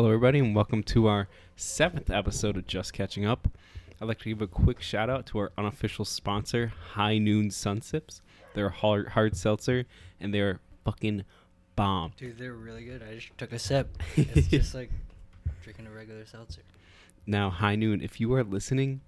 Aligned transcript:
Hello, 0.00 0.08
everybody, 0.08 0.38
and 0.38 0.56
welcome 0.56 0.82
to 0.84 1.08
our 1.08 1.28
seventh 1.56 2.08
episode 2.08 2.56
of 2.56 2.66
Just 2.66 2.94
Catching 2.94 3.26
Up. 3.26 3.48
I'd 4.00 4.08
like 4.08 4.18
to 4.20 4.30
give 4.30 4.40
a 4.40 4.46
quick 4.46 4.80
shout 4.80 5.10
out 5.10 5.26
to 5.26 5.38
our 5.40 5.52
unofficial 5.58 6.06
sponsor, 6.06 6.72
High 6.94 7.18
Noon 7.18 7.50
Sunsips. 7.50 8.22
They're 8.54 8.68
a 8.68 8.72
hard, 8.72 9.08
hard 9.08 9.36
seltzer, 9.36 9.84
and 10.18 10.32
they're 10.32 10.58
fucking 10.86 11.24
bomb. 11.76 12.14
Dude, 12.16 12.38
they're 12.38 12.54
really 12.54 12.86
good. 12.86 13.02
I 13.02 13.16
just 13.16 13.36
took 13.36 13.52
a 13.52 13.58
sip. 13.58 14.02
It's 14.16 14.48
just 14.48 14.74
like 14.74 14.90
drinking 15.62 15.86
a 15.86 15.90
regular 15.90 16.24
seltzer. 16.24 16.62
Now, 17.26 17.50
High 17.50 17.76
Noon, 17.76 18.00
if 18.00 18.18
you 18.22 18.32
are 18.32 18.42
listening 18.42 19.02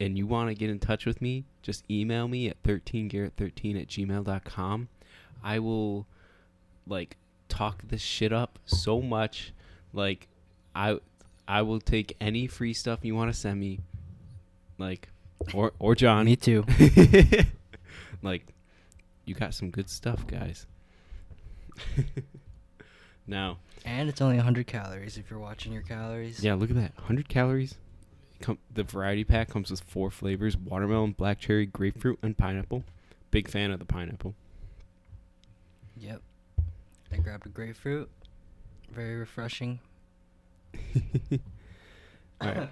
and 0.00 0.18
you 0.18 0.26
want 0.26 0.48
to 0.48 0.56
get 0.56 0.68
in 0.68 0.80
touch 0.80 1.06
with 1.06 1.22
me, 1.22 1.44
just 1.62 1.88
email 1.88 2.26
me 2.26 2.48
at 2.48 2.60
13garrett13 2.64 3.80
at 3.80 3.86
gmail.com. 3.86 4.88
I 5.44 5.60
will, 5.60 6.08
like, 6.88 7.18
talk 7.48 7.82
this 7.86 8.02
shit 8.02 8.32
up 8.32 8.58
so 8.66 9.00
much. 9.00 9.52
Like, 9.94 10.28
I 10.74 10.98
I 11.48 11.62
will 11.62 11.80
take 11.80 12.16
any 12.20 12.46
free 12.46 12.74
stuff 12.74 13.00
you 13.02 13.14
want 13.14 13.32
to 13.32 13.38
send 13.38 13.60
me. 13.60 13.80
Like, 14.78 15.08
or, 15.54 15.72
or 15.78 15.94
John. 15.94 16.26
Me 16.26 16.36
too. 16.36 16.64
like, 18.22 18.46
you 19.24 19.34
got 19.34 19.54
some 19.54 19.70
good 19.70 19.88
stuff, 19.88 20.26
guys. 20.26 20.66
now, 23.26 23.58
And 23.84 24.08
it's 24.08 24.20
only 24.20 24.36
100 24.36 24.66
calories 24.66 25.18
if 25.18 25.30
you're 25.30 25.38
watching 25.38 25.72
your 25.72 25.82
calories. 25.82 26.42
yeah, 26.42 26.54
look 26.54 26.70
at 26.70 26.76
that. 26.76 26.96
100 26.96 27.28
calories. 27.28 27.76
Come, 28.40 28.58
the 28.72 28.82
variety 28.82 29.24
pack 29.24 29.48
comes 29.48 29.70
with 29.70 29.80
four 29.80 30.10
flavors 30.10 30.56
watermelon, 30.56 31.12
black 31.12 31.38
cherry, 31.38 31.66
grapefruit, 31.66 32.18
and 32.22 32.36
pineapple. 32.36 32.84
Big 33.30 33.48
fan 33.48 33.70
of 33.70 33.78
the 33.78 33.84
pineapple. 33.84 34.34
Yep. 35.98 36.20
I 37.12 37.16
grabbed 37.18 37.46
a 37.46 37.48
grapefruit. 37.48 38.10
Very 38.94 39.16
refreshing. 39.16 39.80
All 42.40 42.48
right. 42.48 42.68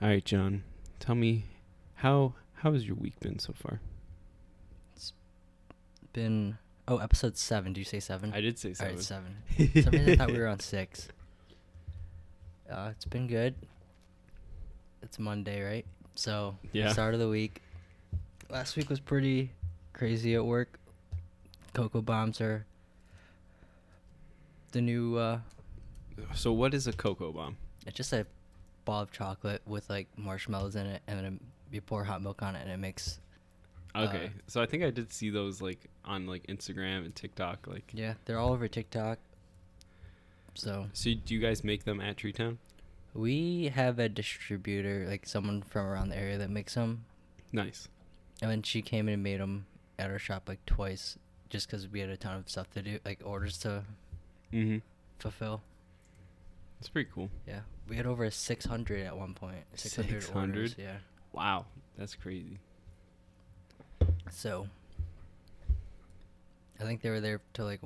All 0.00 0.08
right, 0.08 0.24
John. 0.24 0.62
Tell 1.00 1.14
me 1.14 1.44
how 1.96 2.34
how 2.54 2.72
has 2.72 2.86
your 2.86 2.96
week 2.96 3.18
been 3.20 3.38
so 3.38 3.52
far? 3.52 3.80
It's 4.96 5.12
been 6.12 6.58
oh 6.86 6.98
episode 6.98 7.36
seven. 7.36 7.72
Do 7.72 7.80
you 7.80 7.84
say 7.84 8.00
seven? 8.00 8.32
I 8.32 8.40
did 8.40 8.58
say 8.58 8.74
seven. 8.74 8.94
right, 8.96 9.02
seven. 9.04 9.36
Some 9.82 9.92
reason 9.92 10.10
I 10.12 10.16
thought 10.16 10.30
we 10.32 10.38
were 10.38 10.46
on 10.54 10.60
six. 10.60 11.08
Uh, 12.70 12.88
it's 12.92 13.04
been 13.04 13.26
good. 13.26 13.54
It's 15.02 15.18
Monday, 15.18 15.62
right? 15.62 15.86
So 16.14 16.56
Yeah. 16.72 16.92
start 16.92 17.14
of 17.14 17.20
the 17.20 17.28
week. 17.28 17.62
Last 18.50 18.76
week 18.76 18.88
was 18.90 19.00
pretty 19.00 19.50
crazy 19.92 20.34
at 20.34 20.44
work. 20.44 20.78
Cocoa 21.74 22.02
bombs 22.02 22.40
are 22.40 22.64
the 24.72 24.80
new. 24.80 25.16
Uh, 25.16 25.40
So 26.34 26.52
what 26.52 26.74
is 26.74 26.86
a 26.86 26.92
cocoa 26.92 27.32
bomb? 27.32 27.56
it's 27.86 27.96
just 27.96 28.12
a 28.12 28.26
ball 28.84 29.02
of 29.02 29.10
chocolate 29.12 29.62
with 29.66 29.88
like 29.88 30.08
marshmallows 30.16 30.76
in 30.76 30.86
it, 30.86 31.02
and 31.06 31.18
then 31.24 31.40
you 31.72 31.80
pour 31.80 32.04
hot 32.04 32.22
milk 32.22 32.42
on 32.42 32.54
it, 32.56 32.62
and 32.62 32.70
it 32.70 32.78
makes. 32.78 33.20
Okay, 33.96 34.26
Uh, 34.26 34.28
so 34.46 34.60
I 34.62 34.66
think 34.66 34.82
I 34.84 34.90
did 34.90 35.12
see 35.12 35.30
those 35.30 35.62
like 35.62 35.80
on 36.04 36.26
like 36.26 36.46
Instagram 36.48 37.04
and 37.04 37.14
TikTok. 37.14 37.66
Like, 37.66 37.90
Yeah, 37.94 38.14
they're 38.24 38.38
all 38.38 38.52
over 38.52 38.68
TikTok. 38.68 39.18
So 40.54 40.88
so 40.92 41.10
do 41.14 41.34
you 41.34 41.40
guys 41.40 41.62
make 41.64 41.84
them 41.84 42.00
at 42.00 42.16
Tree 42.16 42.32
Town? 42.32 42.58
we 43.14 43.68
have 43.74 43.98
a 43.98 44.08
distributor, 44.08 45.06
like 45.08 45.26
someone 45.26 45.62
from 45.62 45.86
around 45.86 46.10
the 46.10 46.16
area 46.16 46.38
that 46.38 46.50
makes 46.50 46.74
them. 46.74 47.04
Nice. 47.52 47.88
And 48.42 48.50
then 48.50 48.62
she 48.62 48.82
came 48.82 49.08
and 49.08 49.22
made 49.22 49.40
them 49.40 49.66
at 49.98 50.10
our 50.10 50.18
shop 50.18 50.46
like 50.48 50.64
twice, 50.66 51.18
just 51.48 51.66
because 51.66 51.88
we 51.88 51.98
had 52.00 52.10
a 52.10 52.16
ton 52.16 52.36
of 52.36 52.48
stuff 52.48 52.70
to 52.72 52.82
do, 52.82 52.98
like 53.04 53.20
orders 53.24 53.58
to 53.58 53.82
Mm-hmm. 54.52 54.78
fulfill. 55.18 55.62
It's 56.80 56.88
pretty 56.88 57.10
cool. 57.12 57.28
Yeah, 57.46 57.60
we 57.88 57.96
had 57.96 58.06
over 58.06 58.30
600 58.30 59.06
at 59.06 59.16
one 59.16 59.34
point. 59.34 59.56
600, 59.74 60.22
600? 60.22 60.48
orders. 60.50 60.74
Yeah. 60.78 60.96
Wow, 61.32 61.66
that's 61.96 62.14
crazy. 62.14 62.58
So 64.30 64.68
I 66.80 66.84
think 66.84 67.02
they 67.02 67.10
were 67.10 67.20
there 67.20 67.40
till 67.52 67.64
like 67.66 67.80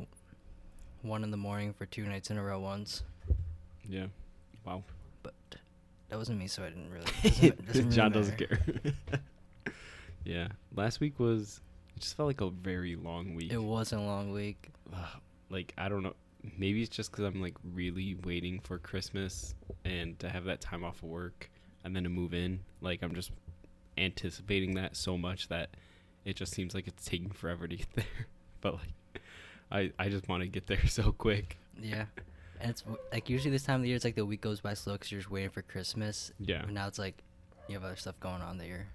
one 1.03 1.25
in 1.25 1.31
the 1.31 1.37
morning 1.37 1.73
for 1.73 1.87
two 1.87 2.05
nights 2.05 2.31
in 2.31 2.39
a 2.39 2.43
row 2.43 2.61
once, 2.61 3.03
Yeah. 3.89 4.07
Wow. 4.65 4.85
but 5.23 5.35
that 6.09 6.19
wasn't 6.19 6.39
me, 6.39 6.47
so 6.47 6.63
I 6.63 6.69
didn't 6.69 6.91
really. 6.91 7.05
Doesn't, 7.23 7.67
doesn't 7.67 7.85
really 7.85 7.97
John 7.97 8.13
doesn't 8.13 8.37
care. 8.37 8.61
yeah. 10.25 10.49
Last 10.77 11.01
week 11.01 11.19
was 11.19 11.61
it 11.97 12.01
just 12.01 12.17
felt 12.17 12.27
like 12.29 12.41
a 12.41 12.51
very 12.51 12.95
long 12.97 13.35
week. 13.35 13.53
It 13.53 13.63
was 13.63 13.93
a 13.93 13.99
long 13.99 14.31
week. 14.33 14.69
Like 15.51 15.73
I 15.79 15.89
don't 15.89 16.03
know. 16.03 16.15
Maybe 16.59 16.83
it's 16.83 16.95
just 16.95 17.11
because 17.11 17.25
I'm 17.25 17.41
like 17.41 17.55
really 17.73 18.17
waiting 18.25 18.61
for 18.61 18.79
Christmas 18.79 19.55
and 19.85 20.19
to 20.19 20.29
have 20.29 20.45
that 20.45 20.61
time 20.61 20.85
off 20.85 21.03
of 21.03 21.09
work 21.09 21.51
and 21.85 21.95
then 21.95 22.03
to 22.05 22.09
move 22.09 22.35
in. 22.35 22.61
Like 22.81 23.03
I'm 23.03 23.15
just 23.15 23.31
anticipating 23.97 24.75
that 24.75 24.97
so 24.97 25.17
much 25.17 25.49
that 25.49 25.71
it 26.25 26.37
just 26.37 26.53
seems 26.53 26.75
like 26.75 26.89
it's 26.89 27.05
taking 27.05 27.31
forever 27.31 27.69
to 27.69 27.77
get 27.77 27.87
there. 27.95 28.27
But 28.61 28.75
like 28.75 29.23
I 29.71 29.93
I 29.99 30.09
just 30.09 30.29
want 30.29 30.43
to 30.43 30.49
get 30.49 30.67
there 30.67 30.87
so 30.87 31.13
quick. 31.13 31.59
Yeah. 31.81 32.07
And 32.61 32.71
it's 32.71 32.85
like 33.13 33.29
usually 33.29 33.51
this 33.51 33.65
time 33.65 33.77
of 33.77 33.83
the 33.83 33.89
year, 33.89 33.97
it's 33.97 34.05
like 34.05 34.15
the 34.15 34.27
week 34.27 34.41
goes 34.41 34.61
by 34.61 34.75
slow 34.75 34.95
because 34.95 35.11
you're 35.11 35.21
just 35.21 35.31
waiting 35.31 35.51
for 35.51 35.63
Christmas. 35.63 36.33
Yeah. 36.41 36.63
But 36.65 36.73
now 36.73 36.87
it's 36.89 36.99
like 36.99 37.23
you 37.69 37.75
have 37.75 37.85
other 37.85 37.97
stuff 37.97 38.19
going 38.21 38.43
on 38.43 38.59
that 38.59 38.67
you're 38.67 38.87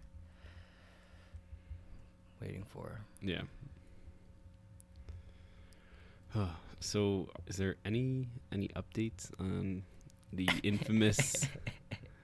waiting 2.41 2.65
for. 2.69 3.01
Yeah. 3.21 3.41
so 6.79 7.29
is 7.47 7.57
there 7.57 7.75
any 7.85 8.27
any 8.51 8.69
updates 8.69 9.31
on 9.39 9.83
the 10.33 10.47
infamous 10.63 11.47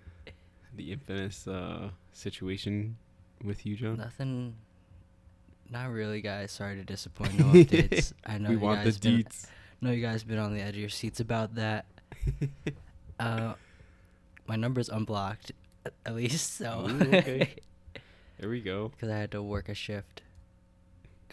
the 0.75 0.91
infamous 0.91 1.47
uh 1.47 1.90
situation 2.12 2.97
with 3.44 3.66
you, 3.66 3.75
John? 3.75 3.97
Nothing. 3.97 4.56
Not 5.69 5.90
really, 5.91 6.22
guys. 6.22 6.52
Sorry 6.52 6.75
to 6.75 6.84
disappoint. 6.84 7.38
No 7.40 7.46
updates. 7.53 8.14
I 8.25 8.38
know 8.38 8.50
we 8.50 8.56
you 8.56 8.62
want 8.62 8.80
the 8.84 8.91
guys 8.91 8.97
been, 9.00 9.18
deets. 9.24 9.47
know 9.81 9.91
you 9.91 10.02
guys 10.02 10.24
been 10.24 10.38
on 10.38 10.53
the 10.53 10.62
edge 10.62 10.75
of 10.75 10.81
your 10.81 10.90
seats 10.90 11.20
about 11.20 11.56
that. 11.56 11.85
Uh, 13.20 13.53
my 14.47 14.56
number's 14.56 14.90
unblocked, 14.90 15.52
at- 15.85 15.94
at 16.06 16.16
least. 16.16 16.56
So. 16.58 16.88
Ooh, 16.90 17.16
okay. 17.16 17.53
There 18.40 18.50
we 18.50 18.59
go. 18.59 18.90
Because 18.90 19.09
I 19.09 19.18
had 19.18 19.31
to 19.31 19.41
work 19.41 19.70
a 19.70 19.75
shift 19.75 20.22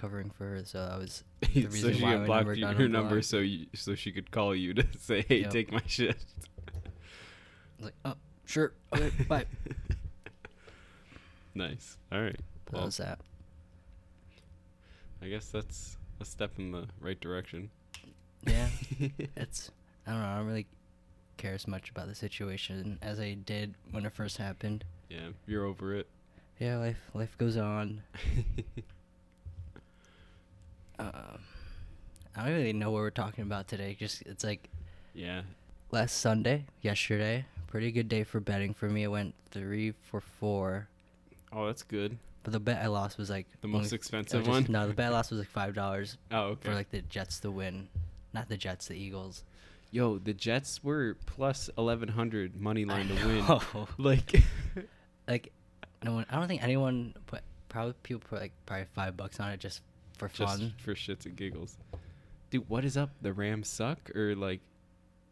covering 0.00 0.30
for 0.30 0.44
her, 0.46 0.64
so 0.64 0.86
that 0.86 0.98
was 0.98 1.24
the 1.40 1.62
so 1.62 1.68
reason 1.68 1.94
she 1.94 2.00
had 2.02 2.26
blocked 2.26 2.56
your, 2.56 2.72
got 2.72 2.90
number 2.90 3.22
so 3.22 3.38
you 3.38 3.66
so 3.74 3.94
she 3.94 4.12
could 4.12 4.30
call 4.30 4.54
you 4.54 4.74
to 4.74 4.86
say, 4.98 5.24
"Hey, 5.28 5.40
Yep. 5.40 5.50
take 5.50 5.72
my 5.72 5.82
shift." 5.86 6.26
I 6.76 6.80
was 7.78 7.84
like, 7.86 7.94
oh, 8.04 8.14
sure, 8.44 8.72
okay, 8.94 9.10
bye. 9.28 9.46
nice. 11.54 11.96
All 12.12 12.20
right. 12.20 12.38
Well, 12.70 12.82
that 12.82 12.86
was 12.86 12.96
that. 12.98 13.18
I 15.22 15.28
guess 15.28 15.46
that's 15.48 15.96
a 16.20 16.24
step 16.24 16.52
in 16.58 16.72
the 16.72 16.86
right 17.00 17.18
direction. 17.20 17.70
Yeah, 18.46 18.68
it's 19.36 19.70
I 20.06 20.12
don't 20.12 20.20
know. 20.20 20.26
I 20.28 20.36
don't 20.38 20.46
really 20.46 20.66
care 21.36 21.54
as 21.54 21.66
much 21.68 21.90
about 21.90 22.06
the 22.06 22.14
situation 22.14 22.98
as 23.02 23.18
I 23.20 23.34
did 23.34 23.74
when 23.90 24.04
it 24.06 24.12
first 24.12 24.36
happened. 24.38 24.84
Yeah, 25.08 25.28
you're 25.46 25.64
over 25.64 25.94
it. 25.94 26.06
Yeah, 26.58 26.76
life 26.78 27.00
life 27.14 27.36
goes 27.38 27.56
on. 27.56 28.02
Um, 31.00 31.40
I 32.36 32.44
don't 32.46 32.54
really 32.54 32.72
know 32.72 32.90
what 32.90 32.98
we're 32.98 33.10
talking 33.10 33.42
about 33.44 33.68
today. 33.68 33.96
Just 33.98 34.22
it's 34.22 34.44
like 34.44 34.68
yeah. 35.14 35.42
last 35.90 36.18
Sunday, 36.18 36.64
yesterday. 36.80 37.44
Pretty 37.68 37.92
good 37.92 38.08
day 38.08 38.24
for 38.24 38.40
betting 38.40 38.74
for 38.74 38.88
me. 38.88 39.04
I 39.04 39.08
went 39.08 39.34
three 39.50 39.92
for 40.02 40.20
four, 40.20 40.88
Oh, 41.52 41.66
that's 41.66 41.82
good. 41.84 42.18
but 42.42 42.52
the 42.52 42.58
bet 42.60 42.82
I 42.82 42.86
lost 42.88 43.16
was 43.18 43.30
like 43.30 43.46
The 43.60 43.68
most 43.68 43.92
expensive 43.92 44.40
uh, 44.42 44.44
just- 44.44 44.50
one? 44.50 44.66
No, 44.72 44.88
the 44.88 44.94
bet 44.94 45.06
I 45.06 45.10
lost 45.10 45.30
was 45.30 45.38
like 45.40 45.48
five 45.48 45.74
dollars 45.74 46.16
Oh, 46.32 46.40
okay. 46.54 46.68
for 46.68 46.74
like 46.74 46.90
the 46.90 47.02
Jets 47.02 47.38
to 47.40 47.50
win, 47.50 47.88
not 48.32 48.48
the 48.48 48.56
Jets, 48.56 48.88
the 48.88 48.94
Eagles. 48.94 49.44
Yo, 49.92 50.18
the 50.18 50.32
Jets 50.32 50.82
were 50.84 51.16
plus 51.26 51.68
eleven 51.78 52.08
hundred 52.08 52.60
money 52.60 52.84
line 52.84 53.08
to 53.08 53.14
win. 53.26 53.86
Like, 53.98 54.42
like 55.28 55.52
no 56.04 56.14
one. 56.14 56.26
I 56.30 56.36
don't 56.36 56.46
think 56.48 56.62
anyone 56.62 57.14
put. 57.26 57.40
Probably 57.68 57.92
people 58.02 58.22
put 58.28 58.40
like 58.40 58.52
probably 58.66 58.86
five 58.94 59.16
bucks 59.16 59.38
on 59.38 59.50
it 59.52 59.60
just 59.60 59.80
for 60.28 60.36
just 60.36 60.58
fun. 60.60 60.74
for 60.78 60.94
shits 60.94 61.26
and 61.26 61.36
giggles. 61.36 61.76
Dude, 62.50 62.68
what 62.68 62.84
is 62.84 62.96
up? 62.96 63.10
The 63.22 63.32
Rams 63.32 63.68
suck, 63.68 64.10
or 64.14 64.34
like 64.34 64.60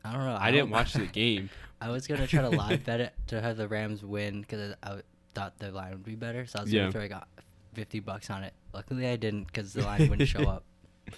I 0.04 0.12
don't 0.12 0.24
know. 0.24 0.36
I 0.40 0.50
didn't 0.50 0.66
don't- 0.70 0.78
watch 0.78 0.92
the 0.94 1.06
game. 1.12 1.50
I 1.80 1.90
was 1.90 2.06
gonna 2.06 2.26
try 2.26 2.42
to 2.42 2.48
live 2.50 2.84
bet 2.84 3.00
it 3.00 3.12
to 3.28 3.40
have 3.40 3.56
the 3.56 3.68
Rams 3.68 4.04
win 4.04 4.40
because 4.40 4.74
I, 4.82 4.90
I 4.94 5.00
thought 5.34 5.58
the 5.58 5.70
line 5.70 5.90
would 5.92 6.04
be 6.04 6.14
better. 6.16 6.46
So 6.46 6.58
I 6.58 6.62
was 6.62 6.72
Yeah. 6.72 6.82
gonna 6.82 6.92
throw 6.92 7.02
like 7.02 7.12
fifty 7.74 8.00
bucks 8.00 8.30
on 8.30 8.42
it. 8.44 8.52
Luckily, 8.72 9.06
I 9.08 9.16
didn't 9.16 9.44
because 9.44 9.72
the 9.72 9.82
line 9.82 10.08
wouldn't 10.08 10.28
show 10.28 10.42
up. 10.48 10.64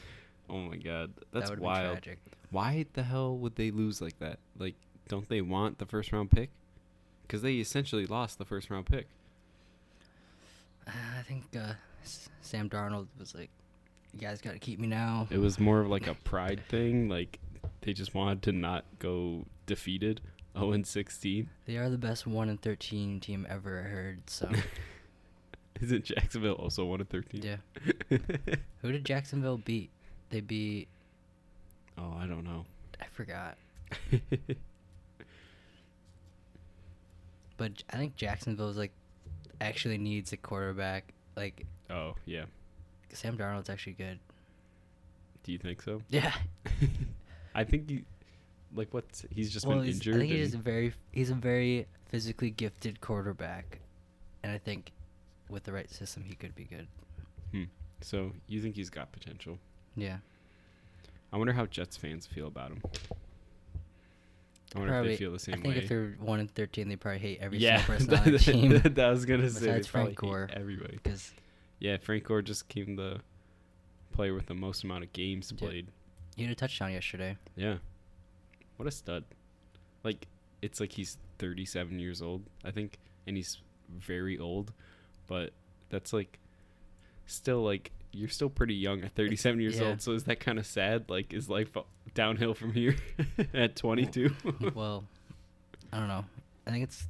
Oh 0.52 0.58
my 0.58 0.75
god, 0.76 1.12
that 1.16 1.31
that's 1.32 1.50
would 1.50 1.61
have 1.61 1.64
wild. 1.64 2.02
tragic. 2.02 2.19
Why 2.50 2.84
the 2.94 3.05
hell 3.05 3.37
would 3.38 3.55
they 3.55 3.70
lose 3.70 4.00
like 4.00 4.19
that? 4.19 4.40
Like, 4.58 4.75
don't 5.06 5.28
they 5.28 5.40
want 5.43 5.78
the 5.78 5.87
first 5.87 6.11
round 6.11 6.32
pick? 6.32 6.50
Because 7.23 7.43
they 7.43 7.55
essentially 7.58 8.05
lost 8.05 8.37
the 8.38 8.44
first 8.44 8.69
round 8.69 8.87
pick. 8.87 9.06
Uh, 10.88 10.90
I 11.19 11.23
think 11.23 11.44
uh, 11.56 11.75
S- 12.02 12.28
Sam 12.40 12.69
Darnold 12.69 13.06
was 13.16 13.32
like, 13.32 13.50
"You 14.14 14.20
guys 14.20 14.40
got 14.40 14.52
to 14.52 14.58
keep 14.58 14.78
me 14.78 14.86
now." 14.86 15.26
It 15.30 15.38
was 15.38 15.58
more 15.58 15.80
of 15.80 15.88
like 15.88 16.06
a 16.06 16.14
pride 16.14 16.62
thing. 16.68 17.08
Like 17.08 17.38
they 17.82 17.92
just 17.92 18.14
wanted 18.14 18.42
to 18.42 18.52
not 18.52 18.84
go 18.98 19.46
defeated, 19.66 20.20
0 20.56 20.72
and 20.72 20.86
16. 20.86 21.48
They 21.66 21.76
are 21.76 21.88
the 21.88 21.98
best 21.98 22.26
one 22.26 22.48
and 22.48 22.60
thirteen 22.60 23.20
team 23.20 23.46
ever 23.48 23.82
heard. 23.82 24.28
So 24.28 24.50
Isn't 25.80 26.04
Jacksonville 26.04 26.54
also 26.54 26.84
1 26.84 27.00
and 27.00 27.08
13? 27.08 27.42
yeah, 27.42 27.56
who 28.82 28.92
did 28.92 29.04
Jacksonville 29.06 29.56
beat? 29.56 29.88
They 30.28 30.40
beat. 30.40 30.88
oh, 31.96 32.14
I 32.18 32.26
don't 32.26 32.44
know. 32.44 32.66
I 33.00 33.06
forgot. 33.12 33.56
But 37.56 37.82
I 37.90 37.98
think 37.98 38.16
Jacksonville's 38.16 38.78
like 38.78 38.92
actually 39.60 39.98
needs 39.98 40.32
a 40.32 40.38
quarterback. 40.38 41.12
Like 41.36 41.66
oh, 41.90 42.14
yeah. 42.24 42.44
Sam 43.12 43.36
Darnold's 43.36 43.70
actually 43.70 43.94
good. 43.94 44.18
Do 45.42 45.52
you 45.52 45.58
think 45.58 45.82
so? 45.82 46.02
Yeah. 46.08 46.32
I 47.54 47.64
think 47.64 47.90
you 47.90 48.02
like 48.74 48.92
what's 48.92 49.24
he's 49.30 49.50
just 49.50 49.66
well, 49.66 49.78
been 49.78 49.86
he's, 49.86 49.96
injured. 49.96 50.16
I 50.16 50.18
think 50.18 50.32
he's 50.32 50.54
a 50.54 50.58
very 50.58 50.92
he's 51.12 51.30
a 51.30 51.34
very 51.34 51.86
physically 52.08 52.50
gifted 52.50 53.00
quarterback, 53.00 53.80
and 54.42 54.52
I 54.52 54.58
think 54.58 54.92
with 55.48 55.64
the 55.64 55.72
right 55.72 55.90
system 55.90 56.24
he 56.24 56.34
could 56.34 56.54
be 56.54 56.64
good. 56.64 56.86
Hmm. 57.52 57.64
so 58.00 58.30
you 58.46 58.60
think 58.60 58.76
he's 58.76 58.90
got 58.90 59.10
potential? 59.10 59.58
Yeah. 59.96 60.18
I 61.32 61.36
wonder 61.36 61.52
how 61.52 61.66
Jets 61.66 61.96
fans 61.96 62.26
feel 62.26 62.46
about 62.46 62.70
him. 62.70 62.82
I 64.74 64.78
wonder 64.78 65.00
if 65.00 65.06
they 65.06 65.16
feel 65.16 65.32
the 65.32 65.38
same 65.38 65.54
I 65.54 65.58
think 65.58 65.74
way. 65.74 65.82
if 65.82 65.88
they're 65.88 66.16
one 66.20 66.38
and 66.38 66.50
thirteen, 66.54 66.88
they 66.88 66.96
probably 66.96 67.18
hate 67.18 67.38
every 67.40 67.58
yeah, 67.58 67.84
single 67.84 67.94
person 68.16 68.26
on 68.26 68.32
the 68.32 68.38
team. 68.38 68.94
that, 68.94 68.98
I 68.98 69.10
was 69.10 69.24
gonna 69.24 69.50
say. 69.50 69.60
they 69.60 69.66
Besides 69.66 69.86
Frank 69.88 70.14
Gore. 70.14 70.48
everybody. 70.52 70.98
Because 71.02 71.32
Yeah, 71.80 71.96
Frank 71.96 72.24
Gore 72.24 72.42
just 72.42 72.68
came 72.68 72.96
the 72.96 73.20
player 74.12 74.34
with 74.34 74.46
the 74.46 74.54
most 74.54 74.84
amount 74.84 75.02
of 75.02 75.12
games 75.12 75.50
played. 75.52 75.88
he 76.36 76.42
had 76.42 76.52
a 76.52 76.54
touchdown 76.54 76.92
yesterday. 76.92 77.36
Yeah. 77.56 77.76
What 78.76 78.86
a 78.86 78.90
stud. 78.90 79.24
Like 80.04 80.26
it's 80.62 80.78
like 80.78 80.92
he's 80.92 81.16
37 81.38 81.98
years 81.98 82.22
old, 82.22 82.42
I 82.64 82.70
think, 82.70 82.98
and 83.26 83.36
he's 83.36 83.58
very 83.88 84.38
old, 84.38 84.72
but 85.26 85.52
that's 85.88 86.12
like 86.12 86.38
still 87.26 87.62
like 87.62 87.90
you're 88.12 88.28
still 88.28 88.50
pretty 88.50 88.74
young 88.74 89.02
at 89.02 89.12
37 89.12 89.60
years 89.60 89.78
yeah. 89.78 89.88
old. 89.88 90.02
So 90.02 90.12
is 90.12 90.24
that 90.24 90.40
kind 90.40 90.58
of 90.58 90.66
sad? 90.66 91.08
Like 91.08 91.32
is 91.32 91.48
life 91.48 91.70
downhill 92.14 92.54
from 92.54 92.72
here 92.72 92.96
at 93.54 93.76
22? 93.76 94.34
well, 94.74 95.04
I 95.92 95.98
don't 95.98 96.08
know. 96.08 96.24
I 96.66 96.70
think 96.70 96.84
it's 96.84 97.06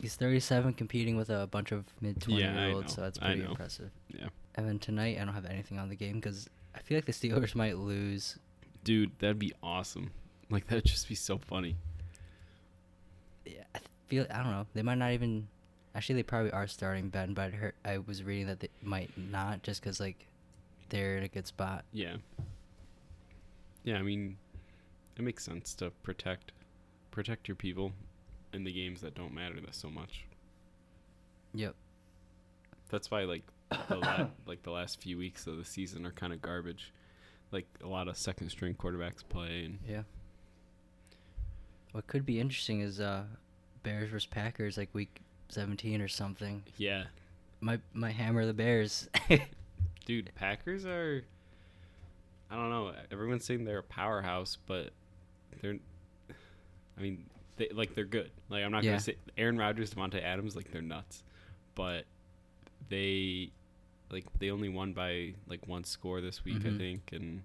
he's 0.00 0.16
37, 0.16 0.74
competing 0.74 1.16
with 1.16 1.30
a 1.30 1.46
bunch 1.46 1.72
of 1.72 1.84
mid 2.00 2.20
20 2.20 2.40
Yeah, 2.40 2.66
year 2.66 2.74
olds, 2.76 2.94
so 2.94 3.00
that's 3.02 3.18
I 3.20 3.26
pretty 3.26 3.42
know. 3.42 3.50
impressive. 3.50 3.90
yeah. 4.08 4.28
And 4.54 4.66
then 4.68 4.78
tonight, 4.78 5.18
I 5.20 5.24
don't 5.24 5.34
have 5.34 5.44
anything 5.46 5.78
on 5.78 5.88
the 5.88 5.96
game 5.96 6.14
because 6.14 6.48
I 6.74 6.78
feel 6.80 6.96
like 6.96 7.04
the 7.06 7.12
Steelers 7.12 7.54
might 7.54 7.76
lose. 7.76 8.38
Dude, 8.84 9.10
that'd 9.18 9.38
be 9.38 9.52
awesome. 9.62 10.10
Like 10.50 10.66
that'd 10.68 10.84
just 10.84 11.08
be 11.08 11.14
so 11.14 11.38
funny. 11.38 11.76
Yeah, 13.44 13.64
I 13.74 13.80
feel 14.06 14.26
I 14.30 14.38
don't 14.42 14.52
know. 14.52 14.66
They 14.74 14.82
might 14.82 14.96
not 14.98 15.12
even. 15.12 15.48
Actually, 15.94 16.16
they 16.16 16.22
probably 16.24 16.52
are 16.52 16.66
starting 16.66 17.08
Ben, 17.08 17.32
but 17.34 17.46
I 17.52 17.56
heard 17.56 17.74
I 17.84 17.98
was 17.98 18.22
reading 18.22 18.46
that 18.48 18.60
they 18.60 18.68
might 18.82 19.10
not 19.16 19.62
just 19.62 19.80
because 19.82 19.98
like 19.98 20.26
they're 20.90 21.16
in 21.16 21.22
a 21.24 21.28
good 21.28 21.46
spot. 21.46 21.84
Yeah. 21.92 22.16
Yeah, 23.84 23.96
I 23.98 24.02
mean, 24.02 24.36
it 25.16 25.22
makes 25.22 25.44
sense 25.44 25.74
to 25.76 25.90
protect 26.02 26.52
protect 27.10 27.48
your 27.48 27.54
people 27.56 27.92
in 28.56 28.64
the 28.64 28.72
games 28.72 29.02
that 29.02 29.14
don't 29.14 29.32
matter 29.34 29.60
that 29.60 29.74
so 29.74 29.88
much. 29.90 30.24
Yep. 31.54 31.74
That's 32.88 33.10
why 33.10 33.22
like 33.24 33.42
the 33.88 33.96
la- 33.96 34.26
like 34.46 34.62
the 34.62 34.70
last 34.72 35.00
few 35.00 35.18
weeks 35.18 35.46
of 35.46 35.56
the 35.58 35.64
season 35.64 36.04
are 36.06 36.10
kind 36.10 36.32
of 36.32 36.40
garbage. 36.42 36.92
Like 37.52 37.66
a 37.84 37.86
lot 37.86 38.08
of 38.08 38.16
second 38.16 38.50
string 38.50 38.74
quarterbacks 38.74 39.22
play 39.28 39.64
and 39.66 39.78
Yeah. 39.88 40.02
What 41.92 42.06
could 42.06 42.26
be 42.26 42.40
interesting 42.40 42.80
is 42.80 43.00
uh, 43.00 43.24
Bears 43.82 44.10
versus 44.10 44.26
Packers, 44.26 44.76
like 44.76 44.90
week 44.92 45.20
17 45.48 46.00
or 46.02 46.08
something. 46.08 46.62
yeah, 46.76 47.04
Might 47.60 47.80
might 47.94 48.12
hammer 48.14 48.44
the 48.44 48.52
Bears. 48.52 49.08
dude, 50.06 50.30
Packers 50.34 50.84
are 50.84 51.22
I 52.50 52.54
don't 52.54 52.70
know, 52.70 52.92
everyone's 53.10 53.44
saying 53.44 53.64
they're 53.64 53.78
a 53.78 53.82
powerhouse, 53.82 54.56
but 54.66 54.90
they're 55.60 55.78
I 56.98 57.02
mean, 57.02 57.24
they 57.56 57.68
like 57.72 57.94
they're 57.94 58.04
good. 58.04 58.30
Like 58.48 58.64
I'm 58.64 58.70
not 58.72 58.84
Yeah. 58.84 58.92
going 58.92 58.98
to 58.98 59.04
say 59.04 59.16
Aaron 59.38 59.56
Rodgers, 59.58 59.94
Davante 59.94 60.22
Adams 60.22 60.54
like 60.56 60.70
they're 60.72 60.82
nuts. 60.82 61.22
But 61.74 62.04
they 62.88 63.50
like 64.10 64.24
they 64.38 64.50
only 64.50 64.68
won 64.68 64.92
by 64.92 65.34
like 65.48 65.66
one 65.66 65.84
score 65.84 66.20
this 66.20 66.44
week, 66.44 66.64
I 66.64 66.68
Mhm. 66.70 66.78
think, 66.78 67.12
and 67.12 67.42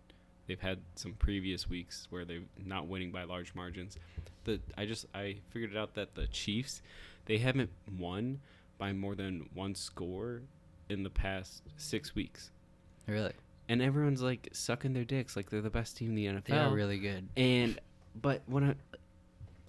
they've 0.47 0.59
had 0.59 0.79
some 0.95 1.13
previous 1.13 1.69
weeks 1.69 2.07
where 2.09 2.25
they're 2.25 2.43
not 2.63 2.87
winning 2.87 3.11
by 3.11 3.23
large 3.23 3.55
margins. 3.55 3.97
The 4.43 4.59
I 4.77 4.85
just 4.85 5.05
I 5.13 5.37
figured 5.49 5.75
out 5.75 5.95
that 5.95 6.15
the 6.15 6.27
Chiefs 6.27 6.81
they 7.25 7.37
haven't 7.39 7.69
won 7.97 8.41
by 8.77 8.93
more 8.93 9.15
than 9.15 9.49
one 9.53 9.75
score 9.75 10.41
in 10.89 11.03
the 11.03 11.09
past 11.09 11.61
six 11.77 12.13
weeks, 12.15 12.51
really, 13.07 13.33
and 13.69 13.81
everyone's 13.81 14.21
like 14.21 14.49
sucking 14.51 14.93
their 14.93 15.05
dicks 15.05 15.35
like 15.35 15.49
they're 15.49 15.61
the 15.61 15.69
best 15.69 15.97
team 15.97 16.09
in 16.09 16.15
the 16.15 16.25
NFL. 16.27 16.43
they 16.45 16.57
are 16.57 16.73
really 16.73 16.99
good. 16.99 17.29
And 17.37 17.79
but 18.19 18.41
when 18.47 18.63
I 18.63 18.75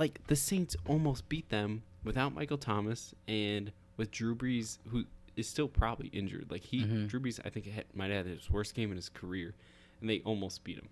like 0.02 0.26
the 0.26 0.34
Saints 0.36 0.74
almost 0.86 1.28
beat 1.28 1.48
them 1.48 1.82
without 2.02 2.34
Michael 2.34 2.58
Thomas 2.58 3.14
and 3.28 3.70
with 3.96 4.10
Drew 4.10 4.34
Brees, 4.34 4.78
who 4.90 5.04
is 5.36 5.48
still 5.48 5.68
probably 5.68 6.08
injured. 6.08 6.46
Like 6.50 6.62
he, 6.64 6.82
Mhm. 6.84 7.08
Drew 7.08 7.20
Brees, 7.20 7.38
I 7.44 7.50
think 7.50 7.66
had, 7.66 7.84
might 7.94 8.10
have 8.10 8.26
had 8.26 8.36
his 8.36 8.50
worst 8.50 8.74
game 8.74 8.90
in 8.90 8.96
his 8.96 9.08
career, 9.08 9.54
and 10.00 10.10
they 10.10 10.18
almost 10.20 10.64
beat 10.64 10.76
him. 10.78 10.88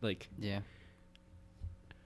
Like 0.00 0.28
Yeah. 0.38 0.60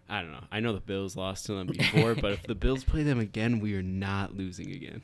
I 0.09 0.21
don't 0.23 0.33
know. 0.33 0.45
I 0.51 0.61
know 0.61 0.73
the 0.73 0.81
Bills 0.81 1.15
lost 1.17 1.47
to 1.47 1.53
them 1.55 1.67
before, 1.69 2.15
but 2.15 2.33
if 2.33 2.43
the 2.45 2.55
Bills 2.65 2.85
play 2.85 3.03
them 3.03 3.19
again, 3.21 3.61
we 3.61 3.75
are 3.75 3.83
not 3.83 4.35
losing 4.35 4.71
again. 4.71 5.03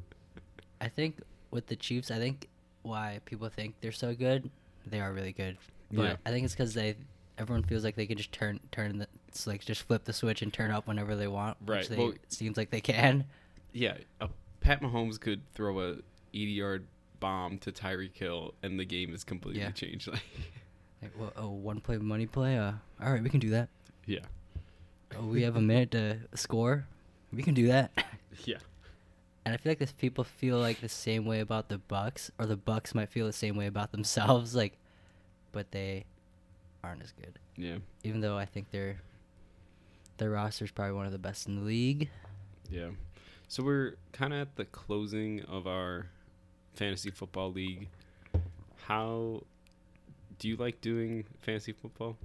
I 0.80 0.88
think 0.88 1.20
with 1.50 1.66
the 1.68 1.76
Chiefs, 1.76 2.10
I 2.10 2.18
think 2.18 2.48
why 2.82 3.20
people 3.26 3.48
think 3.48 3.74
they're 3.80 3.92
so 3.92 4.14
good, 4.14 4.50
they 4.86 5.00
are 5.00 5.12
really 5.12 5.32
good. 5.32 5.56
But 5.92 6.02
Yeah. 6.02 6.16
I 6.26 6.30
think 6.30 6.44
it's 6.44 6.54
because 6.54 6.74
they, 6.74 6.96
everyone 7.38 7.62
feels 7.64 7.84
like 7.84 7.96
they 7.96 8.06
can 8.06 8.16
just 8.18 8.32
turn 8.32 8.60
turn 8.72 8.98
the, 8.98 9.08
it's 9.36 9.46
like 9.46 9.64
just 9.64 9.82
flip 9.82 10.04
the 10.04 10.12
switch 10.12 10.42
and 10.42 10.52
turn 10.52 10.70
up 10.70 10.86
whenever 10.88 11.14
they 11.14 11.28
want. 11.28 11.56
Right, 11.64 11.78
Which 11.80 11.88
they, 11.88 11.96
well- 11.96 12.10
it 12.10 12.32
seems 12.32 12.56
like 12.56 12.70
they 12.70 12.80
can. 12.80 13.24
Yeah, 13.72 13.98
uh, 14.20 14.28
Pat 14.60 14.80
Mahomes 14.80 15.20
could 15.20 15.42
throw 15.52 15.78
a 15.80 15.96
80-yard 16.32 16.86
bomb 17.20 17.58
to 17.58 17.70
Tyreek 17.72 18.16
Hill, 18.16 18.54
and 18.62 18.80
the 18.80 18.84
game 18.86 19.12
is 19.14 19.22
completely 19.24 19.60
Yeah. 19.62 19.70
changed. 19.70 20.08
Like, 21.02 21.12
Like, 21.14 21.20
well, 21.20 21.32
oh, 21.36 21.50
one 21.50 21.80
play 21.80 21.98
money 21.98 22.24
play. 22.26 22.56
Uh, 22.58 22.72
all 23.02 23.12
right, 23.12 23.22
we 23.22 23.28
can 23.28 23.38
do 23.38 23.50
that. 23.50 23.68
yeah, 24.06 24.20
Oh, 25.16 25.26
we 25.26 25.42
have 25.42 25.54
a 25.56 25.60
minute 25.60 25.90
to 25.90 26.18
score. 26.34 26.86
We 27.32 27.42
can 27.42 27.52
do 27.52 27.66
that. 27.68 27.90
yeah. 28.46 28.56
And 29.44 29.52
I 29.52 29.58
feel 29.58 29.70
like 29.70 29.78
this 29.78 29.92
people 29.92 30.24
feel 30.24 30.58
like 30.58 30.80
the 30.80 30.88
same 30.88 31.26
way 31.26 31.40
about 31.40 31.68
the 31.68 31.76
Bucks, 31.78 32.30
or 32.38 32.46
the 32.46 32.56
Bucks 32.56 32.94
might 32.94 33.10
feel 33.10 33.26
the 33.26 33.32
same 33.34 33.56
way 33.56 33.66
about 33.66 33.92
themselves. 33.92 34.54
Like, 34.54 34.78
but 35.52 35.70
they 35.70 36.06
aren't 36.82 37.02
as 37.02 37.12
good. 37.12 37.38
Yeah, 37.58 37.76
Even 38.02 38.20
though 38.22 38.38
I 38.38 38.46
think 38.46 38.70
their 40.18 40.28
their 40.28 40.36
roster's 40.36 40.70
probably 40.70 40.94
one 40.94 41.06
of 41.06 41.12
the 41.12 41.18
best 41.18 41.46
in 41.46 41.56
the 41.56 41.62
league. 41.62 42.10
yeah. 42.70 42.88
So 43.48 43.62
we're 43.62 43.94
kind 44.12 44.32
of 44.34 44.40
at 44.40 44.56
the 44.56 44.64
closing 44.64 45.42
of 45.42 45.68
our 45.68 46.06
fantasy 46.74 47.10
football 47.10 47.52
league. 47.52 47.88
How 48.86 49.44
do 50.38 50.48
you 50.48 50.56
like 50.56 50.80
doing 50.80 51.24
fantasy 51.38 51.72
football? 51.72 52.16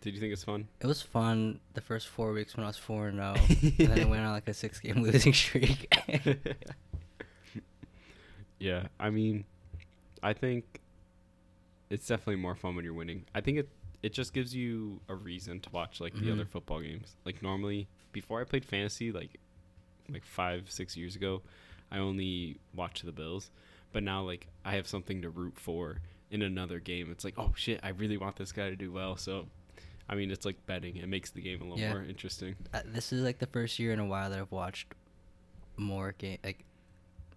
Did 0.00 0.14
you 0.14 0.20
think 0.20 0.32
it's 0.32 0.44
fun? 0.44 0.68
It 0.80 0.86
was 0.86 1.02
fun 1.02 1.58
the 1.74 1.80
first 1.80 2.06
four 2.06 2.32
weeks 2.32 2.56
when 2.56 2.62
I 2.62 2.68
was 2.68 2.76
four 2.76 3.08
and 3.08 3.16
zero, 3.16 3.34
oh, 3.36 3.46
and 3.48 3.88
then 3.88 3.98
it 3.98 4.08
went 4.08 4.24
on 4.24 4.32
like 4.32 4.48
a 4.48 4.54
six 4.54 4.78
game 4.78 5.02
losing 5.02 5.32
streak. 5.32 5.92
yeah, 8.60 8.86
I 9.00 9.10
mean, 9.10 9.44
I 10.22 10.32
think 10.32 10.80
it's 11.90 12.06
definitely 12.06 12.36
more 12.36 12.54
fun 12.54 12.76
when 12.76 12.84
you're 12.84 12.94
winning. 12.94 13.24
I 13.34 13.40
think 13.40 13.58
it 13.58 13.68
it 14.02 14.12
just 14.12 14.32
gives 14.32 14.54
you 14.54 15.00
a 15.08 15.14
reason 15.14 15.60
to 15.60 15.70
watch 15.70 16.00
like 16.00 16.14
the 16.14 16.30
other 16.30 16.44
Mhm. 16.44 16.48
football 16.50 16.80
games. 16.80 17.16
Like 17.24 17.42
normally, 17.42 17.88
before 18.12 18.40
I 18.40 18.44
played 18.44 18.64
fantasy, 18.64 19.10
like 19.12 19.38
like 20.10 20.24
five 20.24 20.70
six 20.70 20.96
years 20.96 21.16
ago, 21.16 21.42
I 21.90 21.98
only 21.98 22.58
watched 22.74 23.04
the 23.04 23.12
Bills. 23.12 23.50
But 23.92 24.02
now, 24.02 24.22
like 24.22 24.46
I 24.64 24.72
have 24.76 24.86
something 24.86 25.20
to 25.22 25.30
root 25.30 25.58
for 25.58 25.98
in 26.30 26.42
another 26.42 26.78
game. 26.78 27.10
It's 27.10 27.24
like, 27.24 27.34
oh 27.38 27.52
shit, 27.56 27.80
I 27.82 27.88
really 27.90 28.16
want 28.16 28.36
this 28.36 28.52
guy 28.52 28.70
to 28.70 28.76
do 28.76 28.92
well. 28.92 29.16
So, 29.16 29.48
I 30.08 30.14
mean, 30.14 30.30
it's 30.30 30.44
like 30.46 30.64
betting. 30.66 30.96
It 30.96 31.08
makes 31.08 31.30
the 31.30 31.40
game 31.40 31.60
a 31.60 31.64
little 31.64 31.78
Yeah. 31.78 31.92
more 31.94 32.02
interesting. 32.04 32.54
uh, 32.72 32.82
this 32.86 33.12
is 33.12 33.22
like 33.22 33.38
the 33.38 33.46
first 33.46 33.78
year 33.78 33.92
in 33.92 33.98
a 33.98 34.06
while 34.06 34.28
that 34.30 34.38
I've 34.38 34.52
watched 34.52 34.94
more 35.76 36.12
game, 36.12 36.38
like 36.44 36.64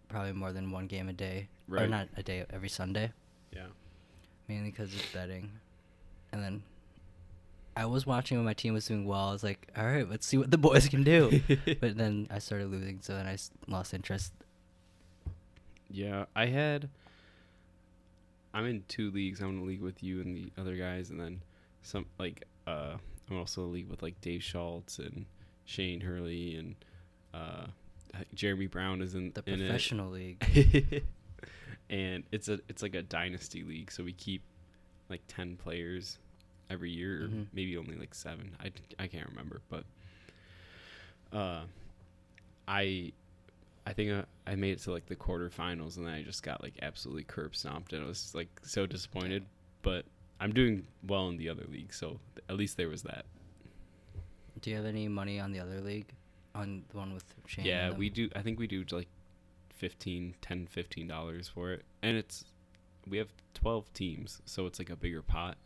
probably 0.09 0.33
more 0.33 0.51
than 0.51 0.71
one 0.71 0.87
game 0.87 1.07
a 1.09 1.13
day, 1.13 1.47
right. 1.67 1.83
or 1.83 1.87
not 1.87 2.09
a 2.17 2.23
day 2.23 2.45
every 2.49 2.67
Sunday, 2.69 3.11
Yeah. 3.53 3.67
mainly 4.47 4.71
because 4.71 4.93
of 4.93 5.01
betting. 5.13 5.59
And 6.31 6.43
then 6.43 6.63
I 7.75 7.85
was 7.85 8.05
watching 8.05 8.37
when 8.37 8.45
my 8.45 8.53
team 8.53 8.73
was 8.73 8.85
doing 8.85 9.05
well. 9.05 9.29
I 9.29 9.31
was 9.31 9.43
like, 9.43 9.69
all 9.77 9.85
right, 9.85 10.09
let's 10.09 10.25
see 10.25 10.37
what 10.37 10.51
the 10.51 10.57
boys 10.57 10.87
can 10.87 11.03
do. 11.03 11.41
but 11.79 11.97
then 11.97 12.27
I 12.29 12.39
started 12.39 12.69
losing, 12.69 12.99
so 13.01 13.13
then 13.13 13.27
I 13.27 13.37
lost 13.67 13.93
interest. 13.93 14.33
Yeah, 15.89 16.25
I 16.35 16.47
had. 16.47 16.89
I'm 18.53 18.65
in 18.65 18.83
two 18.87 19.11
leagues. 19.11 19.41
I'm 19.41 19.49
in 19.49 19.59
a 19.59 19.63
league 19.63 19.81
with 19.81 20.03
you 20.03 20.21
and 20.21 20.35
the 20.35 20.51
other 20.59 20.75
guys, 20.75 21.09
and 21.09 21.19
then 21.19 21.41
some 21.81 22.05
like 22.19 22.43
uh, 22.67 22.95
I'm 23.29 23.37
also 23.37 23.63
in 23.63 23.67
a 23.67 23.71
league 23.71 23.89
with 23.89 24.01
like 24.01 24.19
Dave 24.21 24.43
Schultz 24.43 24.99
and 24.99 25.25
Shane 25.65 26.01
Hurley 26.01 26.55
and 26.55 26.75
uh, 27.33 27.67
Jeremy 28.33 28.67
Brown 28.67 29.01
is 29.01 29.15
in 29.15 29.31
The 29.33 29.43
in 29.45 29.59
professional 29.59 30.09
league. 30.09 30.43
and 31.89 32.23
it's 32.31 32.49
a 32.49 32.59
it's 32.67 32.81
like 32.81 32.95
a 32.95 33.01
dynasty 33.01 33.63
league, 33.63 33.91
so 33.91 34.03
we 34.03 34.13
keep 34.13 34.43
like 35.11 35.21
ten 35.27 35.57
players 35.57 36.17
every 36.69 36.89
year, 36.89 37.25
or 37.25 37.27
Mhm. 37.27 37.47
maybe 37.53 37.77
only 37.77 37.95
like 37.95 38.15
seven. 38.15 38.55
I 38.59 38.71
I 38.97 39.07
can't 39.07 39.27
remember, 39.29 39.61
but 39.69 39.83
uh, 41.33 41.63
I 42.67 43.11
I 43.85 43.93
think 43.93 44.11
uh, 44.11 44.25
I 44.45 44.55
made 44.55 44.73
it 44.73 44.79
to 44.83 44.91
like 44.91 45.07
the 45.07 45.15
quarterfinals, 45.15 45.97
and 45.97 46.05
then 46.07 46.13
I 46.13 46.23
just 46.23 46.43
got 46.43 46.61
like 46.63 46.73
absolutely 46.81 47.23
curb 47.23 47.55
stomped, 47.55 47.93
and 47.93 48.03
I 48.03 48.07
was 48.07 48.33
like 48.35 48.49
so 48.63 48.85
disappointed. 48.85 49.45
But 49.81 50.05
I'm 50.39 50.53
doing 50.53 50.85
well 51.07 51.27
in 51.29 51.37
the 51.37 51.49
other 51.49 51.65
league, 51.67 51.93
so 51.93 52.19
at 52.49 52.55
least 52.55 52.77
there 52.77 52.89
was 52.89 53.01
that. 53.03 53.25
Do 54.61 54.69
you 54.69 54.75
have 54.75 54.85
any 54.85 55.07
money 55.07 55.39
on 55.39 55.51
the 55.51 55.59
other 55.59 55.81
league? 55.81 56.07
On 56.53 56.83
the 56.89 56.97
one 56.97 57.13
with 57.13 57.23
Shane? 57.47 57.65
yeah, 57.65 57.91
we 57.91 58.09
do. 58.09 58.29
I 58.35 58.41
think 58.41 58.59
we 58.59 58.67
do 58.67 58.85
like 58.91 59.07
15 59.71 60.35
10 60.41 60.67
15 60.67 61.07
dollars 61.07 61.47
for 61.47 61.71
it, 61.71 61.83
and 62.03 62.15
it's 62.17 62.45
we 63.07 63.17
have 63.17 63.29
12 63.53 63.91
teams, 63.93 64.41
so 64.45 64.65
it's 64.65 64.79
like 64.79 64.89
a 64.89 64.95
bigger 64.95 65.21
pot 65.21 65.57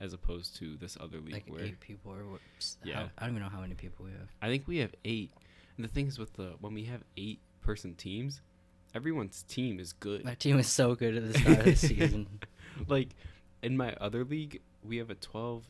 as 0.00 0.12
opposed 0.12 0.56
to 0.56 0.76
this 0.76 0.96
other 1.00 1.18
league 1.20 1.34
like 1.34 1.46
where 1.48 1.62
eight 1.64 1.80
people 1.80 2.12
or 2.12 2.24
what? 2.26 2.40
Yeah. 2.84 2.94
how- 3.04 3.10
I 3.18 3.26
don't 3.26 3.30
even 3.36 3.42
know 3.42 3.48
how 3.48 3.60
many 3.60 3.74
people 3.74 4.04
we 4.04 4.10
have. 4.12 4.28
I 4.40 4.48
think 4.48 4.66
we 4.66 4.78
have 4.78 4.94
eight. 5.04 5.30
And 5.76 5.84
the 5.84 5.88
thing 5.88 6.06
is 6.08 6.18
with 6.18 6.32
the 6.34 6.54
when 6.60 6.74
we 6.74 6.84
have 6.84 7.02
eight 7.16 7.38
person 7.62 7.94
teams, 7.94 8.40
everyone's 8.94 9.42
team 9.44 9.78
is 9.80 9.92
good. 9.92 10.24
My 10.24 10.34
team 10.34 10.56
was 10.56 10.66
so 10.66 10.94
good 10.94 11.16
at 11.16 11.32
the 11.32 11.38
start 11.38 11.58
of 11.60 11.64
the 11.64 11.76
season. 11.88 12.26
like 12.88 13.10
in 13.62 13.76
my 13.76 13.94
other 14.00 14.24
league, 14.24 14.60
we 14.82 14.96
have 14.96 15.08
a 15.10 15.14
12 15.14 15.64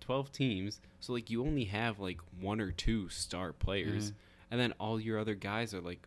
12 0.00 0.32
teams, 0.32 0.80
so 1.00 1.12
like 1.14 1.30
you 1.30 1.42
only 1.42 1.64
have 1.64 1.98
like 1.98 2.18
one 2.40 2.60
or 2.60 2.70
two 2.70 3.08
star 3.08 3.52
players, 3.52 4.10
Mhm. 4.10 4.14
and 4.50 4.60
then 4.60 4.72
all 4.78 5.00
your 5.00 5.18
other 5.18 5.34
guys 5.34 5.72
are 5.74 5.80
like 5.80 6.06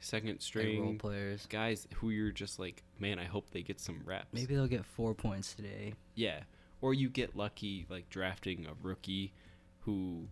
second 0.00 0.40
string 0.40 0.80
role 0.82 0.94
players. 0.94 1.46
guys 1.46 1.86
who 1.96 2.10
you're 2.10 2.30
just 2.30 2.58
like, 2.58 2.82
man, 2.98 3.18
I 3.18 3.24
hope 3.24 3.50
they 3.50 3.62
get 3.62 3.80
some 3.80 4.00
reps. 4.04 4.32
Maybe 4.32 4.54
they'll 4.54 4.66
get 4.66 4.84
four 4.84 5.14
points 5.14 5.54
today. 5.54 5.94
Yeah. 6.14 6.40
Or 6.80 6.94
you 6.94 7.08
get 7.08 7.36
lucky 7.36 7.86
like 7.90 8.08
drafting 8.08 8.66
a 8.66 8.72
rookie 8.86 9.32
who 9.80 10.28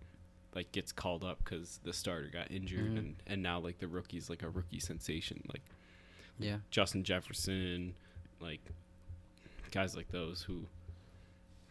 like 0.55 0.71
gets 0.73 0.93
called 0.93 1.25
up 1.25 1.45
cuz 1.45 1.81
the 1.83 1.93
starter 1.93 2.29
got 2.29 2.51
injured 2.51 2.93
Mhm. 2.95 2.99
and 2.99 3.17
and 3.27 3.43
now 3.43 3.59
like 3.59 3.79
the 3.79 3.89
rookie's 3.89 4.31
like 4.31 4.43
a 4.43 4.49
rookie 4.49 4.81
sensation 4.81 5.43
like 5.53 5.63
Yeah. 6.39 6.59
Justin 6.71 7.03
Jefferson, 7.05 7.95
like 8.41 8.61
guys 9.73 9.97
like 9.97 10.09
those 10.13 10.43
who 10.43 10.67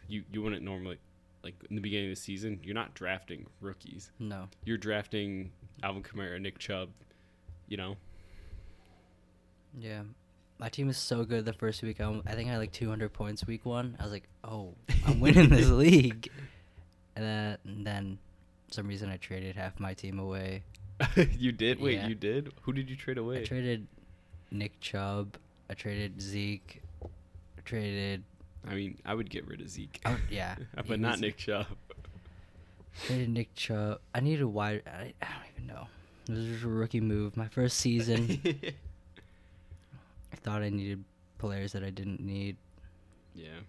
you 0.08 0.24
you 0.32 0.42
wouldn't 0.42 0.62
normally 0.62 0.98
like 1.42 1.54
in 1.70 1.76
the 1.76 1.82
beginning 1.82 2.10
of 2.10 2.16
the 2.16 2.20
season, 2.20 2.60
you're 2.62 2.74
not 2.74 2.94
drafting 2.94 3.46
rookies. 3.60 4.10
No. 4.18 4.48
You're 4.64 4.78
drafting 4.78 5.52
Alvin 5.82 6.02
Kamara, 6.02 6.40
Nick 6.40 6.58
Chubb, 6.58 6.90
you 7.68 7.76
know. 7.76 7.96
Yeah. 9.78 10.02
My 10.58 10.68
team 10.70 10.88
is 10.88 10.96
so 10.96 11.24
good 11.24 11.44
the 11.44 11.52
first 11.52 11.82
week. 11.82 12.00
I, 12.00 12.08
I 12.26 12.32
think 12.34 12.48
I 12.48 12.52
had 12.52 12.58
like 12.58 12.72
200 12.72 13.12
points 13.12 13.46
week 13.46 13.66
one. 13.66 13.96
I 14.00 14.04
was 14.04 14.12
like, 14.12 14.28
oh, 14.42 14.72
I'm 15.06 15.20
winning 15.20 15.50
this 15.50 15.68
league. 15.84 16.30
And 17.14 17.24
then, 17.24 17.58
and 17.64 17.86
then, 17.86 18.18
some 18.70 18.88
reason 18.88 19.08
I 19.10 19.16
traded 19.16 19.56
half 19.56 19.78
my 19.78 19.94
team 19.94 20.18
away. 20.18 20.64
you 21.38 21.52
did? 21.52 21.80
Wait, 21.80 21.94
Yeah. 21.94 22.08
you 22.08 22.14
did? 22.14 22.52
Who 22.62 22.72
did 22.72 22.88
you 22.90 22.96
trade 22.96 23.18
away? 23.18 23.40
I 23.40 23.44
traded 23.44 23.86
Nick 24.50 24.80
Chubb. 24.80 25.36
I 25.70 25.74
traded 25.74 26.20
Zeke. 26.20 26.82
I 27.04 27.60
traded. 27.64 28.22
I 28.66 28.74
mean, 28.74 28.98
I 29.04 29.14
would 29.14 29.28
get 29.30 29.46
rid 29.46 29.60
of 29.60 29.68
Zeke. 29.68 30.00
Oh, 30.06 30.18
yeah. 30.30 30.56
but 30.88 30.98
not 30.98 31.12
was- 31.12 31.20
Nick 31.20 31.36
Chubb. 31.36 31.66
Traded 33.06 33.28
Nick 33.28 33.54
Chubb. 33.54 34.00
I 34.14 34.20
needed 34.20 34.42
a 34.42 34.48
wide. 34.48 34.82
I, 34.86 35.12
I 35.22 35.26
don't 35.26 35.52
even 35.54 35.66
know. 35.66 35.86
Was 36.28 36.44
just 36.44 36.64
a 36.64 36.68
rookie 36.68 37.00
move. 37.00 37.36
My 37.36 37.48
first 37.48 37.78
season. 37.78 38.40
I 40.32 40.36
thought 40.36 40.62
I 40.62 40.70
needed 40.70 41.04
players 41.38 41.72
that 41.72 41.84
I 41.84 41.90
didn't 41.90 42.20
need. 42.20 42.56
yeah. 43.34 43.60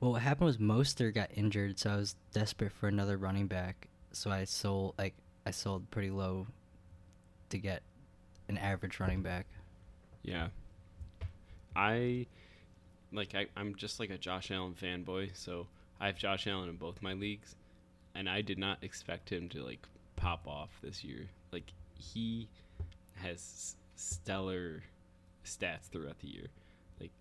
Well, 0.00 0.12
what 0.12 0.22
happened 0.22 0.46
was 0.46 0.58
Mostert 0.58 1.14
got 1.14 1.30
injured, 1.36 1.78
so 1.78 1.90
I 1.90 1.96
was 1.96 2.16
desperate 2.32 2.72
for 2.72 2.88
another 2.88 3.16
running 3.16 3.46
back. 3.46 3.86
So 4.10 4.32
I 4.32 4.44
sold 4.44 4.94
like 4.98 5.14
I 5.46 5.52
sold 5.52 5.88
pretty 5.92 6.10
low 6.10 6.48
to 7.50 7.58
get 7.58 7.82
an 8.48 8.58
average 8.58 8.98
running 8.98 9.22
back. 9.22 9.46
Yeah. 10.24 10.48
I 11.76 12.26
like 13.12 13.34
I, 13.34 13.46
I'm 13.56 13.76
just 13.76 14.00
like 14.00 14.10
a 14.10 14.18
Josh 14.18 14.50
Allen 14.50 14.74
fanboy, 14.80 15.30
so 15.34 15.68
I 16.00 16.06
have 16.06 16.18
Josh 16.18 16.46
Allen 16.48 16.68
in 16.68 16.76
both 16.76 17.00
my 17.00 17.12
leagues 17.12 17.54
and 18.14 18.28
I 18.28 18.42
did 18.42 18.58
not 18.58 18.78
expect 18.82 19.30
him 19.30 19.48
to 19.50 19.62
like 19.64 19.86
pop 20.16 20.46
off 20.46 20.70
this 20.82 21.04
year. 21.04 21.26
Like 21.52 21.72
he 21.94 22.48
has 23.14 23.76
stellar 23.96 24.82
stats 25.44 25.88
throughout 25.90 26.18
the 26.20 26.28
year. 26.28 26.46
Like 27.00 27.12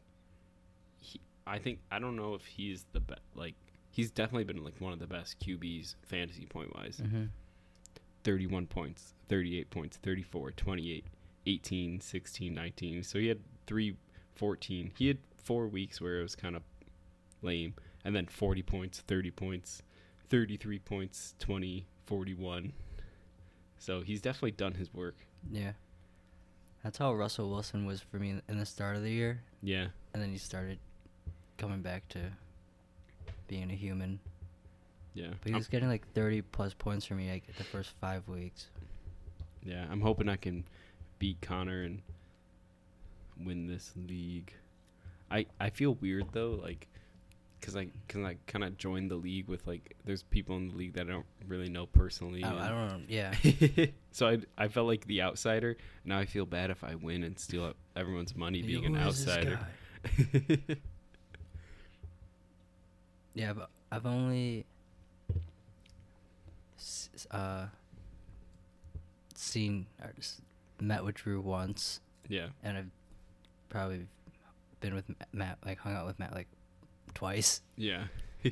he 0.99 1.19
I 1.45 1.59
think 1.59 1.79
I 1.91 1.99
don't 1.99 2.15
know 2.15 2.33
if 2.33 2.45
he's 2.45 2.85
the 2.93 2.99
best 2.99 3.21
like 3.35 3.55
he's 3.91 4.11
definitely 4.11 4.45
been 4.45 4.63
like 4.63 4.79
one 4.79 4.93
of 4.93 4.99
the 4.99 5.07
best 5.07 5.39
QBs 5.39 5.95
fantasy 6.03 6.45
point 6.45 6.75
wise. 6.75 7.01
Mm-hmm. 7.03 7.25
31 8.23 8.67
points, 8.67 9.13
38 9.29 9.69
points, 9.69 9.97
34, 9.97 10.51
28, 10.51 11.05
18, 11.47 11.99
16, 11.99 12.53
19. 12.53 13.03
So 13.03 13.19
he 13.19 13.27
had 13.27 13.39
3, 13.67 13.95
14. 14.35 14.91
He 14.97 15.07
had 15.07 15.17
four 15.43 15.67
weeks 15.67 15.99
where 15.99 16.19
it 16.19 16.23
was 16.23 16.35
kind 16.35 16.55
of 16.55 16.61
lame. 17.41 17.73
And 18.03 18.15
then 18.15 18.27
40 18.27 18.61
points, 18.63 19.01
30 19.07 19.31
points, 19.31 19.81
33 20.29 20.79
points, 20.79 21.35
20, 21.39 21.85
41. 22.15 22.73
So 23.77 24.01
he's 24.01 24.21
definitely 24.21 24.51
done 24.51 24.73
his 24.73 24.93
work. 24.93 25.15
Yeah, 25.49 25.71
that's 26.83 26.97
how 26.97 27.13
Russell 27.13 27.49
Wilson 27.49 27.85
was 27.85 28.01
for 28.01 28.17
me 28.17 28.35
in 28.49 28.59
the 28.59 28.65
start 28.65 28.97
of 28.97 29.01
the 29.01 29.09
year, 29.11 29.41
Yeah. 29.63 29.87
and 30.13 30.21
then 30.21 30.29
he 30.29 30.37
started 30.37 30.77
coming 31.57 31.81
back 31.81 32.07
to 32.09 32.19
being 33.47 33.71
a 33.71 33.75
human. 33.75 34.19
Yeah. 35.13 35.29
But 35.41 35.47
he 35.47 35.51
I'm- 35.53 35.59
was 35.59 35.67
getting 35.69 35.87
like 35.87 36.05
30 36.13 36.41
plus 36.41 36.73
points 36.73 37.05
for 37.05 37.15
me 37.15 37.31
like 37.31 37.55
the 37.55 37.63
first 37.63 37.91
five 38.01 38.27
weeks. 38.27 38.67
yeah. 39.63 39.87
I'm 39.89 40.01
hoping 40.01 40.27
I 40.27 40.35
can 40.35 40.65
beat 41.17 41.39
Connor 41.41 41.83
and 41.83 42.01
win 43.43 43.67
this 43.67 43.93
league. 43.95 44.53
I, 45.29 45.45
I 45.61 45.69
feel 45.69 45.93
weird 45.95 46.25
though, 46.33 46.51
like, 46.61 46.87
cause 47.61 47.75
I, 47.75 47.87
cause 48.07 48.23
I 48.23 48.37
kind 48.47 48.63
of 48.63 48.77
joined 48.77 49.11
the 49.11 49.15
league 49.15 49.47
with 49.47 49.65
like, 49.67 49.95
there's 50.05 50.23
people 50.23 50.57
in 50.57 50.69
the 50.69 50.75
league 50.75 50.93
that 50.93 51.07
I 51.07 51.11
don't 51.11 51.25
really 51.47 51.69
know 51.69 51.85
personally. 51.85 52.43
Oh, 52.43 52.57
I 52.57 52.69
don't 52.69 52.87
know. 52.87 52.99
Yeah. 53.07 53.33
so 54.11 54.27
I, 54.27 54.39
I 54.57 54.67
felt 54.67 54.87
like 54.87 55.05
the 55.07 55.21
outsider. 55.21 55.77
Now 56.05 56.19
I 56.19 56.25
feel 56.25 56.45
bad 56.45 56.71
if 56.71 56.83
I 56.83 56.95
win 56.95 57.23
and 57.23 57.37
steal 57.37 57.73
everyone's 57.95 58.35
money 58.35 58.61
being 58.61 58.85
an 58.85 58.95
Who 58.95 59.09
is 59.09 59.25
this 59.25 59.37
outsider. 59.37 59.59
Yeah, 63.33 63.53
but 63.53 63.69
I've 63.91 64.05
only 64.05 64.65
uh 67.29 67.67
seen 69.35 69.85
or 70.01 70.11
just 70.15 70.41
met 70.79 71.03
with 71.03 71.15
Drew 71.15 71.39
once, 71.39 72.01
yeah. 72.27 72.47
and 72.63 72.77
I've 72.77 72.89
probably 73.69 74.07
been 74.79 74.95
with 74.95 75.05
Matt, 75.31 75.59
like 75.65 75.79
hung 75.79 75.93
out 75.93 76.05
with 76.05 76.19
Matt 76.19 76.33
like 76.33 76.47
twice. 77.13 77.61
Yeah. 77.75 78.05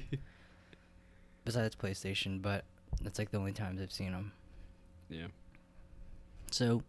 Besides 1.46 1.76
PlayStation, 1.76 2.42
but 2.42 2.64
that's 3.02 3.18
like 3.18 3.32
the 3.32 3.38
only 3.38 3.54
times 3.54 3.82
I've 3.82 3.92
seen 3.92 4.12
him. 4.12 4.32
yeah. 5.10 5.28
So 6.52 6.84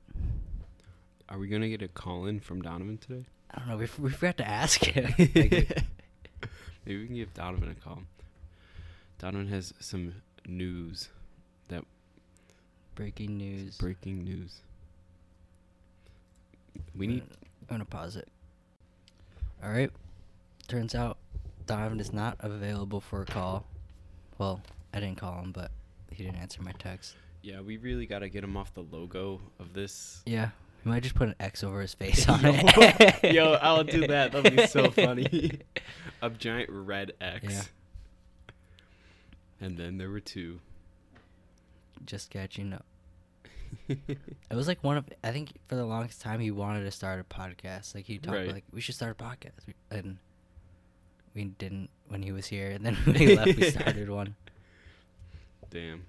Are 1.29 1.39
we 1.39 1.49
gonna 1.49 1.69
get 1.69 1.83
a 1.83 1.89
call 1.89 2.27
in 2.27 2.41
from 2.41 2.63
Donovan 2.63 2.99
today? 2.99 3.25
I 3.53 3.59
don't 3.59 3.69
know. 3.69 3.77
We, 3.77 3.89
we 3.99 4.11
forgot 4.11 4.37
to 4.39 4.49
ask 4.49 4.85
him. 4.85 5.13
Maybe 5.19 5.67
we 6.87 7.07
can 7.07 7.15
give 7.17 7.35
Donovan 7.35 7.71
a 7.71 7.75
call. 7.75 8.03
Donovan 9.19 9.49
has 9.49 9.75
some 9.81 10.15
news 10.47 11.09
that 11.69 11.85
breaking 12.95 13.37
news. 13.37 13.77
breaking 13.77 14.25
news. 14.25 14.61
We 16.97 17.07
need 17.07 17.23
I'm 17.23 17.67
gonna 17.69 17.85
pause 17.85 18.17
it. 18.17 18.29
All 19.63 19.71
right. 19.71 19.91
Turns 20.69 20.95
out 20.95 21.19
Donovan 21.67 22.01
is 22.01 22.13
not 22.13 22.37
available 22.41 23.01
for 23.01 23.23
a 23.23 23.27
call. 23.27 23.67
Well, 24.39 24.61
I 24.95 25.01
didn't 25.01 25.19
call 25.19 25.41
him, 25.43 25.53
but 25.53 25.71
he 26.11 26.25
didn't 26.25 26.39
answer 26.39 26.63
my 26.63 26.73
text. 26.73 27.15
yeah, 27.43 27.61
we 27.61 27.77
really 27.77 28.07
gotta 28.07 28.29
get 28.29 28.43
him 28.45 28.57
off 28.57 28.75
the 28.75 28.83
logo 28.83 29.41
of 29.59 29.73
this. 29.73 30.23
Yeah, 30.27 30.51
we 30.85 30.91
might 30.91 31.03
just 31.03 31.15
put 31.15 31.29
an 31.29 31.35
X 31.41 31.63
over 31.63 31.81
his 31.81 31.95
face 31.95 32.29
on 32.29 32.43
Yo, 32.43 32.53
it. 32.55 33.33
yo, 33.35 33.53
I'll 33.55 33.85
do 33.85 34.07
that. 34.09 34.33
That'll 34.33 34.51
be 34.51 34.67
so 34.67 34.91
funny. 34.91 35.61
a 36.23 36.31
giant 36.31 36.71
red 36.71 37.13
X. 37.21 37.45
Yeah. 37.49 37.63
And 39.61 39.77
then 39.77 39.99
there 39.99 40.11
were 40.11 40.21
two. 40.21 40.61
Just 42.07 42.31
catching 42.31 42.73
up. 42.73 42.85
It 43.89 44.19
was 44.55 44.67
like 44.67 44.83
one 44.83 44.97
of 44.97 45.05
I 45.23 45.31
think 45.31 45.51
for 45.69 45.77
the 45.77 45.85
longest 45.85 46.21
time 46.21 46.41
he 46.41 46.51
wanted 46.51 46.83
to 46.85 46.91
start 46.91 47.21
a 47.21 47.25
podcast. 47.25 47.95
Like 47.95 48.05
he 48.07 48.19
talked 48.19 48.37
Right. 48.37 48.53
like 48.53 48.65
we 48.73 48.81
should 48.81 48.95
start 48.97 49.17
a 49.21 49.23
podcast, 49.23 49.53
and 49.91 50.17
we 51.35 51.45
didn't 51.45 51.91
when 52.09 52.23
he 52.23 52.33
was 52.33 52.47
here, 52.47 52.71
and 52.71 52.85
then 52.85 52.95
when 53.05 53.15
he 53.17 53.37
left, 53.37 53.57
we 53.57 53.71
started 53.71 54.09
one. 54.21 54.35
Damn, 55.71 56.05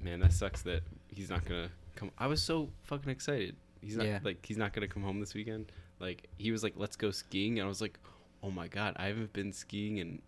man, 0.00 0.20
that 0.20 0.32
sucks 0.32 0.62
that 0.62 0.82
he's 1.08 1.30
not 1.30 1.44
gonna 1.44 1.68
come. 1.96 2.10
I 2.18 2.26
was 2.26 2.42
so 2.42 2.68
fucking 2.84 3.10
excited. 3.10 3.56
He's 3.80 3.96
not 3.96 4.06
Yeah. 4.06 4.18
like 4.22 4.44
he's 4.46 4.56
not 4.58 4.72
gonna 4.72 4.88
come 4.88 5.02
home 5.02 5.20
this 5.20 5.34
weekend. 5.34 5.66
Like 6.00 6.28
he 6.38 6.50
was 6.52 6.62
like, 6.62 6.74
"Let's 6.76 6.96
go 6.96 7.10
skiing," 7.10 7.58
and 7.58 7.66
I 7.66 7.68
was 7.68 7.80
like, 7.80 7.98
"Oh 8.42 8.50
my 8.50 8.68
god, 8.68 8.94
I 8.96 9.06
haven't 9.06 9.32
been 9.32 9.52
skiing 9.52 9.98
in 9.98 10.22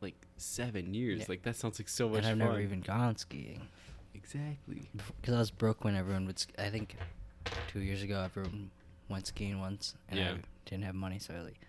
like 0.00 0.14
seven 0.36 0.94
years. 0.94 1.20
Yeah. 1.20 1.26
Like 1.28 1.42
that 1.42 1.56
sounds 1.56 1.78
like 1.78 1.88
so 1.88 2.08
much 2.08 2.18
and 2.18 2.26
I've 2.26 2.38
fun." 2.38 2.48
never 2.48 2.60
even 2.60 2.80
gone 2.80 3.16
skiing 3.16 3.68
exactly. 4.14 4.90
because 5.20 5.34
I 5.34 5.38
was 5.38 5.50
broke 5.50 5.84
when 5.84 5.94
everyone 5.94 6.26
would. 6.26 6.38
Sk- 6.38 6.58
I 6.58 6.70
think 6.70 6.96
two 7.68 7.80
years 7.80 8.02
ago, 8.02 8.20
everyone 8.22 8.70
went 9.08 9.26
skiing 9.28 9.60
once, 9.60 9.94
and 10.08 10.18
Yeah. 10.18 10.32
I 10.32 10.36
didn't 10.66 10.84
have 10.84 10.94
money, 10.96 11.18
so 11.18 11.34
I 11.34 11.40
like, 11.40 11.60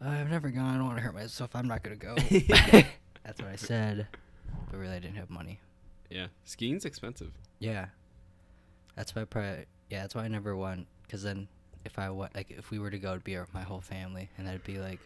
"I've 0.00 0.30
never 0.30 0.50
gone. 0.50 0.74
I 0.74 0.76
don't 0.76 0.86
want 0.86 0.98
to 0.98 1.02
hurt 1.04 1.14
myself. 1.14 1.54
I'm 1.54 1.68
not 1.68 1.82
gonna 1.82 1.96
go." 1.96 2.14
That's 3.24 3.40
what 3.40 3.50
I 3.50 3.56
said, 3.56 4.06
but 4.70 4.78
really, 4.78 4.94
I 4.94 4.98
didn't 5.00 5.16
have 5.16 5.30
money. 5.30 5.60
Yeah, 6.10 6.28
skiing's 6.44 6.84
expensive. 6.84 7.32
Yeah, 7.58 7.86
that's 8.94 9.14
why 9.14 9.22
I 9.22 9.24
probably. 9.24 9.64
Yeah, 9.90 10.02
that's 10.02 10.14
why 10.14 10.24
I 10.24 10.28
never 10.28 10.56
went. 10.56 10.86
Because 11.02 11.22
then, 11.22 11.48
if 11.84 11.98
I 11.98 12.10
went, 12.10 12.34
like, 12.34 12.50
if 12.50 12.70
we 12.70 12.78
were 12.78 12.90
to 12.90 12.98
go, 12.98 13.10
it'd 13.10 13.24
be 13.24 13.36
our, 13.36 13.48
my 13.52 13.62
whole 13.62 13.80
family, 13.80 14.30
and 14.38 14.46
that'd 14.46 14.64
be 14.64 14.78
like 14.78 15.00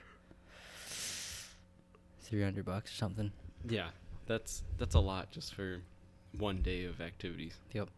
three 2.21 2.43
hundred 2.43 2.65
bucks 2.65 2.93
or 2.93 2.97
something. 2.97 3.33
Yeah, 3.67 3.89
that's 4.27 4.63
that's 4.79 4.95
a 4.95 5.01
lot 5.01 5.31
just 5.31 5.55
for 5.55 5.81
one 6.39 6.63
day 6.63 6.85
of 6.85 7.01
activities. 7.01 7.55
Yep. 7.73 7.89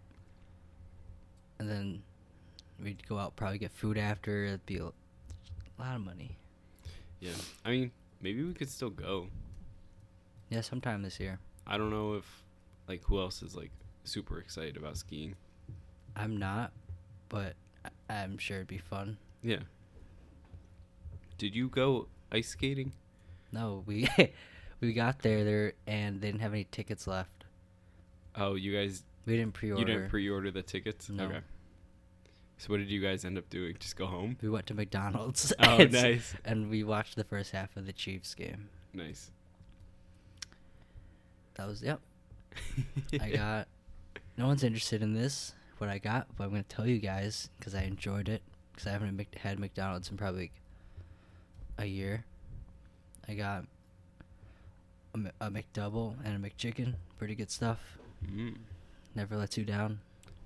And 1.58 1.68
then 1.68 2.02
we'd 2.82 3.06
go 3.08 3.18
out, 3.18 3.37
probably 3.37 3.58
get 3.58 3.72
food 3.72 3.99
after. 3.99 4.44
It'd 4.46 4.66
be 4.66 4.78
a 4.78 4.84
lot 5.78 5.96
of 5.96 6.00
money. 6.00 6.37
Yeah, 7.23 7.31
I 7.64 7.71
mean, 7.71 7.93
maybe 8.21 8.43
we 8.43 8.52
could 8.52 8.69
still 8.69 8.91
go. 8.91 9.29
Yeah, 10.50 10.61
sometime 10.61 11.02
this 11.02 11.21
year. 11.21 11.38
I 11.67 11.79
don't 11.79 11.91
know 11.91 12.14
if 12.14 12.45
like 12.88 13.05
who 13.05 13.21
else 13.21 13.43
is 13.43 13.55
like 13.55 13.71
super 14.02 14.38
excited 14.41 14.76
about 14.76 14.97
skiing. 14.97 15.37
I'm 16.17 16.37
not, 16.37 16.73
but 17.29 17.55
I- 17.85 18.14
I'm 18.14 18.38
sure 18.38 18.57
it'd 18.59 18.67
be 18.67 18.79
fun. 18.79 19.19
Yeah. 19.43 19.61
Did 21.38 21.55
you 21.55 21.69
go 21.69 22.09
ice 22.33 22.49
skating? 22.49 22.93
No, 23.52 23.85
we 23.87 24.09
we 24.81 24.93
got 24.93 25.21
there 25.21 25.45
there 25.45 25.73
and 25.87 26.21
they 26.21 26.26
didn't 26.29 26.41
have 26.43 26.52
any 26.52 26.64
tickets 26.64 27.07
left. 27.07 27.45
Oh, 28.37 28.55
you 28.57 28.75
guys 28.76 29.05
We 29.26 29.37
didn't 29.37 29.55
pre-order. 29.55 29.81
you 29.81 29.87
didn't 29.87 30.09
pre-order 30.11 30.50
the 30.50 30.62
tickets? 30.62 31.09
No. 31.09 31.25
Okay. 31.26 31.41
So 32.62 32.69
what 32.69 32.76
did 32.76 32.90
you 32.90 33.00
guys 33.00 33.25
end 33.25 33.38
up 33.38 33.50
doing? 33.50 33.75
Just 33.81 33.97
go 33.97 34.07
home? 34.07 34.37
we 34.40 34.49
went 34.49 34.66
to 34.66 34.75
McDonald's. 34.75 35.52
Oh, 35.59 35.78
and 35.78 35.90
nice. 36.00 36.33
And 36.45 36.71
we 36.71 36.85
watched 36.85 37.16
the 37.16 37.25
first 37.25 37.50
half 37.50 37.76
of 37.76 37.87
the 37.87 37.92
Chiefs 37.92 38.37
game. 38.37 38.69
Nice. 38.95 39.33
That 41.54 41.66
was 41.66 41.83
yep. 41.83 41.99
I 43.21 43.31
got. 43.35 43.66
No 44.38 44.47
one's 44.47 44.62
interested 44.62 45.02
in 45.02 45.12
this. 45.12 45.54
What 45.78 45.90
I 45.90 45.99
got, 45.99 46.28
but 46.37 46.45
I'm 46.45 46.50
gonna 46.50 46.62
tell 46.62 46.87
you 46.87 47.00
guys 47.00 47.50
because 47.59 47.75
I 47.75 47.83
enjoyed 47.83 48.28
it. 48.28 48.42
Because 48.71 48.87
I 48.87 48.92
haven't 48.92 49.26
had 49.37 49.59
McDonald's 49.59 50.09
in 50.09 50.16
probably 50.16 50.52
a 51.78 51.87
year. 51.87 52.25
I 53.28 53.35
got 53.35 53.64
a, 55.16 55.47
a 55.47 55.50
McDouble 55.50 56.14
and 56.25 56.45
a 56.45 56.49
McChicken. 56.49 56.95
Pretty 57.19 57.35
good 57.35 57.50
stuff. 57.50 57.81
Mm. 58.25 58.54
Never 59.16 59.37
lets 59.37 59.59
you 59.59 59.64
down. 59.64 59.99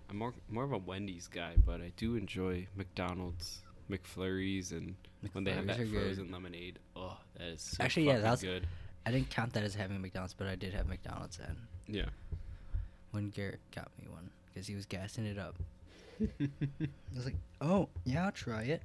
I'm 0.09 0.19
more 0.19 0.35
more 0.49 0.65
of 0.65 0.73
a 0.73 0.79
Wendy's 0.79 1.27
guy, 1.29 1.55
but 1.65 1.81
I 1.81 1.93
do 1.97 2.17
enjoy 2.17 2.67
McDonald's, 2.77 3.63
McFlurries, 3.91 4.71
and 4.73 4.95
when 5.33 5.45
they 5.45 5.53
have 5.53 5.67
that 5.67 5.81
are 5.81 5.85
good. 5.85 6.03
frozen 6.03 6.31
lemonade. 6.31 6.79
Oh, 6.95 7.17
that 7.39 7.49
is 7.49 7.61
so 7.61 7.83
Actually, 7.83 8.07
yeah, 8.07 8.19
that's- 8.19 8.43
good. 8.43 8.67
I 9.05 9.13
didn't 9.13 9.31
count 9.31 9.53
that 9.53 9.63
as 9.63 9.75
having 9.75 10.01
McDonald's, 10.01 10.35
but 10.35 10.49
I 10.49 10.57
did 10.57 10.75
have 10.75 10.89
McDonald's 10.89 11.37
then 11.37 11.57
Yeah. 11.87 12.07
when 13.13 13.31
Garrett 13.31 13.61
got 13.75 13.89
me 14.01 14.09
one 14.09 14.31
because 14.53 14.67
he 14.67 14.75
was 14.75 14.85
gassing 14.87 15.27
it 15.27 15.39
up. 15.39 15.55
I 16.21 16.49
was 17.15 17.25
like, 17.25 17.37
"Oh, 17.61 17.89
yeah, 18.05 18.25
I'll 18.27 18.33
try 18.33 18.63
it." 18.65 18.83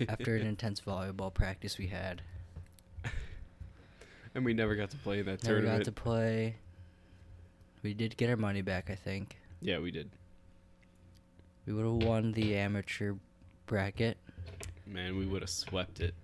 After 0.08 0.36
an 0.36 0.46
intense 0.46 0.80
volleyball 0.80 1.32
practice 1.32 1.76
we 1.78 1.88
had, 1.88 2.22
and 4.34 4.44
we 4.44 4.52
never 4.54 4.76
got 4.76 4.90
to 4.90 4.96
play 4.98 5.18
in 5.20 5.26
that 5.26 5.42
never 5.42 5.56
tournament. 5.60 5.78
got 5.80 5.84
to 5.84 5.92
play. 5.92 6.56
We 7.82 7.92
did 7.94 8.16
get 8.16 8.30
our 8.30 8.36
money 8.36 8.62
back, 8.62 8.88
I 8.90 8.94
think. 8.94 9.36
Yeah, 9.60 9.78
we 9.78 9.90
did. 9.90 10.10
We 11.66 11.72
would 11.72 11.84
have 11.84 12.08
won 12.08 12.32
the 12.32 12.56
amateur 12.56 13.14
bracket. 13.66 14.16
Man, 14.86 15.16
we 15.16 15.26
would 15.26 15.42
have 15.42 15.50
swept 15.50 16.00
it. 16.00 16.14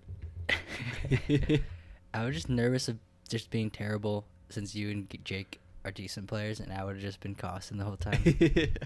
I 2.13 2.25
was 2.25 2.35
just 2.35 2.49
nervous 2.49 2.87
of 2.87 2.97
just 3.27 3.49
being 3.49 3.69
terrible 3.69 4.25
since 4.49 4.75
you 4.75 4.91
and 4.91 5.07
Jake 5.23 5.59
are 5.83 5.91
decent 5.91 6.27
players, 6.27 6.59
and 6.59 6.71
I 6.71 6.83
would 6.83 6.95
have 6.95 7.01
just 7.01 7.19
been 7.19 7.35
costing 7.35 7.77
the 7.77 7.83
whole 7.83 7.97
time. 7.97 8.21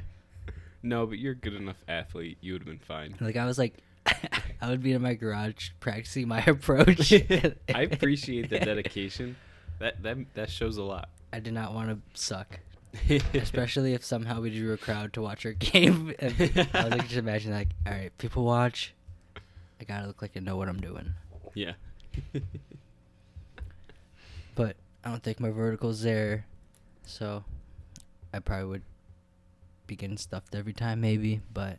no, 0.84 1.06
but 1.06 1.20
you're 1.20 1.34
a 1.34 1.36
good 1.36 1.54
enough 1.54 1.78
athlete. 1.88 2.38
You 2.42 2.54
would 2.54 2.62
have 2.62 2.68
been 2.68 2.80
fine. 2.80 3.16
like 3.20 3.36
I 3.36 3.46
was 3.46 3.58
like, 3.58 3.76
I 4.62 4.70
would 4.70 4.82
be 4.82 4.94
in 4.94 5.02
my 5.02 5.14
garage 5.14 5.70
practicing 5.80 6.28
my 6.28 6.40
approach. 6.40 7.12
I 7.14 7.82
appreciate 7.82 8.50
the 8.50 8.60
dedication. 8.60 9.36
That 9.80 10.02
that 10.04 10.18
that 10.34 10.50
shows 10.50 10.78
a 10.78 10.84
lot. 10.84 11.10
I 11.32 11.40
did 11.40 11.54
not 11.54 11.74
want 11.74 11.90
to 11.90 12.20
suck, 12.20 12.60
especially 13.34 13.94
if 13.94 14.04
somehow 14.04 14.42
we 14.42 14.50
drew 14.58 14.74
a 14.74 14.78
crowd 14.78 15.14
to 15.14 15.22
watch 15.22 15.46
our 15.46 15.54
game. 15.54 16.14
And 16.20 16.34
I 16.74 16.84
was 16.84 16.92
like, 16.92 17.04
just 17.04 17.16
imagine 17.18 17.52
like, 17.54 17.70
all 17.86 17.94
right, 17.94 18.18
people 18.18 18.44
watch. 18.44 18.94
I 19.80 19.84
gotta 19.84 20.08
look 20.08 20.22
like 20.22 20.32
I 20.36 20.40
know 20.40 20.58
what 20.58 20.70
I'm 20.70 20.80
doing. 20.80 21.14
yeah. 21.54 21.74
But 24.56 24.76
I 25.04 25.12
don't 25.12 25.22
think 25.22 25.40
my 25.40 25.52
vertical's 25.52 26.02
there, 26.02 26.46
so 27.06 27.44
I 28.34 28.40
probably 28.40 28.66
would 28.66 28.82
be 29.86 29.96
getting 29.96 30.18
stuffed 30.18 30.56
every 30.56 30.74
time, 30.74 31.00
maybe. 31.00 31.42
But 31.54 31.78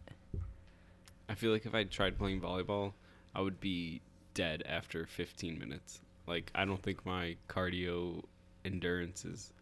I 1.29 1.35
feel 1.35 1.51
like 1.51 1.67
if 1.67 1.75
I 1.75 1.85
tried 1.85 2.17
playing 2.19 2.41
volleyball, 2.41 2.93
I 3.35 3.41
would 3.41 3.61
be 3.61 4.01
dead 4.35 4.63
after 4.67 5.07
15 5.07 5.59
minutes. 5.59 6.01
Like 6.27 6.51
I 6.55 6.65
don't 6.65 6.83
think 6.83 7.05
my 7.05 7.37
cardio 7.49 8.23
endurance 8.65 9.25
is 9.25 9.53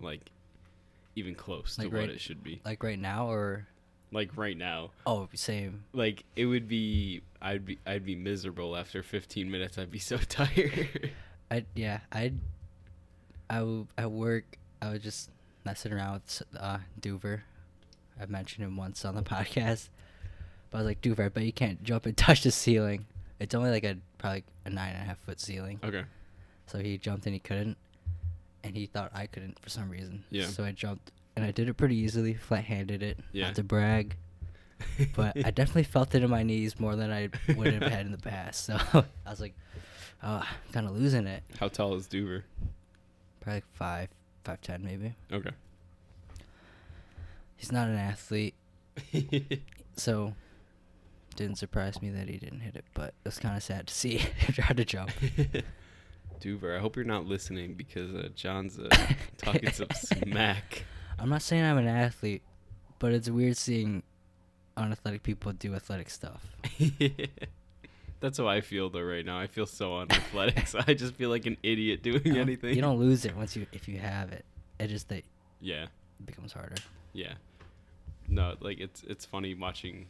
like 0.00 0.30
even 1.16 1.34
close 1.34 1.76
Like 1.78 1.90
to 1.90 1.96
what 1.96 2.08
it 2.10 2.20
should 2.20 2.42
be. 2.44 2.60
like 2.64 2.82
right 2.84 2.98
now, 2.98 3.28
or 3.30 3.66
Like 4.12 4.36
right 4.36 4.56
now, 4.56 4.90
oh, 5.06 5.28
same. 5.34 5.84
like 5.92 6.24
it 6.36 6.46
would 6.46 6.68
be 6.68 7.22
I'd 7.42 7.64
be 7.64 7.78
I'd 7.86 8.04
be 8.04 8.14
miserable 8.14 8.76
after 8.76 9.02
15 9.02 9.50
minutes. 9.50 9.76
I'd 9.78 9.90
be 9.90 9.98
so 9.98 10.16
tired. 10.28 11.10
I 11.50 11.64
yeah, 11.74 12.00
I 12.12 12.32
I 13.50 13.58
w- 13.58 13.86
at 13.98 14.10
work 14.10 14.58
I 14.82 14.90
was 14.90 15.02
just 15.02 15.30
messing 15.64 15.92
around 15.92 16.14
with 16.14 16.42
uh, 16.58 16.78
Duver. 17.00 17.40
I 18.20 18.26
mentioned 18.26 18.64
him 18.66 18.76
once 18.76 19.04
on 19.04 19.14
the 19.14 19.22
podcast, 19.34 19.88
but 20.70 20.78
I 20.78 20.80
was 20.82 20.86
like, 20.86 21.00
Duver, 21.00 21.24
I 21.24 21.28
bet 21.28 21.44
you 21.44 21.52
can't 21.52 21.82
jump 21.82 22.06
and 22.06 22.16
touch 22.16 22.42
the 22.42 22.50
ceiling. 22.50 23.06
It's 23.38 23.54
only 23.54 23.70
like 23.70 23.84
a 23.84 23.96
probably 24.18 24.44
a 24.64 24.70
nine 24.70 24.94
and 24.94 25.02
a 25.02 25.06
half 25.06 25.18
foot 25.20 25.40
ceiling. 25.40 25.80
okay. 25.84 26.04
So 26.66 26.78
he 26.78 26.98
jumped 26.98 27.26
and 27.26 27.34
he 27.34 27.38
couldn't, 27.38 27.76
and 28.66 28.76
he 28.76 28.86
thought 28.86 29.10
I 29.14 29.26
couldn't 29.26 29.58
for 29.60 29.70
some 29.70 29.88
reason. 29.88 30.24
Yeah. 30.30 30.46
So 30.46 30.64
I 30.64 30.72
jumped 30.72 31.12
and 31.36 31.44
I 31.44 31.50
did 31.50 31.68
it 31.68 31.74
pretty 31.74 31.96
easily, 31.96 32.34
flat 32.34 32.64
handed 32.64 33.02
it. 33.02 33.18
Yeah. 33.32 33.46
Not 33.46 33.56
to 33.56 33.62
brag, 33.62 34.16
but 35.14 35.36
I 35.44 35.50
definitely 35.50 35.82
felt 35.94 36.14
it 36.14 36.22
in 36.22 36.30
my 36.30 36.42
knees 36.42 36.80
more 36.80 36.96
than 36.96 37.10
I 37.10 37.28
would 37.54 37.72
have 37.72 37.82
had 37.82 38.06
in 38.06 38.12
the 38.12 38.18
past. 38.18 38.64
So 38.64 38.76
I 38.94 39.30
was 39.30 39.40
like, 39.40 39.54
ah, 40.22 40.42
oh, 40.42 40.56
I'm 40.66 40.72
kind 40.72 40.86
of 40.86 40.96
losing 40.96 41.26
it. 41.26 41.42
How 41.60 41.68
tall 41.68 41.94
is 41.94 42.06
Duver? 42.06 42.42
Probably 43.40 43.58
like 43.58 43.64
five, 43.74 44.08
five 44.44 44.60
ten 44.60 44.84
maybe. 44.84 45.14
Okay. 45.32 45.50
He's 47.56 47.72
not 47.72 47.88
an 47.88 47.96
athlete, 47.96 48.54
so 49.96 50.34
didn't 51.36 51.56
surprise 51.56 52.02
me 52.02 52.10
that 52.10 52.28
he 52.28 52.36
didn't 52.36 52.60
hit 52.60 52.76
it. 52.76 52.84
But 52.92 53.08
it 53.24 53.28
was 53.28 53.38
kind 53.38 53.56
of 53.56 53.62
sad 53.62 53.86
to 53.86 53.94
see 53.94 54.18
him 54.18 54.52
try 54.52 54.74
to 54.74 54.84
jump. 54.84 55.10
Duver, 56.40 56.76
I 56.76 56.80
hope 56.80 56.96
you're 56.96 57.04
not 57.04 57.26
listening 57.26 57.74
because 57.74 58.14
uh, 58.14 58.28
John's 58.34 58.78
uh, 58.78 58.88
talking 59.38 59.70
some 59.72 59.88
smack. 59.94 60.84
I'm 61.18 61.28
not 61.30 61.42
saying 61.42 61.64
I'm 61.64 61.78
an 61.78 61.86
athlete, 61.88 62.42
but 62.98 63.12
it's 63.12 63.28
weird 63.30 63.56
seeing 63.56 64.02
unathletic 64.76 65.22
people 65.22 65.52
do 65.52 65.74
athletic 65.74 66.10
stuff. 66.10 66.44
That's 68.20 68.38
how 68.38 68.48
I 68.48 68.60
feel 68.60 68.88
though 68.90 69.02
right 69.02 69.24
now. 69.24 69.38
I 69.38 69.46
feel 69.46 69.66
so 69.66 69.98
unathletic. 69.98 70.66
so 70.66 70.80
I 70.86 70.94
just 70.94 71.14
feel 71.14 71.30
like 71.30 71.46
an 71.46 71.56
idiot 71.62 72.02
doing 72.02 72.36
anything. 72.36 72.74
You 72.74 72.82
don't 72.82 72.98
lose 72.98 73.24
it 73.24 73.36
once 73.36 73.56
you 73.56 73.66
if 73.72 73.88
you 73.88 73.98
have 73.98 74.32
it. 74.32 74.44
It 74.78 74.88
just 74.88 75.08
that 75.08 75.24
Yeah, 75.60 75.84
it 75.84 76.26
becomes 76.26 76.52
harder. 76.52 76.76
yeah. 77.12 77.34
No, 78.28 78.54
like 78.60 78.80
it's 78.80 79.02
it's 79.04 79.24
funny 79.24 79.54
watching 79.54 80.06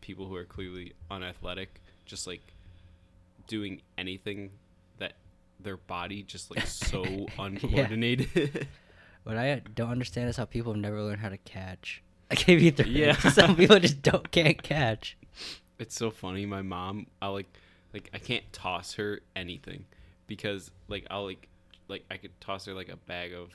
people 0.00 0.26
who 0.26 0.34
are 0.36 0.44
clearly 0.44 0.94
unathletic 1.10 1.80
just 2.06 2.26
like 2.26 2.40
doing 3.46 3.82
anything 3.98 4.50
their 5.60 5.76
body 5.76 6.22
just 6.22 6.54
like 6.54 6.66
so 6.66 7.04
Yeah. 7.04 7.26
uncoordinated. 7.38 8.66
What 9.24 9.36
I 9.36 9.60
don't 9.74 9.90
understand 9.90 10.30
is 10.30 10.38
how 10.38 10.46
people 10.46 10.72
have 10.72 10.80
never 10.80 11.02
learn 11.02 11.18
how 11.18 11.28
to 11.28 11.36
catch. 11.36 12.02
I 12.30 12.34
gave 12.34 12.62
you 12.62 12.70
three. 12.70 12.88
Yeah. 12.90 13.14
Some 13.16 13.56
people 13.56 13.78
just 13.78 14.00
don't 14.00 14.30
can't 14.30 14.62
catch. 14.62 15.18
it's 15.78 15.94
so 15.94 16.10
funny. 16.10 16.46
My 16.46 16.62
mom, 16.62 17.08
I 17.20 17.26
like 17.28 17.46
like 17.92 18.08
I 18.14 18.18
can't 18.18 18.44
toss 18.52 18.94
her 18.94 19.20
anything 19.36 19.84
because 20.26 20.70
like 20.88 21.06
I'll 21.10 21.24
like 21.26 21.46
like 21.88 22.04
I 22.10 22.16
could 22.16 22.40
toss 22.40 22.64
her 22.66 22.72
like 22.74 22.88
a 22.88 22.96
bag 22.96 23.34
of 23.34 23.50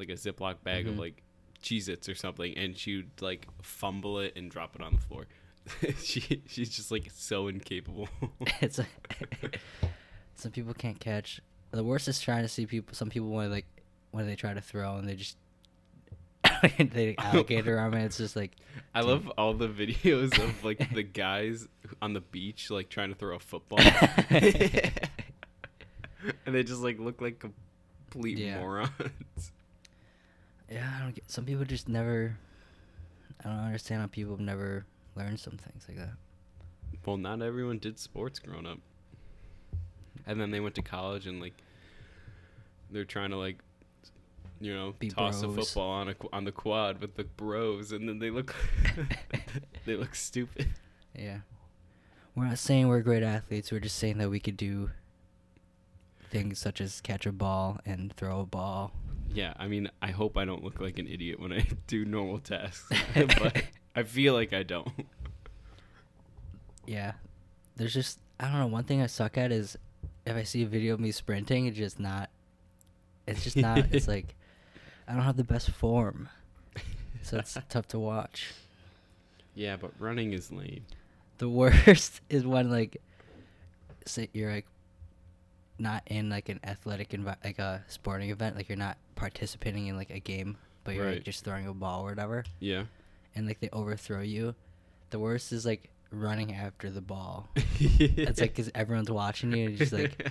like 0.00 0.08
a 0.08 0.14
Ziploc 0.14 0.56
bag 0.64 0.86
Mhm. 0.86 0.90
of 0.90 0.98
like 0.98 1.22
Cheez 1.62 1.88
Its 1.88 2.08
or 2.08 2.14
something 2.16 2.56
and 2.56 2.76
she 2.76 2.96
would 2.96 3.10
like 3.20 3.46
fumble 3.62 4.18
it 4.18 4.32
and 4.36 4.50
drop 4.50 4.74
it 4.74 4.82
on 4.82 4.94
the 4.94 5.00
floor. 5.00 5.26
she 6.02 6.42
she's 6.48 6.70
just 6.70 6.90
like 6.90 7.08
so 7.14 7.46
incapable. 7.46 8.08
it's 8.60 8.80
a, 8.80 8.86
some 10.38 10.52
people 10.52 10.72
can't 10.74 10.98
catch. 11.00 11.40
The 11.70 11.84
worst 11.84 12.08
is 12.08 12.20
trying 12.20 12.42
to 12.42 12.48
see 12.48 12.64
people. 12.66 12.94
Some 12.94 13.10
people 13.10 13.28
when 13.30 13.50
like 13.50 13.66
when 14.10 14.26
they 14.26 14.36
try 14.36 14.54
to 14.54 14.60
throw 14.60 14.96
and 14.96 15.08
they 15.08 15.14
just 15.16 15.36
they 16.78 17.14
alligator 17.18 17.78
arm 17.78 17.94
it. 17.94 18.04
It's 18.04 18.16
just 18.18 18.36
like 18.36 18.52
I 18.94 19.00
Dude. 19.00 19.10
love 19.10 19.28
all 19.36 19.52
the 19.54 19.68
videos 19.68 20.38
of 20.42 20.64
like 20.68 20.94
the 20.94 21.02
guys 21.02 21.68
on 22.00 22.12
the 22.14 22.20
beach 22.20 22.70
like 22.70 22.88
trying 22.88 23.10
to 23.10 23.14
throw 23.14 23.36
a 23.36 23.38
football. 23.40 23.80
and 26.46 26.54
they 26.54 26.62
just 26.62 26.80
like 26.82 26.98
look 26.98 27.20
like 27.20 27.38
complete 27.38 28.38
Yeah. 28.38 28.60
morons. 28.60 29.52
yeah. 30.70 30.90
I 30.96 31.02
don't 31.02 31.14
get. 31.14 31.30
Some 31.30 31.44
people 31.44 31.64
just 31.64 31.88
never. 31.88 32.36
I 33.44 33.48
don't 33.48 33.58
understand 33.58 34.00
how 34.00 34.06
people 34.08 34.32
have 34.32 34.40
never 34.44 34.84
learned 35.14 35.38
some 35.40 35.56
things 35.58 35.84
like 35.88 35.96
that. 35.98 36.14
Well, 37.06 37.16
not 37.16 37.40
everyone 37.42 37.78
did 37.78 37.98
sports 37.98 38.38
growing 38.38 38.66
up. 38.66 38.78
And 40.28 40.40
then 40.40 40.52
they 40.52 40.60
went 40.60 40.76
to 40.76 40.82
college 40.82 41.26
and 41.26 41.40
like 41.40 41.54
they're 42.90 43.04
trying 43.04 43.30
to 43.30 43.36
like 43.36 43.58
you 44.60 44.74
know 44.74 44.94
Be 44.98 45.08
toss 45.08 45.42
a 45.42 45.48
football 45.48 45.90
on 45.90 46.08
a 46.10 46.14
on 46.32 46.44
the 46.44 46.52
quad 46.52 47.00
with 47.00 47.16
the 47.16 47.24
bros 47.24 47.92
and 47.92 48.08
then 48.08 48.18
they 48.18 48.30
look 48.30 48.54
they 49.86 49.96
look 49.96 50.14
stupid. 50.14 50.68
Yeah. 51.14 51.38
We're 52.34 52.44
not 52.44 52.58
saying 52.58 52.86
we're 52.86 53.00
great 53.00 53.24
athletes. 53.24 53.72
We're 53.72 53.80
just 53.80 53.96
saying 53.96 54.18
that 54.18 54.30
we 54.30 54.38
could 54.38 54.56
do 54.56 54.90
things 56.30 56.58
such 56.58 56.80
as 56.80 57.00
catch 57.00 57.26
a 57.26 57.32
ball 57.32 57.80
and 57.84 58.12
throw 58.12 58.40
a 58.40 58.46
ball. 58.46 58.92
Yeah, 59.32 59.54
I 59.56 59.66
mean, 59.66 59.90
I 60.00 60.10
hope 60.10 60.36
I 60.36 60.44
don't 60.44 60.62
look 60.62 60.80
like 60.80 60.98
an 60.98 61.08
idiot 61.08 61.40
when 61.40 61.52
I 61.52 61.66
do 61.86 62.04
normal 62.04 62.38
tasks, 62.38 62.92
but 63.14 63.64
I 63.96 64.04
feel 64.04 64.34
like 64.34 64.52
I 64.52 64.62
don't. 64.62 64.88
Yeah. 66.86 67.12
There's 67.76 67.94
just 67.94 68.20
I 68.40 68.44
don't 68.48 68.60
know, 68.60 68.66
one 68.68 68.84
thing 68.84 69.02
I 69.02 69.06
suck 69.06 69.36
at 69.36 69.50
is 69.50 69.76
if 70.30 70.36
I 70.36 70.42
see 70.44 70.62
a 70.62 70.66
video 70.66 70.94
of 70.94 71.00
me 71.00 71.10
sprinting, 71.12 71.66
it's 71.66 71.76
just 71.76 71.98
not 72.00 72.30
it's 73.26 73.44
just 73.44 73.56
not 73.56 73.78
it's 73.92 74.08
like 74.14 74.34
I 75.06 75.12
don't 75.14 75.22
have 75.22 75.36
the 75.36 75.44
best 75.44 75.70
form. 75.70 76.28
So 77.22 77.38
it's 77.38 77.56
tough 77.68 77.88
to 77.88 77.98
watch. 77.98 78.52
Yeah, 79.54 79.76
but 79.76 79.92
running 79.98 80.32
is 80.32 80.52
lame. 80.52 80.84
The 81.38 81.48
worst 81.48 82.20
is 82.30 82.46
when 82.46 82.70
like 82.70 83.00
say 84.06 84.28
you're 84.32 84.52
like 84.52 84.66
not 85.78 86.02
in 86.06 86.28
like 86.30 86.48
an 86.48 86.58
athletic 86.64 87.10
envi- 87.10 87.36
like 87.44 87.58
a 87.58 87.84
sporting 87.88 88.30
event, 88.30 88.56
like 88.56 88.68
you're 88.68 88.78
not 88.78 88.96
participating 89.14 89.86
in 89.86 89.96
like 89.96 90.10
a 90.10 90.18
game, 90.20 90.56
but 90.84 90.94
you're 90.94 91.04
Right. 91.06 91.14
like 91.16 91.24
just 91.24 91.44
throwing 91.44 91.66
a 91.66 91.74
ball 91.74 92.02
or 92.02 92.10
whatever, 92.10 92.44
Yeah. 92.60 92.84
and 93.36 93.46
like 93.46 93.60
they 93.60 93.68
overthrow 93.72 94.22
you. 94.22 94.54
The 95.10 95.18
worst 95.20 95.52
is 95.52 95.64
like 95.64 95.90
running 96.10 96.54
after 96.54 96.90
the 96.90 97.00
ball. 97.00 97.48
it's 97.56 98.40
like 98.40 98.54
because 98.54 98.70
everyone's 98.74 99.10
watching 99.10 99.52
you, 99.52 99.66
and 99.66 99.70
you're 99.70 99.78
just 99.78 99.92
like 99.92 100.30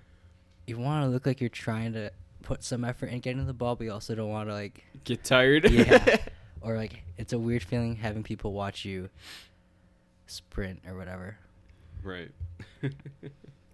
you 0.66 0.78
want 0.78 1.04
to 1.04 1.10
look 1.10 1.26
like 1.26 1.40
you're 1.40 1.50
trying 1.50 1.92
to 1.94 2.10
put 2.42 2.64
some 2.64 2.84
effort 2.84 3.06
in 3.06 3.20
getting 3.20 3.38
to 3.40 3.44
the 3.44 3.52
ball, 3.52 3.76
but 3.76 3.84
you 3.84 3.92
also 3.92 4.14
don't 4.14 4.30
want 4.30 4.48
to 4.48 4.54
like 4.54 4.84
get 5.04 5.24
tired. 5.24 5.70
yeah, 5.70 6.16
or 6.60 6.76
like 6.76 7.02
it's 7.16 7.32
a 7.32 7.38
weird 7.38 7.62
feeling 7.62 7.96
having 7.96 8.22
people 8.22 8.52
watch 8.52 8.84
you 8.84 9.08
sprint 10.26 10.80
or 10.86 10.96
whatever. 10.96 11.36
right. 12.02 12.30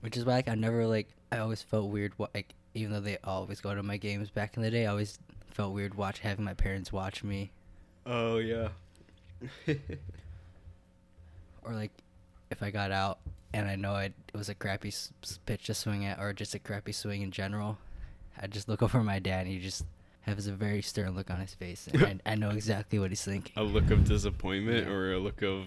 Which 0.00 0.16
is 0.16 0.24
why 0.24 0.34
like 0.34 0.48
I 0.48 0.54
never 0.54 0.86
like 0.86 1.08
I 1.32 1.38
always 1.38 1.62
felt 1.62 1.90
weird 1.90 2.12
like 2.18 2.54
even 2.74 2.92
though 2.92 3.00
they 3.00 3.18
always 3.24 3.60
go 3.60 3.74
to 3.74 3.82
my 3.82 3.96
games 3.96 4.30
back 4.30 4.56
in 4.56 4.62
the 4.62 4.70
day, 4.70 4.86
I 4.86 4.90
always 4.90 5.18
felt 5.50 5.74
weird 5.74 5.94
watch 5.94 6.20
having 6.20 6.44
my 6.44 6.54
parents 6.54 6.92
watch 6.92 7.24
me 7.24 7.50
oh 8.08 8.38
yeah. 8.38 8.68
Or 11.68 11.74
like 11.74 11.92
if 12.50 12.62
I 12.62 12.70
got 12.70 12.90
out 12.90 13.18
and 13.52 13.68
I 13.68 13.76
know 13.76 13.92
I'd, 13.94 14.14
it 14.32 14.36
was 14.36 14.48
a 14.48 14.54
crappy 14.54 14.88
s- 14.88 15.12
pitch 15.46 15.66
to 15.66 15.74
swing 15.74 16.04
at 16.06 16.18
or 16.18 16.32
just 16.32 16.54
a 16.54 16.58
crappy 16.58 16.92
swing 16.92 17.22
in 17.22 17.30
general, 17.30 17.78
I'd 18.40 18.50
just 18.50 18.68
look 18.68 18.82
over 18.82 19.02
my 19.04 19.18
dad 19.18 19.40
and 19.40 19.48
he 19.48 19.58
just 19.58 19.84
has 20.22 20.46
a 20.46 20.52
very 20.52 20.82
stern 20.82 21.14
look 21.14 21.30
on 21.30 21.40
his 21.40 21.54
face 21.54 21.86
and 21.92 22.02
I, 22.26 22.32
I 22.32 22.34
know 22.34 22.50
exactly 22.50 22.98
what 22.98 23.10
he's 23.10 23.24
thinking. 23.24 23.52
a 23.56 23.62
look 23.62 23.90
of 23.90 24.04
disappointment 24.04 24.86
Yeah. 24.86 24.92
or 24.92 25.12
a 25.12 25.18
look 25.18 25.42
of 25.42 25.64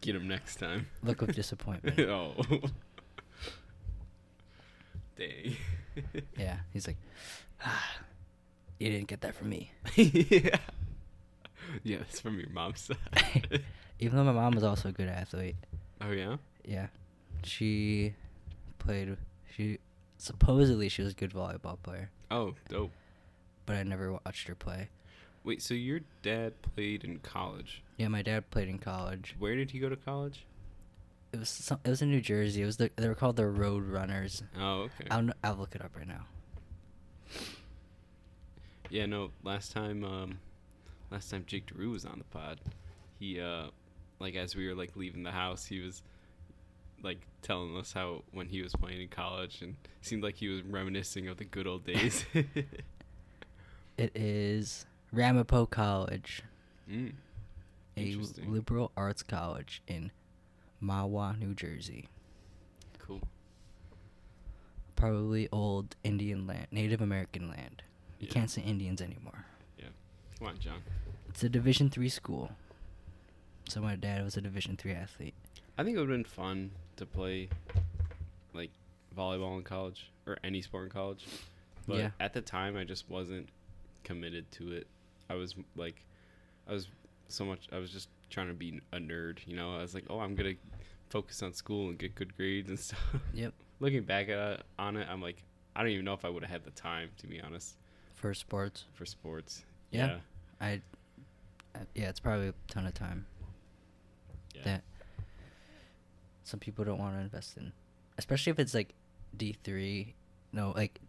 get 0.00 0.14
him 0.16 0.26
next 0.28 0.56
time. 0.56 0.86
Look 1.02 1.22
of 1.22 1.32
disappointment. 1.34 1.98
oh. 2.08 2.34
Dang. 5.16 5.56
Yeah, 6.38 6.56
he's 6.72 6.86
like, 6.86 6.96
ah, 7.64 7.96
you 8.80 8.90
didn't 8.90 9.08
get 9.08 9.20
that 9.22 9.34
from 9.34 9.50
me. 9.50 9.70
yeah. 9.96 10.56
Yeah, 11.84 11.98
that's 11.98 12.20
from 12.20 12.38
your 12.38 12.50
mom's 12.50 12.80
side. 12.80 13.62
Even 13.98 14.16
though 14.16 14.24
my 14.24 14.32
mom 14.32 14.54
was 14.54 14.64
also 14.64 14.88
a 14.88 14.92
good 14.92 15.08
athlete. 15.08 15.56
oh 16.00 16.10
yeah. 16.10 16.36
Yeah, 16.64 16.86
she 17.44 18.14
played. 18.78 19.16
She 19.56 19.78
supposedly 20.18 20.88
she 20.88 21.02
was 21.02 21.12
a 21.12 21.16
good 21.16 21.32
volleyball 21.32 21.76
player, 21.82 22.10
Oh, 22.30 22.54
dope. 22.68 22.92
but 23.66 23.76
I 23.76 23.82
never 23.82 24.12
watched 24.12 24.46
her 24.48 24.54
play. 24.54 24.88
Wait, 25.44 25.60
so 25.60 25.74
your 25.74 26.00
dad 26.22 26.52
played 26.62 27.02
in 27.02 27.18
college? 27.18 27.82
Yeah, 27.96 28.06
my 28.08 28.22
dad 28.22 28.48
played 28.50 28.68
in 28.68 28.78
college. 28.78 29.34
Where 29.40 29.56
did 29.56 29.72
he 29.72 29.80
go 29.80 29.88
to 29.88 29.96
college? 29.96 30.46
It 31.32 31.40
was 31.40 31.48
some, 31.48 31.80
it 31.84 31.88
was 31.90 32.00
in 32.02 32.10
New 32.12 32.20
Jersey. 32.20 32.62
It 32.62 32.66
was 32.66 32.76
the 32.76 32.90
they 32.96 33.08
were 33.08 33.14
called 33.16 33.36
the 33.36 33.46
Road 33.46 33.84
Runners. 33.84 34.42
Oh, 34.58 34.82
okay. 34.82 35.06
I'll 35.10 35.30
I'll 35.42 35.56
look 35.56 35.74
it 35.74 35.82
up 35.82 35.96
right 35.96 36.06
now. 36.06 36.26
Yeah, 38.90 39.06
no. 39.06 39.30
Last 39.42 39.72
time, 39.72 40.04
um, 40.04 40.38
last 41.12 41.30
time 41.30 41.44
Jake 41.46 41.66
Drew 41.66 41.90
was 41.90 42.04
on 42.04 42.18
the 42.18 42.24
pod, 42.24 42.60
he, 43.18 43.40
uh, 43.40 43.66
like 44.18 44.34
as 44.34 44.56
we 44.56 44.66
were 44.68 44.74
like 44.74 44.96
leaving 44.96 45.22
the 45.22 45.30
house, 45.32 45.66
he 45.66 45.80
was 45.80 46.02
like 47.02 47.26
telling 47.42 47.76
us 47.76 47.92
how 47.92 48.22
when 48.32 48.46
he 48.48 48.62
was 48.62 48.72
playing 48.74 49.00
in 49.00 49.08
college, 49.08 49.60
and 49.62 49.76
seemed 50.00 50.22
like 50.22 50.36
he 50.36 50.48
was 50.48 50.62
reminiscing 50.62 51.28
of 51.28 51.36
the 51.36 51.44
good 51.44 51.66
old 51.66 51.84
days. 51.84 52.24
It 53.98 54.12
is 54.16 54.86
Ramapo 55.12 55.66
College, 55.66 56.42
mm, 56.90 57.12
a 57.96 58.14
liberal 58.48 58.90
arts 58.96 59.22
college 59.22 59.82
in 59.86 60.10
Mahwah, 60.82 61.38
New 61.38 61.54
Jersey. 61.54 62.08
cool. 62.98 63.20
Probably 64.96 65.48
old 65.52 65.94
Indian 66.04 66.46
land, 66.46 66.68
Native 66.70 67.00
American 67.02 67.48
land. 67.50 67.82
You 68.18 68.28
Yeah. 68.28 68.32
can't 68.32 68.50
say 68.50 68.62
Indians 68.62 69.02
anymore. 69.02 69.44
Yeah. 70.42 70.48
Come 70.48 70.54
on, 70.56 70.60
John. 70.60 70.82
It's 71.28 71.42
a 71.44 71.48
Division 71.48 71.88
three 71.90 72.08
school. 72.08 72.50
So 73.68 73.80
my 73.80 73.96
dad 73.96 74.22
was 74.24 74.36
a 74.36 74.40
Division 74.40 74.76
three 74.76 74.92
athlete. 74.92 75.34
I 75.78 75.84
think 75.84 75.96
it 75.96 76.00
would 76.00 76.08
have 76.10 76.18
been 76.18 76.24
fun 76.24 76.70
to 76.96 77.06
play 77.06 77.48
like 78.52 78.70
volleyball 79.16 79.56
in 79.56 79.62
college 79.62 80.10
or 80.26 80.38
any 80.44 80.60
sport 80.62 80.84
in 80.84 80.90
college. 80.90 81.24
But 81.86 81.96
Yeah. 81.98 82.10
at 82.20 82.34
the 82.34 82.40
time 82.40 82.76
I 82.76 82.84
just 82.84 83.08
wasn't 83.08 83.48
committed 84.04 84.50
to 84.52 84.72
it. 84.72 84.86
I 85.30 85.34
was 85.34 85.54
like 85.76 86.02
I 86.68 86.72
was 86.72 86.88
so 87.28 87.44
much 87.44 87.68
I 87.72 87.78
was 87.78 87.90
just 87.90 88.08
trying 88.30 88.48
to 88.48 88.54
be 88.54 88.80
a 88.92 88.98
nerd, 88.98 89.38
you 89.46 89.56
know. 89.56 89.76
I 89.76 89.82
was 89.82 89.94
like, 89.94 90.04
"Oh, 90.10 90.20
I'm 90.20 90.34
going 90.34 90.54
to 90.56 90.60
focus 91.08 91.42
on 91.42 91.52
school 91.54 91.88
and 91.88 91.98
get 91.98 92.14
good 92.14 92.36
grades 92.36 92.68
and 92.68 92.78
stuff." 92.88 93.00
Yep. 93.34 93.52
Looking 93.80 94.02
back 94.04 94.28
at 94.28 94.60
it, 94.60 94.62
on 94.78 94.96
it, 94.96 95.08
I'm 95.10 95.20
like, 95.22 95.42
I 95.74 95.82
don't 95.82 95.90
even 95.92 96.04
know 96.04 96.12
if 96.14 96.24
I 96.24 96.28
would 96.28 96.42
have 96.44 96.50
had 96.50 96.64
the 96.64 96.70
time 96.70 97.10
to 97.18 97.26
be 97.26 97.40
honest 97.40 97.76
For 98.14 98.32
sports. 98.34 98.84
for 98.92 99.06
sports. 99.06 99.64
Yeah. 99.90 100.18
I, 100.62 100.80
I 101.74 101.80
yeah, 101.94 102.08
it's 102.08 102.20
probably 102.20 102.48
a 102.48 102.54
ton 102.68 102.86
of 102.86 102.94
time 102.94 103.26
Yeah. 104.54 104.62
that 104.64 104.82
some 106.44 106.60
people 106.60 106.84
don't 106.84 106.98
want 106.98 107.14
to 107.16 107.20
invest 107.20 107.56
in, 107.56 107.72
especially 108.18 108.50
if 108.52 108.58
it's 108.58 108.74
like 108.74 108.94
D 109.36 109.56
three. 109.64 110.14
No, 110.52 110.72
like 110.76 111.00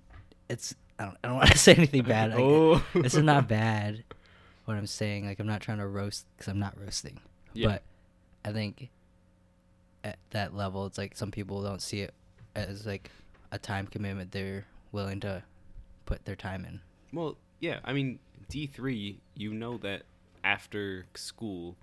it's 0.50 0.76
I 1.00 1.06
don't 1.06 1.18
I 1.24 1.28
don't 1.28 1.38
want 1.38 1.52
to 1.52 1.58
say 1.58 1.76
anything 1.76 2.04
bad. 2.04 2.32
Like, 2.32 2.39
Oh. 2.39 2.84
this 2.96 3.13
is 3.13 3.24
not 3.24 3.48
bad. 3.48 4.04
What 4.66 4.78
I'm 4.78 4.88
saying, 4.88 5.26
like 5.26 5.39
I'm 5.39 5.48
not 5.48 5.62
trying 5.62 5.80
to 5.80 5.88
roast 5.88 6.26
because 6.38 6.50
I'm 6.52 6.60
not 6.60 6.80
roasting, 6.80 7.20
Yeah. 7.54 7.68
but 7.68 7.84
I 8.46 8.54
think 8.54 8.89
at 10.04 10.18
that 10.32 10.54
level, 10.56 10.86
it's 10.86 10.98
like 10.98 11.16
some 11.18 11.32
people 11.32 11.62
don't 11.63 11.82
see 11.82 12.00
it 12.02 12.13
as 12.56 12.86
like 12.86 13.10
a 13.52 13.58
time 13.58 13.88
commitment 13.88 14.32
they're 14.32 14.66
willing 14.92 15.20
to 15.22 15.44
put 16.06 16.24
their 16.26 16.36
time 16.36 16.66
in. 16.66 16.80
Well, 17.12 17.38
yeah. 17.60 17.80
I 17.84 17.94
mean, 17.94 18.20
D 18.50 18.68
three. 18.68 19.20
You 19.36 19.54
know 19.54 19.78
that 19.80 20.04
after 20.44 21.06
school, 21.16 21.76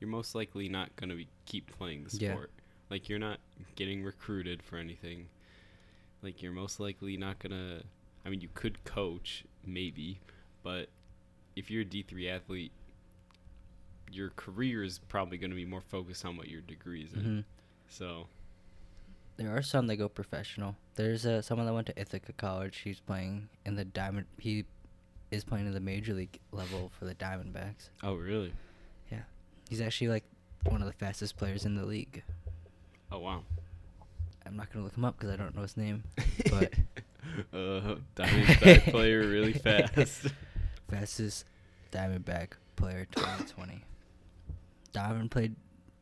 you're 0.00 0.10
most 0.10 0.34
likely 0.34 0.68
not 0.68 0.94
gonna 0.96 1.14
be 1.14 1.28
keep 1.46 1.70
playing 1.76 2.04
the 2.04 2.16
Yeah. 2.18 2.32
sport. 2.32 2.50
Like 2.90 3.08
you're 3.08 3.18
not 3.18 3.38
getting 3.76 4.02
recruited 4.02 4.62
for 4.62 4.76
anything. 4.76 5.28
Like 6.22 6.42
you're 6.42 6.52
most 6.52 6.80
likely 6.80 7.16
not 7.16 7.38
gonna. 7.38 7.82
I 8.24 8.28
mean, 8.28 8.40
you 8.40 8.48
could 8.52 8.84
coach 8.84 9.44
maybe, 9.64 10.18
but 10.62 10.88
if 11.56 11.70
you're 11.70 11.82
a 11.82 11.84
D 11.84 12.02
three 12.02 12.28
athlete, 12.28 12.72
your 14.12 14.30
career 14.30 14.82
is 14.82 14.98
probably 14.98 15.38
gonna 15.38 15.54
be 15.54 15.64
more 15.64 15.80
focused 15.80 16.24
on 16.24 16.36
what 16.36 16.48
your 16.48 16.60
degree 16.60 17.04
is 17.04 17.12
in. 17.12 17.20
hmm 17.20 17.40
So, 17.88 18.26
There 19.36 19.56
are 19.56 19.62
some 19.62 19.86
that 19.86 19.96
go 19.96 20.08
professional. 20.08 20.76
There's 20.96 21.24
uh, 21.24 21.40
someone 21.42 21.66
that 21.66 21.72
went 21.72 21.86
to 21.86 21.98
Ithaca 21.98 22.32
College. 22.34 22.78
He's 22.78 23.00
playing 23.00 23.48
in 23.64 23.76
the 23.76 23.84
diamond. 23.86 24.26
He 24.38 24.64
is 25.30 25.44
playing 25.44 25.66
in 25.66 25.72
the 25.72 25.80
major 25.80 26.12
league 26.14 26.38
level 26.52 26.90
for 26.98 27.04
the 27.04 27.14
Diamondbacks. 27.14 27.90
Oh, 28.02 28.14
really? 28.14 28.52
Yeah, 29.10 29.22
he's 29.68 29.80
actually 29.80 30.08
like 30.08 30.24
one 30.64 30.80
of 30.80 30.86
the 30.86 30.92
fastest 30.92 31.36
players 31.36 31.64
in 31.64 31.74
the 31.74 31.86
league. 31.86 32.22
Oh, 33.12 33.18
wow. 33.18 33.42
I'm 34.46 34.56
not 34.56 34.72
gonna 34.72 34.84
look 34.84 34.96
him 34.96 35.04
up 35.04 35.18
because 35.18 35.32
I 35.32 35.36
don't 35.36 35.54
know 35.54 35.62
his 35.62 35.76
name, 35.76 36.02
but 36.50 36.74
uh, 37.52 37.96
Diamondback 38.16 38.90
player 38.90 39.20
really 39.20 39.52
fast. 39.92 40.26
fastest 40.90 41.44
Diamondback 41.92 42.52
player 42.76 43.06
2020. 43.14 43.84
Donovan 44.92 45.28
played 45.28 45.54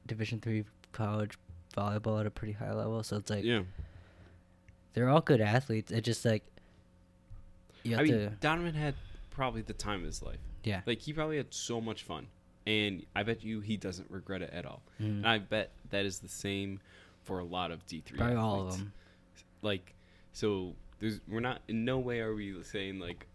Division 0.07 0.41
three 0.41 0.65
college 0.93 1.37
volleyball 1.77 2.21
at 2.21 2.27
a 2.27 2.31
pretty 2.31 2.55
high 2.55 2.73
level, 2.73 3.03
so 3.03 3.17
it's 3.17 3.29
like 3.29 3.45
yeah. 3.45 3.63
they're 4.95 5.11
all 5.11 5.21
good 5.21 5.41
athletes. 5.41 5.93
It 5.93 6.03
just 6.03 6.25
like 6.25 6.43
you 7.83 7.97
have 7.97 8.01
I 8.01 8.03
mean, 8.05 8.13
to 8.13 8.31
Donovan 8.41 8.75
had 8.75 8.95
probably 9.39 9.63
the 9.63 9.73
time 9.73 10.01
of 10.01 10.07
his 10.07 10.23
life. 10.23 10.41
yeah. 10.65 10.83
Like, 10.85 11.01
he 11.01 11.13
probably 11.13 11.37
had 11.39 11.55
so 11.55 11.81
much 11.81 12.03
fun. 12.03 12.27
And 12.67 13.07
I 13.17 13.23
bet 13.23 13.43
you 13.45 13.61
he 13.61 13.77
doesn't 13.79 14.11
regret 14.11 14.43
it 14.43 14.51
at 14.53 14.67
all. 14.67 14.83
Mhm. 15.01 15.07
And 15.19 15.27
I 15.29 15.39
bet 15.39 15.71
that 15.91 16.05
is 16.05 16.19
the 16.19 16.29
same 16.29 16.81
for 17.23 17.39
a 17.39 17.45
lot 17.45 17.71
of 17.71 17.87
D3 17.87 18.19
Probably 18.19 18.37
all 18.37 18.61
of 18.63 18.67
athletes. 18.67 18.77
them. 18.83 18.93
Like, 19.63 19.95
so 20.33 20.75
there's 20.99 21.21
we're 21.29 21.41
not 21.41 21.63
in 21.69 21.85
no 21.85 21.99
way 21.99 22.21
are 22.21 22.35
we 22.35 22.63
saying 22.65 22.99
like 22.99 23.27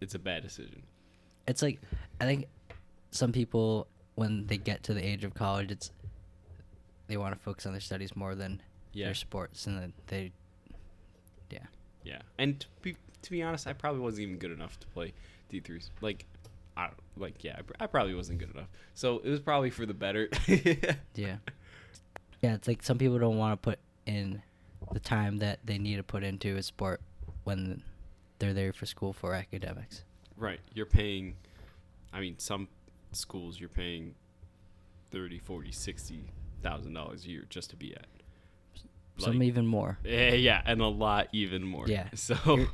it's 0.00 0.14
a 0.14 0.18
bad 0.18 0.42
decision. 0.42 0.82
It's 1.46 1.62
like 1.62 1.80
I 2.20 2.24
think 2.26 2.46
some 3.12 3.32
people 3.32 3.86
when 4.16 4.46
they 4.48 4.58
get 4.58 4.82
to 4.84 4.94
the 4.94 5.02
age 5.06 5.24
of 5.24 5.32
college, 5.34 5.70
it's 5.70 5.90
they 7.06 7.16
want 7.16 7.34
to 7.34 7.40
focus 7.40 7.64
on 7.66 7.72
their 7.72 7.80
studies 7.80 8.14
more 8.16 8.34
than 8.34 8.60
Yeah. 8.92 9.06
their 9.06 9.14
sports, 9.14 9.66
and 9.66 9.78
then 9.78 9.92
they 10.08 10.32
yeah. 11.50 11.66
Yeah, 12.04 12.22
and 12.38 12.60
to 12.60 12.66
be 12.82 12.96
to 13.22 13.30
be 13.30 13.42
honest, 13.42 13.66
I 13.66 13.72
probably 13.72 14.00
wasn't 14.00 14.22
even 14.24 14.38
good 14.38 14.52
enough 14.52 14.78
to 14.80 14.86
play 14.88 15.12
D 15.48 15.60
threes. 15.60 15.90
Like, 16.00 16.26
I 16.76 16.90
like 17.16 17.42
yeah, 17.44 17.56
I, 17.58 17.62
pr- 17.62 17.74
I 17.80 17.86
probably 17.86 18.14
wasn't 18.14 18.38
good 18.38 18.50
enough. 18.54 18.68
So 18.94 19.18
it 19.24 19.28
was 19.28 19.40
probably 19.40 19.70
for 19.70 19.86
the 19.86 19.94
better. 19.94 20.28
Yeah. 21.14 21.36
Yeah, 22.42 22.54
it's 22.54 22.66
like 22.66 22.82
some 22.82 22.96
people 22.96 23.18
don't 23.18 23.36
want 23.36 23.52
to 23.60 23.70
put 23.70 23.78
in 24.06 24.42
the 24.92 25.00
time 25.00 25.38
that 25.38 25.58
they 25.64 25.76
need 25.76 25.96
to 25.96 26.02
put 26.02 26.22
into 26.24 26.56
a 26.56 26.62
sport 26.62 27.00
when 27.44 27.82
they're 28.38 28.54
there 28.54 28.72
for 28.72 28.86
school 28.86 29.12
for 29.12 29.34
academics. 29.34 30.04
right, 30.36 30.60
you're 30.72 30.86
paying. 30.86 31.36
I 32.12 32.20
mean, 32.20 32.38
some 32.38 32.68
schools 33.12 33.60
you're 33.60 33.68
paying 33.68 34.14
thirty, 35.10 35.38
forty, 35.38 35.70
sixty 35.70 36.24
thousand 36.62 36.94
dollars 36.94 37.26
a 37.26 37.28
year 37.28 37.44
just 37.50 37.68
to 37.70 37.76
be 37.76 37.94
at. 37.94 38.06
Some 39.18 39.42
even 39.42 39.66
more. 39.66 39.98
Yeah, 40.02 40.32
yeah, 40.32 40.62
and 40.64 40.80
a 40.80 40.86
lot 40.86 41.28
even 41.32 41.62
more. 41.62 41.86
Yeah. 41.86 42.08
So. 42.14 42.36
You're, 42.46 42.68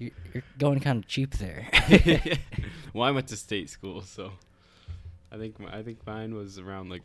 you're, 0.00 0.10
you're 0.34 0.42
going 0.58 0.80
kind 0.80 0.98
of 0.98 1.06
cheap 1.06 1.36
there. 1.38 1.68
well, 2.92 3.04
I 3.04 3.12
went 3.12 3.28
to 3.28 3.36
state 3.36 3.70
school, 3.70 4.02
so 4.02 4.32
I 5.30 5.36
think 5.36 5.60
my, 5.60 5.72
I 5.78 5.82
think 5.84 6.04
mine 6.06 6.34
was 6.34 6.58
around 6.58 6.90
like 6.90 7.02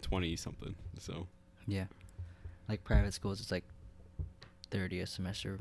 twenty 0.00 0.34
something. 0.36 0.74
So 0.98 1.26
yeah. 1.66 1.84
Like 2.68 2.84
private 2.84 3.12
schools, 3.12 3.40
it's 3.40 3.50
like 3.50 3.64
30 4.70 5.00
a 5.00 5.06
semester, 5.06 5.58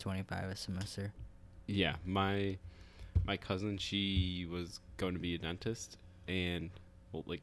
25 0.00 0.44
a 0.50 0.56
semester. 0.56 1.12
yeah, 1.68 1.94
my 2.04 2.58
my 3.24 3.36
cousin 3.36 3.78
she 3.78 4.46
was 4.50 4.80
going 4.96 5.14
to 5.14 5.20
be 5.20 5.34
a 5.36 5.38
dentist, 5.38 5.96
and 6.26 6.70
well, 7.12 7.22
like 7.26 7.42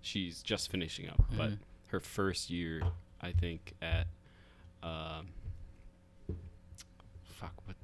she's 0.00 0.42
just 0.42 0.70
finishing 0.70 1.08
up, 1.08 1.20
but 1.36 1.50
Mhm. 1.50 1.58
her 1.88 1.98
first 2.00 2.50
year, 2.50 2.82
I 3.20 3.32
think 3.32 3.74
at 3.82 4.06
um, 4.82 5.26
fuck 7.24 7.52
what, 7.64 7.76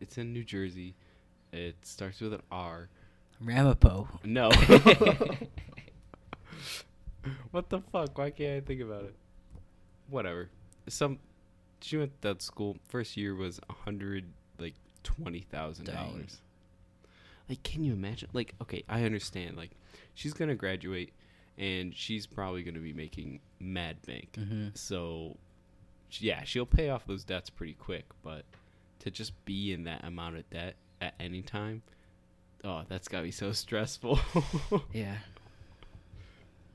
it's 0.00 0.18
in 0.18 0.32
New 0.32 0.44
Jersey. 0.44 0.94
It 1.52 1.76
starts 1.82 2.20
with 2.20 2.34
an 2.34 2.42
R. 2.50 2.88
Ramapo. 3.40 4.08
No. 4.24 4.50
what 7.50 7.68
the 7.70 7.80
fuck? 7.92 8.16
Why 8.18 8.30
can't 8.30 8.62
I 8.62 8.66
think 8.66 8.80
about 8.80 9.04
it? 9.04 9.14
Whatever. 10.08 10.50
Some 10.88 11.18
she 11.80 11.96
went 11.96 12.20
to 12.22 12.28
that 12.28 12.42
school. 12.42 12.76
First 12.88 13.16
year 13.16 13.34
was 13.34 13.60
a 13.68 13.72
hundred 13.72 14.24
like 14.58 14.74
twenty 15.02 15.40
thousand 15.40 15.86
dollars. 15.86 16.40
Like, 17.48 17.62
can 17.62 17.82
you 17.82 17.92
imagine? 17.94 18.28
Like, 18.32 18.54
okay, 18.60 18.84
I 18.88 19.04
understand. 19.04 19.56
Like, 19.56 19.70
she's 20.14 20.34
gonna 20.34 20.54
graduate, 20.54 21.12
and 21.56 21.94
she's 21.96 22.26
probably 22.26 22.62
gonna 22.62 22.80
be 22.80 22.92
making 22.92 23.40
mad 23.58 23.96
bank. 24.06 24.36
hmm 24.36 24.68
So, 24.74 25.36
yeah, 26.12 26.44
she'll 26.44 26.66
pay 26.66 26.90
off 26.90 27.06
those 27.06 27.24
debts 27.24 27.48
pretty 27.48 27.72
quick. 27.74 28.04
But 28.22 28.44
to 29.00 29.10
just 29.10 29.32
be 29.44 29.72
in 29.72 29.84
that 29.84 30.04
amount 30.04 30.36
of 30.36 30.48
debt 30.50 30.74
at 31.00 31.14
any 31.20 31.42
time, 31.42 31.82
oh, 32.64 32.82
that's 32.88 33.08
gotta 33.08 33.24
be 33.24 33.30
so 33.30 33.52
stressful. 33.52 34.18
Yeah. 34.92 35.16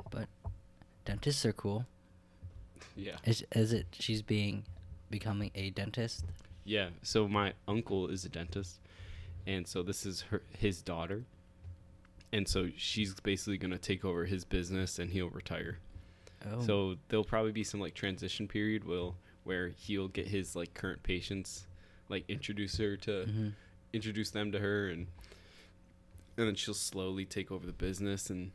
But 0.09 0.27
dentists 1.05 1.45
are 1.45 1.53
cool. 1.53 1.86
yeah. 2.95 3.17
Is 3.25 3.43
is 3.53 3.73
it 3.73 3.88
she's 3.91 4.21
being 4.21 4.63
becoming 5.09 5.51
a 5.55 5.69
dentist? 5.71 6.23
Yeah. 6.65 6.89
So 7.01 7.27
my 7.27 7.53
uncle 7.67 8.07
is 8.07 8.25
a 8.25 8.29
dentist, 8.29 8.79
and 9.47 9.67
so 9.67 9.83
this 9.83 10.05
is 10.05 10.21
her 10.21 10.41
his 10.57 10.81
daughter, 10.81 11.23
and 12.31 12.47
so 12.47 12.69
she's 12.77 13.13
basically 13.21 13.57
gonna 13.57 13.77
take 13.77 14.05
over 14.05 14.25
his 14.25 14.43
business, 14.45 14.99
and 14.99 15.09
he'll 15.09 15.29
retire. 15.29 15.79
Oh. 16.51 16.62
So 16.62 16.95
there'll 17.07 17.23
probably 17.23 17.51
be 17.53 17.63
some 17.63 17.79
like 17.79 17.93
transition 17.93 18.47
period 18.47 18.83
will 18.83 19.15
where 19.45 19.69
he'll 19.69 20.07
get 20.09 20.27
his 20.27 20.55
like 20.55 20.73
current 20.73 21.01
patients, 21.03 21.65
like 22.09 22.25
introduce 22.27 22.77
her 22.77 22.95
to 22.97 23.25
hmm 23.25 23.49
introduce 23.93 24.31
them 24.31 24.51
to 24.51 24.59
her, 24.59 24.87
and 24.89 25.07
and 26.37 26.47
then 26.47 26.55
she'll 26.55 26.73
slowly 26.73 27.25
take 27.25 27.51
over 27.51 27.65
the 27.65 27.73
business, 27.73 28.29
and 28.29 28.51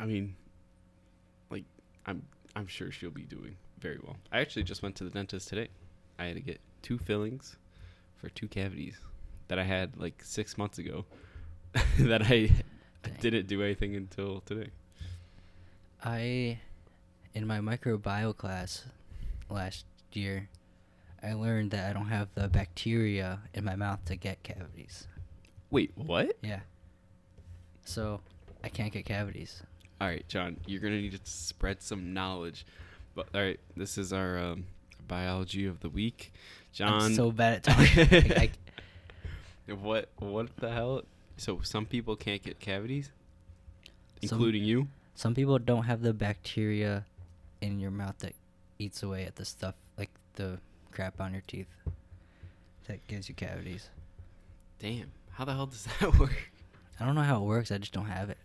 I 0.00 0.06
mean, 0.06 0.36
like 1.50 1.64
I'm 2.06 2.22
I'm 2.54 2.66
sure 2.66 2.90
she'll 2.90 3.10
be 3.10 3.22
doing 3.24 3.56
very 3.78 3.98
well. 4.02 4.16
I 4.32 4.40
actually 4.40 4.62
just 4.64 4.82
went 4.82 4.96
to 4.96 5.04
the 5.04 5.10
dentist 5.10 5.48
today. 5.48 5.68
I 6.18 6.24
had 6.26 6.36
to 6.36 6.40
get 6.40 6.60
two 6.82 6.98
fillings 6.98 7.56
for 8.16 8.28
two 8.30 8.48
cavities 8.48 8.96
that 9.48 9.58
I 9.58 9.64
had 9.64 9.96
like 9.98 10.22
six 10.24 10.56
months 10.56 10.78
ago 10.78 11.04
that 11.98 12.22
I 12.22 12.50
Dang. 13.02 13.16
didn't 13.20 13.46
do 13.46 13.62
anything 13.62 13.94
until 13.96 14.40
today. 14.40 14.70
I, 16.02 16.60
in 17.34 17.46
my 17.46 17.58
microbiome 17.60 18.36
class 18.36 18.84
last 19.50 19.84
year, 20.12 20.48
I 21.22 21.32
learned 21.32 21.70
that 21.72 21.90
I 21.90 21.92
don't 21.92 22.08
have 22.08 22.28
the 22.34 22.48
bacteria 22.48 23.40
in 23.54 23.64
my 23.64 23.76
mouth 23.76 24.04
to 24.06 24.16
get 24.16 24.42
cavities. 24.42 25.06
Wait, 25.70 25.92
what? 25.96 26.36
Yeah. 26.42 26.60
So, 27.84 28.20
I 28.62 28.68
can't 28.68 28.92
get 28.92 29.04
cavities. 29.04 29.62
All 30.00 30.08
right, 30.08 30.26
John, 30.28 30.58
you're 30.66 30.80
gonna 30.80 31.00
need 31.00 31.12
to 31.12 31.20
spread 31.24 31.82
some 31.82 32.12
knowledge. 32.12 32.66
But 33.14 33.28
all 33.34 33.40
right, 33.40 33.58
this 33.76 33.96
is 33.96 34.12
our 34.12 34.38
um, 34.38 34.66
biology 35.08 35.64
of 35.66 35.80
the 35.80 35.88
week. 35.88 36.32
John, 36.72 37.00
I'm 37.00 37.14
so 37.14 37.30
bad 37.30 37.54
at 37.54 37.62
talking. 37.64 38.28
like, 38.36 38.52
I, 39.68 39.72
what 39.72 40.10
what 40.18 40.54
the 40.58 40.70
hell? 40.70 41.02
So 41.38 41.60
some 41.62 41.86
people 41.86 42.14
can't 42.16 42.42
get 42.42 42.60
cavities, 42.60 43.10
Some- 44.22 44.36
including 44.36 44.64
you. 44.64 44.88
some 45.14 45.34
people 45.34 45.58
don't 45.58 45.84
have 45.84 46.02
the 46.02 46.12
bacteria 46.12 47.06
in 47.62 47.80
your 47.80 47.90
mouth 47.90 48.18
that 48.18 48.34
eats 48.78 49.02
away 49.02 49.24
at 49.24 49.36
the 49.36 49.44
stuff, 49.46 49.74
like 49.96 50.10
the 50.34 50.58
crap 50.96 51.20
on 51.20 51.32
your 51.32 51.42
teeth, 51.46 51.68
that 52.88 53.06
gives 53.06 53.28
you 53.28 53.34
cavities. 53.34 53.90
Damn, 54.78 55.12
how 55.32 55.44
the 55.44 55.52
hell 55.52 55.66
does 55.66 55.86
that 56.00 56.18
work? 56.18 56.50
I 56.98 57.04
don't 57.04 57.14
know 57.14 57.20
how 57.22 57.36
it 57.42 57.44
works. 57.44 57.70
I 57.70 57.76
just 57.78 57.92
don't 57.92 58.06
have 58.06 58.30
it. 58.30 58.38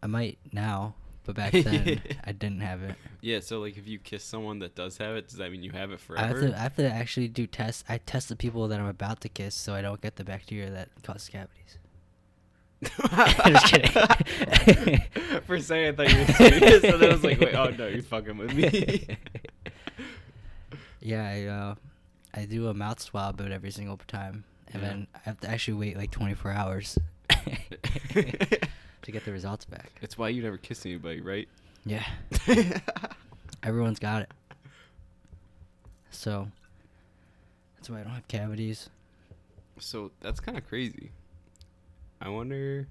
I 0.00 0.06
might 0.06 0.38
now, 0.52 0.94
but 1.24 1.34
back 1.34 1.52
then 1.52 2.00
I 2.24 2.30
didn't 2.30 2.60
have 2.60 2.82
it. 2.84 2.94
Yeah, 3.20 3.40
so 3.40 3.58
like 3.60 3.76
if 3.76 3.88
you 3.88 3.98
kiss 3.98 4.22
someone 4.22 4.60
that 4.60 4.76
does 4.76 4.96
have 4.98 5.16
it, 5.16 5.26
does 5.28 5.38
that 5.38 5.50
mean 5.50 5.64
you 5.64 5.72
have 5.72 5.90
it 5.90 6.00
I 6.16 6.20
have 6.26 6.36
forever? 6.36 6.48
to. 6.50 6.56
I 6.56 6.62
have 6.62 6.76
to 6.76 6.88
actually 6.88 7.26
do 7.28 7.48
tests. 7.48 7.82
I 7.88 7.98
test 7.98 8.28
the 8.28 8.36
people 8.36 8.68
that 8.68 8.78
I'm 8.78 8.86
about 8.86 9.20
to 9.22 9.28
kiss, 9.28 9.56
so 9.56 9.74
I 9.74 9.82
don't 9.82 10.00
get 10.00 10.14
the 10.16 10.24
bacteria 10.24 10.70
that 10.70 10.90
causes 11.02 11.28
cavities. 11.28 11.78
Just 13.46 13.66
kidding. 13.66 15.02
For 15.46 15.56
a 15.56 15.60
second, 15.60 15.98
I 16.00 16.04
thought 16.04 16.12
you 16.12 16.18
were 16.20 16.26
serious, 16.26 16.84
and 16.84 17.02
then 17.02 17.10
I 17.10 17.12
was 17.14 17.24
like, 17.24 17.40
"Wait, 17.40 17.54
oh 17.54 17.70
no, 17.70 17.88
you're 17.88 18.02
fucking 18.02 18.36
with 18.36 18.54
me." 18.54 19.16
Yeah, 21.06 21.24
I 21.28 21.44
uh, 21.46 21.74
I 22.34 22.44
do 22.46 22.68
a 22.68 22.74
mouth 22.74 23.00
swab 23.00 23.38
of 23.40 23.46
it 23.46 23.52
every 23.52 23.70
single 23.70 23.96
time, 24.08 24.44
and 24.72 24.82
Yeah. 24.82 24.88
then 24.88 25.06
I 25.14 25.18
have 25.22 25.40
to 25.40 25.48
actually 25.50 25.74
wait 25.74 25.96
like 25.96 26.10
24 26.10 26.50
hours 26.50 26.98
to 27.30 29.12
get 29.12 29.24
the 29.24 29.32
results 29.32 29.64
back. 29.64 29.90
It's 30.02 30.18
why 30.18 30.30
you 30.30 30.42
never 30.42 30.56
kiss 30.56 30.84
anybody, 30.84 31.20
right? 31.20 31.48
Yeah, 31.84 32.04
everyone's 33.62 33.98
got 34.00 34.22
it. 34.22 34.30
So 36.10 36.48
that's 37.76 37.88
why 37.90 38.00
I 38.00 38.02
don't 38.02 38.12
have 38.12 38.28
cavities. 38.28 38.88
So 39.78 40.10
that's 40.20 40.40
kind 40.40 40.58
of 40.58 40.66
crazy. 40.66 41.10
I 42.20 42.28
wonder. 42.30 42.88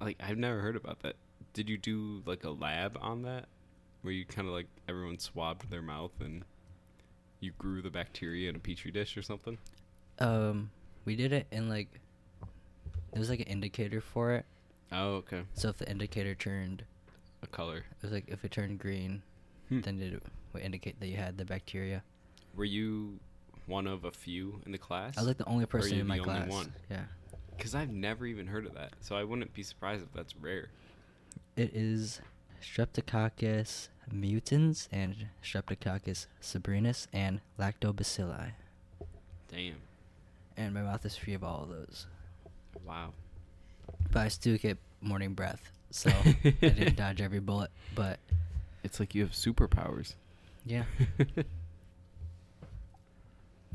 Like 0.00 0.20
I've 0.20 0.36
never 0.38 0.60
heard 0.60 0.76
about 0.76 1.00
that. 1.02 1.14
Did 1.54 1.68
you 1.70 1.78
do 1.78 2.22
like 2.26 2.44
a 2.44 2.50
lab 2.50 2.98
on 3.00 3.22
that, 3.22 3.46
where 4.02 4.12
you 4.12 4.24
kind 4.24 4.48
of 4.48 4.52
like 4.54 4.66
everyone 4.88 5.18
swabbed 5.18 5.70
their 5.70 5.82
mouth 5.82 6.10
and 6.20 6.44
you 7.42 7.52
grew 7.58 7.82
the 7.82 7.90
bacteria 7.90 8.48
in 8.48 8.56
a 8.56 8.58
petri 8.58 8.90
dish 8.90 9.16
or 9.16 9.22
something? 9.22 9.58
Um, 10.18 10.70
we 11.04 11.16
did 11.16 11.32
it 11.32 11.46
in 11.50 11.68
like 11.68 11.88
there 13.12 13.20
was 13.20 13.28
like 13.28 13.40
an 13.40 13.46
indicator 13.46 14.00
for 14.00 14.32
it. 14.32 14.46
Oh, 14.92 15.14
okay. 15.16 15.42
So 15.54 15.68
if 15.68 15.78
the 15.78 15.90
indicator 15.90 16.34
turned, 16.34 16.84
A 17.42 17.46
color. 17.46 17.78
it 17.78 17.84
was 18.02 18.12
like 18.12 18.24
if 18.28 18.44
it 18.44 18.50
turned 18.52 18.78
green, 18.78 19.22
Hmm. 19.68 19.80
then 19.80 20.00
it 20.00 20.22
would 20.52 20.62
indicate 20.62 21.00
that 21.00 21.08
you 21.08 21.16
had 21.16 21.36
the 21.38 21.44
bacteria. 21.44 22.02
Were 22.54 22.64
you 22.64 23.18
one 23.66 23.86
of 23.86 24.04
a 24.04 24.10
few 24.10 24.60
in 24.66 24.72
the 24.72 24.78
class? 24.78 25.16
I 25.16 25.20
was 25.20 25.28
like 25.28 25.38
the 25.38 25.46
only 25.48 25.66
person 25.66 25.94
you 25.94 26.00
in 26.02 26.06
my 26.06 26.16
the 26.18 26.22
only 26.24 26.34
class. 26.40 26.50
one? 26.50 26.72
Yeah. 26.90 27.04
Because 27.56 27.74
I've 27.74 27.90
never 27.90 28.26
even 28.26 28.46
heard 28.46 28.66
of 28.66 28.74
that, 28.74 28.92
so 29.00 29.14
I 29.16 29.24
wouldn't 29.24 29.52
be 29.54 29.62
surprised 29.62 30.02
if 30.02 30.12
that's 30.12 30.34
rare. 30.36 30.68
It 31.56 31.74
is 31.74 32.20
Streptococcus 32.62 33.88
mutans 34.12 34.88
and 34.92 35.26
Streptococcus 35.42 36.26
sobrinus 36.40 37.06
and 37.12 37.40
lactobacilli. 37.58 38.52
Damn. 39.50 39.74
And 40.56 40.72
my 40.74 40.82
mouth 40.82 41.04
is 41.04 41.16
free 41.16 41.34
of 41.34 41.42
all 41.44 41.62
of 41.64 41.68
those. 41.70 42.06
Wow. 42.86 43.12
But 44.10 44.20
I 44.20 44.28
still 44.28 44.56
get 44.58 44.78
morning 45.00 45.34
breath, 45.34 45.70
so 45.90 46.10
I 46.24 46.50
didn't 46.60 46.96
dodge 46.96 47.20
every 47.20 47.40
bullet. 47.40 47.70
But 47.94 48.18
It's 48.84 49.00
like 49.00 49.14
you 49.14 49.22
have 49.22 49.32
superpowers. 49.32 50.14
yeah, 50.64 50.84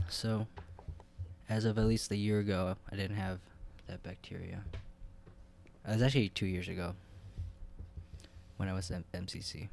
so 0.10 0.47
as 1.50 1.65
of 1.65 1.78
at 1.78 1.86
least 1.86 2.12
a 2.12 2.15
year 2.15 2.39
ago, 2.39 2.76
I 2.91 2.95
didn't 2.95 3.17
have 3.17 3.39
that 3.88 4.04
bacteria. 4.04 4.62
It 5.88 5.91
was 5.93 6.02
actually 6.02 6.30
two 6.30 6.45
years 6.45 6.67
ago 6.67 6.93
when 8.58 8.70
I 8.70 8.74
was 8.74 8.91
at 8.91 9.10
MCC. 9.13 9.70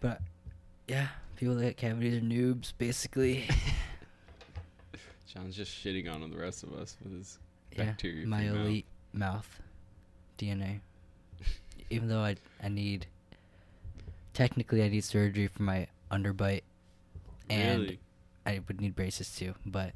But 0.00 0.20
yeah, 0.88 1.08
people 1.36 1.54
that 1.54 1.62
get 1.62 1.76
cavities 1.76 2.16
are 2.16 2.20
noobs, 2.24 2.72
basically. 2.76 3.48
John's 5.32 5.56
just 5.56 5.72
shitting 5.72 6.12
on 6.12 6.28
the 6.30 6.36
rest 6.36 6.62
of 6.62 6.72
us 6.74 6.96
with 7.02 7.12
his 7.16 7.38
yeah, 7.76 7.84
bacteria. 7.84 8.26
my 8.26 8.42
elite 8.42 8.86
mouth 9.12 9.60
DNA. 10.38 10.80
Even 11.90 12.08
though 12.08 12.20
I 12.20 12.36
I 12.62 12.68
need 12.68 13.06
technically 14.34 14.82
I 14.82 14.88
need 14.88 15.04
surgery 15.04 15.46
for 15.46 15.62
my 15.62 15.86
underbite, 16.10 16.62
and 17.48 17.80
Really? 17.82 17.98
I 18.44 18.60
would 18.66 18.80
need 18.80 18.94
braces 18.96 19.34
too, 19.34 19.54
but 19.64 19.92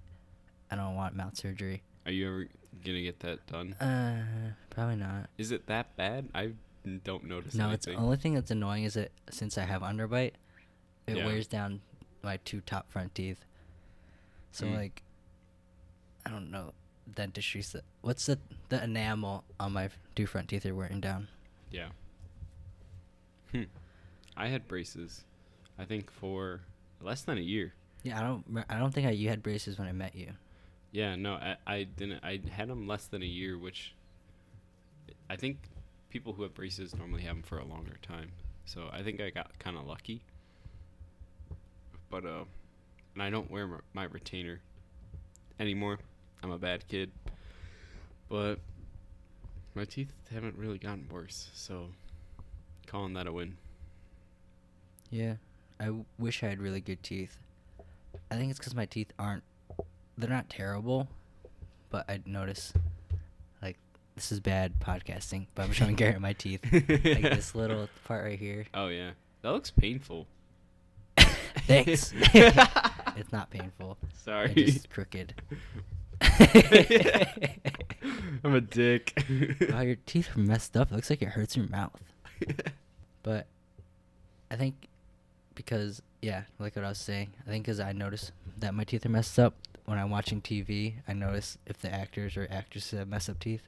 I 0.70 0.77
don't 0.77 0.94
want 0.94 1.16
mouth 1.16 1.37
surgery. 1.37 1.83
Are 2.07 2.12
you 2.12 2.27
ever 2.29 2.47
gonna 2.85 3.03
get 3.03 3.21
that 3.21 3.47
done? 3.47 3.73
Uh, 3.75 4.53
probably 4.71 4.97
not. 4.97 5.29
Is 5.38 5.51
it 5.51 5.66
that 5.66 5.95
bad? 5.97 6.29
I 6.35 6.53
don't 7.05 7.25
notice 7.25 7.55
No, 7.55 7.71
it's 7.71 7.87
the 7.87 7.95
only 7.95 8.16
thing 8.16 8.35
that's 8.35 8.51
annoying 8.53 8.85
is 8.85 8.95
that 8.95 9.11
since 9.31 9.59
I 9.59 9.64
have 9.64 9.83
underbite, 9.83 10.33
it 11.09 11.16
Yeah. 11.16 11.27
wears 11.27 11.47
down 11.49 11.81
my 12.23 12.37
two 12.38 12.61
top 12.61 12.90
front 12.90 13.14
teeth. 13.14 13.45
So 14.53 14.66
Mm. 14.66 14.75
like, 14.77 15.03
I 16.25 16.31
don't 16.31 16.51
know, 16.51 16.73
dentistry. 17.12 17.62
What's 18.03 18.27
the 18.27 18.38
the 18.69 18.83
enamel 18.83 19.45
on 19.59 19.73
my 19.73 19.90
two 20.14 20.27
front 20.27 20.49
teeth 20.49 20.64
are 20.64 20.75
wearing 20.75 21.01
down? 21.01 21.29
Yeah. 21.71 21.88
Hmm. 23.53 23.64
I 24.37 24.49
had 24.49 24.69
braces, 24.69 25.25
I 25.79 25.85
think 25.85 26.11
for 26.11 26.61
less 27.01 27.23
than 27.23 27.38
a 27.38 27.42
year. 27.42 27.75
Yeah, 28.03 28.19
I 28.21 28.23
don't. 28.23 28.64
I 28.69 28.79
don't 28.79 28.92
think 28.92 29.07
I, 29.07 29.11
you 29.11 29.29
had 29.29 29.42
braces 29.42 29.79
when 29.79 29.88
I 29.88 29.92
met 29.92 30.14
you. 30.14 30.35
Yeah, 30.92 31.16
no, 31.16 31.35
I, 31.35 31.57
I 31.66 31.83
didn't. 31.85 32.25
I 32.25 32.40
had 32.51 32.68
them 32.68 32.87
less 32.87 33.07
than 33.07 33.22
a 33.22 33.27
year, 33.27 33.59
which 33.59 33.94
I 35.29 35.37
think 35.37 35.59
people 36.11 36.33
who 36.33 36.42
have 36.42 36.55
braces 36.55 36.94
normally 36.94 37.22
have 37.22 37.37
them 37.37 37.42
for 37.42 37.59
a 37.59 37.64
longer 37.64 37.96
time. 38.03 38.31
So 38.64 38.88
I 38.92 39.03
think 39.03 39.20
I 39.20 39.31
got 39.31 39.59
kind 39.59 39.77
of 39.77 39.87
lucky. 39.87 40.22
But 42.11 42.25
uh, 42.25 42.44
and 43.14 43.22
I 43.22 43.31
don't 43.31 43.51
wear 43.51 43.68
my, 43.94 44.05
retainer 44.05 44.61
anymore. 45.59 45.99
I'm 46.42 46.51
a 46.51 46.59
bad 46.59 46.87
kid. 46.87 47.11
But 48.29 48.59
my 49.75 49.85
teeth 49.85 50.12
haven't 50.33 50.57
really 50.57 50.79
gotten 50.79 51.09
worse, 51.11 51.49
so 51.55 51.88
calling 52.87 53.14
that 53.14 53.27
a 53.27 53.33
win. 53.33 53.57
Yeah, 55.11 55.37
I 55.81 55.87
w- 55.87 56.05
wish 56.18 56.42
I 56.42 56.49
had 56.49 56.61
really 56.61 56.81
good 56.81 57.03
teeth. 57.03 57.38
I 58.31 58.35
think 58.35 58.51
it's 58.51 58.59
because 58.59 58.75
my 58.75 58.87
teeth 58.87 59.12
aren't. 59.18 59.44
They're 60.18 60.31
not 60.31 60.48
terrible, 60.48 61.09
but 61.90 62.09
I 62.09 62.20
notice, 62.24 62.72
like, 63.62 63.76
this 64.14 64.33
is 64.33 64.40
bad 64.40 64.81
podcasting. 64.81 65.46
But 65.55 65.64
I'm 65.64 65.72
showing 65.72 65.94
Garrett 65.94 66.20
my 66.20 66.33
teeth, 66.33 66.61
like 66.72 66.83
this 67.22 67.55
little 67.55 67.88
part 68.05 68.24
right 68.24 68.38
here. 68.38 68.64
Oh 68.74 68.88
yeah, 68.88 69.11
that 69.42 69.50
looks 69.50 69.70
painful. 69.70 70.26
Thanks. 71.66 72.12
it's 72.14 73.33
not 73.33 73.50
painful. 73.50 73.98
Sorry. 74.24 74.52
It's 74.57 74.72
just 74.74 74.90
crooked. 74.90 75.35
I'm 78.44 78.55
a 78.55 78.61
dick. 78.61 79.22
wow, 79.70 79.81
your 79.81 79.96
teeth 80.07 80.35
are 80.37 80.40
messed 80.40 80.76
up. 80.76 80.90
It 80.90 80.94
looks 80.94 81.11
like 81.11 81.22
it 81.22 81.29
hurts 81.29 81.57
your 81.57 81.68
mouth. 81.68 82.00
But 83.22 83.46
I 84.50 84.57
think 84.57 84.88
because 85.55 86.00
yeah, 86.22 86.42
like 86.59 86.76
what 86.76 86.85
I 86.85 86.88
was 86.88 86.98
saying, 86.98 87.31
I 87.46 87.50
think 87.50 87.64
because 87.64 87.81
I 87.81 87.92
notice 87.92 88.31
that 88.59 88.72
my 88.74 88.85
teeth 88.85 89.05
are 89.05 89.11
messed 89.11 89.38
up 89.38 89.55
when 89.87 89.99
I'm 89.99 90.11
watching 90.11 90.40
TV. 90.40 90.94
I 91.09 91.14
notice 91.14 91.59
if 91.66 91.81
the 91.81 91.92
actors 91.92 92.37
or 92.37 92.46
actresses 92.51 92.99
have 92.99 93.09
messed 93.09 93.31
up 93.31 93.38
teeth. 93.40 93.62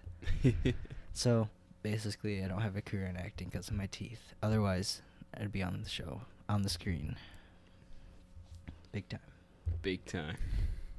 So 1.19 1.49
basically, 1.83 2.45
I 2.45 2.47
don't 2.47 2.61
have 2.61 2.77
a 2.77 2.81
career 2.81 3.07
in 3.07 3.17
acting 3.17 3.49
because 3.49 3.67
of 3.69 3.75
my 3.75 3.87
teeth. 3.87 4.35
Otherwise, 4.41 5.03
I'd 5.37 5.51
be 5.51 5.65
on 5.65 5.81
the 5.83 5.89
show, 5.89 6.21
on 6.49 6.63
the 6.63 6.69
screen, 6.69 7.17
big 8.93 9.09
time. 9.09 9.19
Big 9.83 10.05
time. 10.05 10.37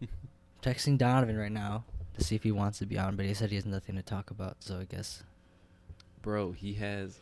Texting 0.62 0.97
Donovan 0.97 1.38
right 1.38 1.51
now 1.53 1.86
to 2.17 2.23
see 2.25 2.36
if 2.36 2.43
he 2.43 2.51
wants 2.51 2.79
to 2.79 2.86
be 2.86 2.97
on, 2.97 3.15
but 3.15 3.25
he 3.25 3.34
said 3.34 3.49
he 3.49 3.55
has 3.55 3.65
nothing 3.65 3.95
to 3.95 4.01
talk 4.01 4.29
about. 4.29 4.58
So 4.60 4.79
I 4.79 4.84
guess 4.84 5.23
Bro, 6.21 6.51
he 6.51 6.73
has 6.73 7.21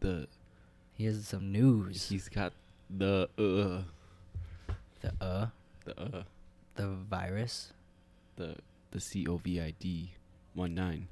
the 0.00 0.28
he 0.94 1.04
has 1.04 1.26
some 1.28 1.52
news. 1.52 2.08
he's 2.08 2.30
got 2.30 2.54
the 2.88 3.28
uh 3.36 3.82
the 5.02 5.12
uh, 5.24 5.46
the 5.84 6.00
uh 6.00 6.22
the 6.80 6.88
virus. 6.88 7.72
the 8.36 8.56
the 8.90 8.98
COVID 8.98 10.08
one 10.54 10.74
nine. 10.74 11.08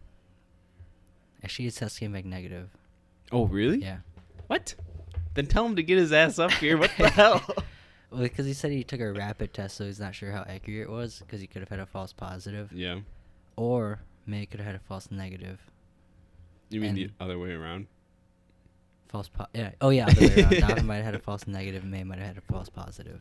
Actually, 1.45 1.67
his 1.67 1.77
test 1.77 2.01
came 2.01 2.13
back 2.13 2.25
negative. 2.25 2.71
Oh 3.31 3.47
really? 3.47 3.79
Yeah. 3.79 3.99
What? 4.47 4.75
Then 5.35 5.47
tell 5.47 5.65
him 5.67 5.77
to 5.77 5.83
get 5.83 5.99
his 5.99 6.13
ass 6.13 6.39
up 6.39 6.51
here. 6.53 6.77
What 6.79 6.91
the 6.99 7.09
hell? 7.21 7.43
Well, 8.11 8.23
because 8.23 8.47
he 8.47 8.55
said 8.55 8.73
he 8.73 8.83
took 8.83 9.01
a 9.01 9.13
rapid 9.13 9.53
test, 9.53 9.77
so 9.77 9.85
he's 9.85 10.01
not 10.01 10.15
sure 10.15 10.33
how 10.33 10.45
accurate 10.49 10.89
it 10.89 10.91
was, 10.91 11.19
because 11.21 11.41
he 11.41 11.47
could 11.47 11.61
have 11.61 11.69
had 11.69 11.79
a 11.81 11.87
false 11.87 12.13
positive, 12.15 12.73
Yeah. 12.73 13.01
or 13.57 14.01
May 14.27 14.47
could 14.47 14.61
have 14.61 14.67
had 14.67 14.75
a 14.77 14.79
false 14.81 15.11
negative. 15.11 15.61
You 16.71 16.81
mean 16.81 16.95
the 16.95 17.11
other 17.21 17.39
way 17.39 17.51
around? 17.53 17.87
False 19.09 19.29
po- 19.29 19.47
yeah. 19.55 19.73
Oh 19.83 19.91
yeah, 19.91 20.07
other 20.07 20.21
way 20.27 20.43
around. 20.43 20.51
Donovan 20.61 20.87
might 20.87 20.97
have 20.97 21.05
had 21.05 21.15
a 21.15 21.19
false 21.19 21.47
negative, 21.47 21.85
May 21.85 22.03
might 22.03 22.19
have 22.19 22.29
had 22.29 22.39
a 22.39 22.53
false 22.53 22.71
positive. 22.71 23.21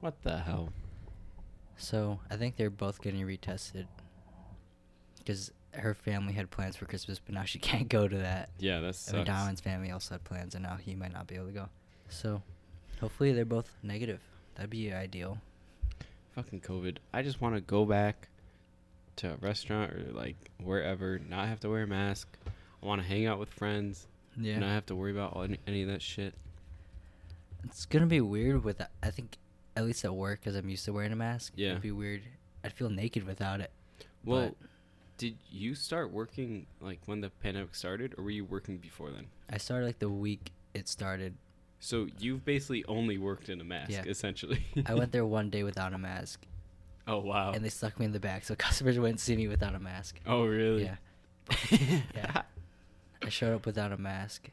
What 0.00 0.22
the 0.22 0.38
hell? 0.38 0.70
So 1.76 2.20
I 2.30 2.36
think 2.36 2.56
they're 2.56 2.70
both 2.70 3.00
getting 3.02 3.20
retested. 3.26 3.86
Because 5.18 5.50
her 5.72 5.94
family 5.94 6.32
had 6.32 6.50
plans 6.50 6.76
for 6.76 6.86
Christmas, 6.86 7.18
but 7.18 7.34
now 7.34 7.44
she 7.44 7.58
can't 7.60 7.88
go 7.88 8.06
to 8.08 8.18
that. 8.18 8.50
Yeah, 8.58 8.80
that's. 8.80 9.12
I 9.12 9.16
mean. 9.18 9.26
Donovan's 9.26 9.60
family 9.60 9.90
also 9.90 10.14
had 10.14 10.24
plans, 10.24 10.54
and 10.54 10.62
now 10.62 10.76
he 10.76 10.94
might 10.94 11.12
not 11.12 11.26
be 11.26 11.34
able 11.34 11.46
to 11.46 11.52
go. 11.52 11.68
So, 12.08 12.42
hopefully 13.00 13.32
they're 13.32 13.44
both 13.44 13.70
negative. 13.82 14.20
That'd 14.54 14.70
be 14.70 14.92
ideal. 14.92 15.38
Fucking 16.34 16.60
COVID. 16.60 16.98
I 17.12 17.22
just 17.22 17.40
want 17.40 17.54
to 17.56 17.60
go 17.60 17.84
back 17.84 18.28
to 19.16 19.32
a 19.32 19.36
restaurant 19.36 19.92
or 19.92 20.06
like 20.12 20.36
wherever, 20.62 21.18
not 21.18 21.48
have 21.48 21.60
to 21.60 21.68
wear 21.70 21.82
a 21.82 21.86
mask. 21.86 22.28
I 22.82 22.86
want 22.86 23.00
to 23.02 23.08
hang 23.08 23.26
out 23.26 23.38
with 23.38 23.48
friends, 23.48 24.06
Yeah. 24.38 24.58
not 24.58 24.68
have 24.70 24.86
to 24.86 24.94
worry 24.94 25.10
about 25.12 25.36
any, 25.42 25.58
any 25.66 25.82
of 25.82 25.88
that 25.88 26.02
shit. 26.02 26.34
It's 27.64 27.86
gonna 27.86 28.06
be 28.06 28.20
weird 28.20 28.62
with. 28.64 28.80
I 29.02 29.10
think, 29.10 29.38
at 29.76 29.84
least 29.84 30.04
at 30.04 30.14
work, 30.14 30.40
because 30.40 30.56
I'm 30.56 30.68
used 30.68 30.84
to 30.86 30.92
wearing 30.92 31.12
a 31.12 31.16
mask. 31.16 31.52
Yeah. 31.56 31.70
It'd 31.70 31.82
be 31.82 31.92
weird. 31.92 32.22
I'd 32.64 32.72
feel 32.72 32.90
naked 32.90 33.24
without 33.26 33.60
it. 33.60 33.70
Well, 34.24 34.48
but 34.58 34.68
did 35.18 35.36
you 35.50 35.74
start 35.74 36.10
working 36.10 36.66
like 36.80 36.98
when 37.06 37.20
the 37.20 37.30
pandemic 37.30 37.74
started, 37.74 38.14
or 38.18 38.24
were 38.24 38.30
you 38.30 38.44
working 38.44 38.78
before 38.78 39.10
then? 39.10 39.26
I 39.50 39.58
started 39.58 39.86
like 39.86 39.98
the 40.00 40.08
week 40.10 40.50
it 40.74 40.88
started. 40.88 41.34
So 41.78 42.08
you've 42.18 42.44
basically 42.44 42.84
only 42.86 43.18
worked 43.18 43.48
in 43.48 43.60
a 43.60 43.64
mask, 43.64 43.90
Yeah. 43.92 44.02
essentially. 44.06 44.64
I 44.86 44.94
went 44.94 45.12
there 45.12 45.24
one 45.38 45.50
day 45.50 45.62
without 45.62 45.92
a 45.92 45.98
mask, 45.98 46.40
Oh 47.06 47.18
wow. 47.18 47.52
and 47.52 47.64
they 47.64 47.68
stuck 47.68 47.98
me 48.00 48.06
in 48.06 48.12
the 48.12 48.18
back, 48.20 48.44
so 48.44 48.54
customers 48.58 48.98
wouldn't 48.98 49.20
see 49.20 49.36
me 49.36 49.46
without 49.46 49.74
a 49.74 49.78
mask. 49.78 50.18
oh 50.26 50.44
really? 50.46 50.84
Yeah. 50.84 50.96
Yeah. 52.14 52.42
I 53.22 53.28
showed 53.28 53.54
up 53.54 53.66
without 53.66 53.92
a 53.92 53.96
mask, 53.96 54.50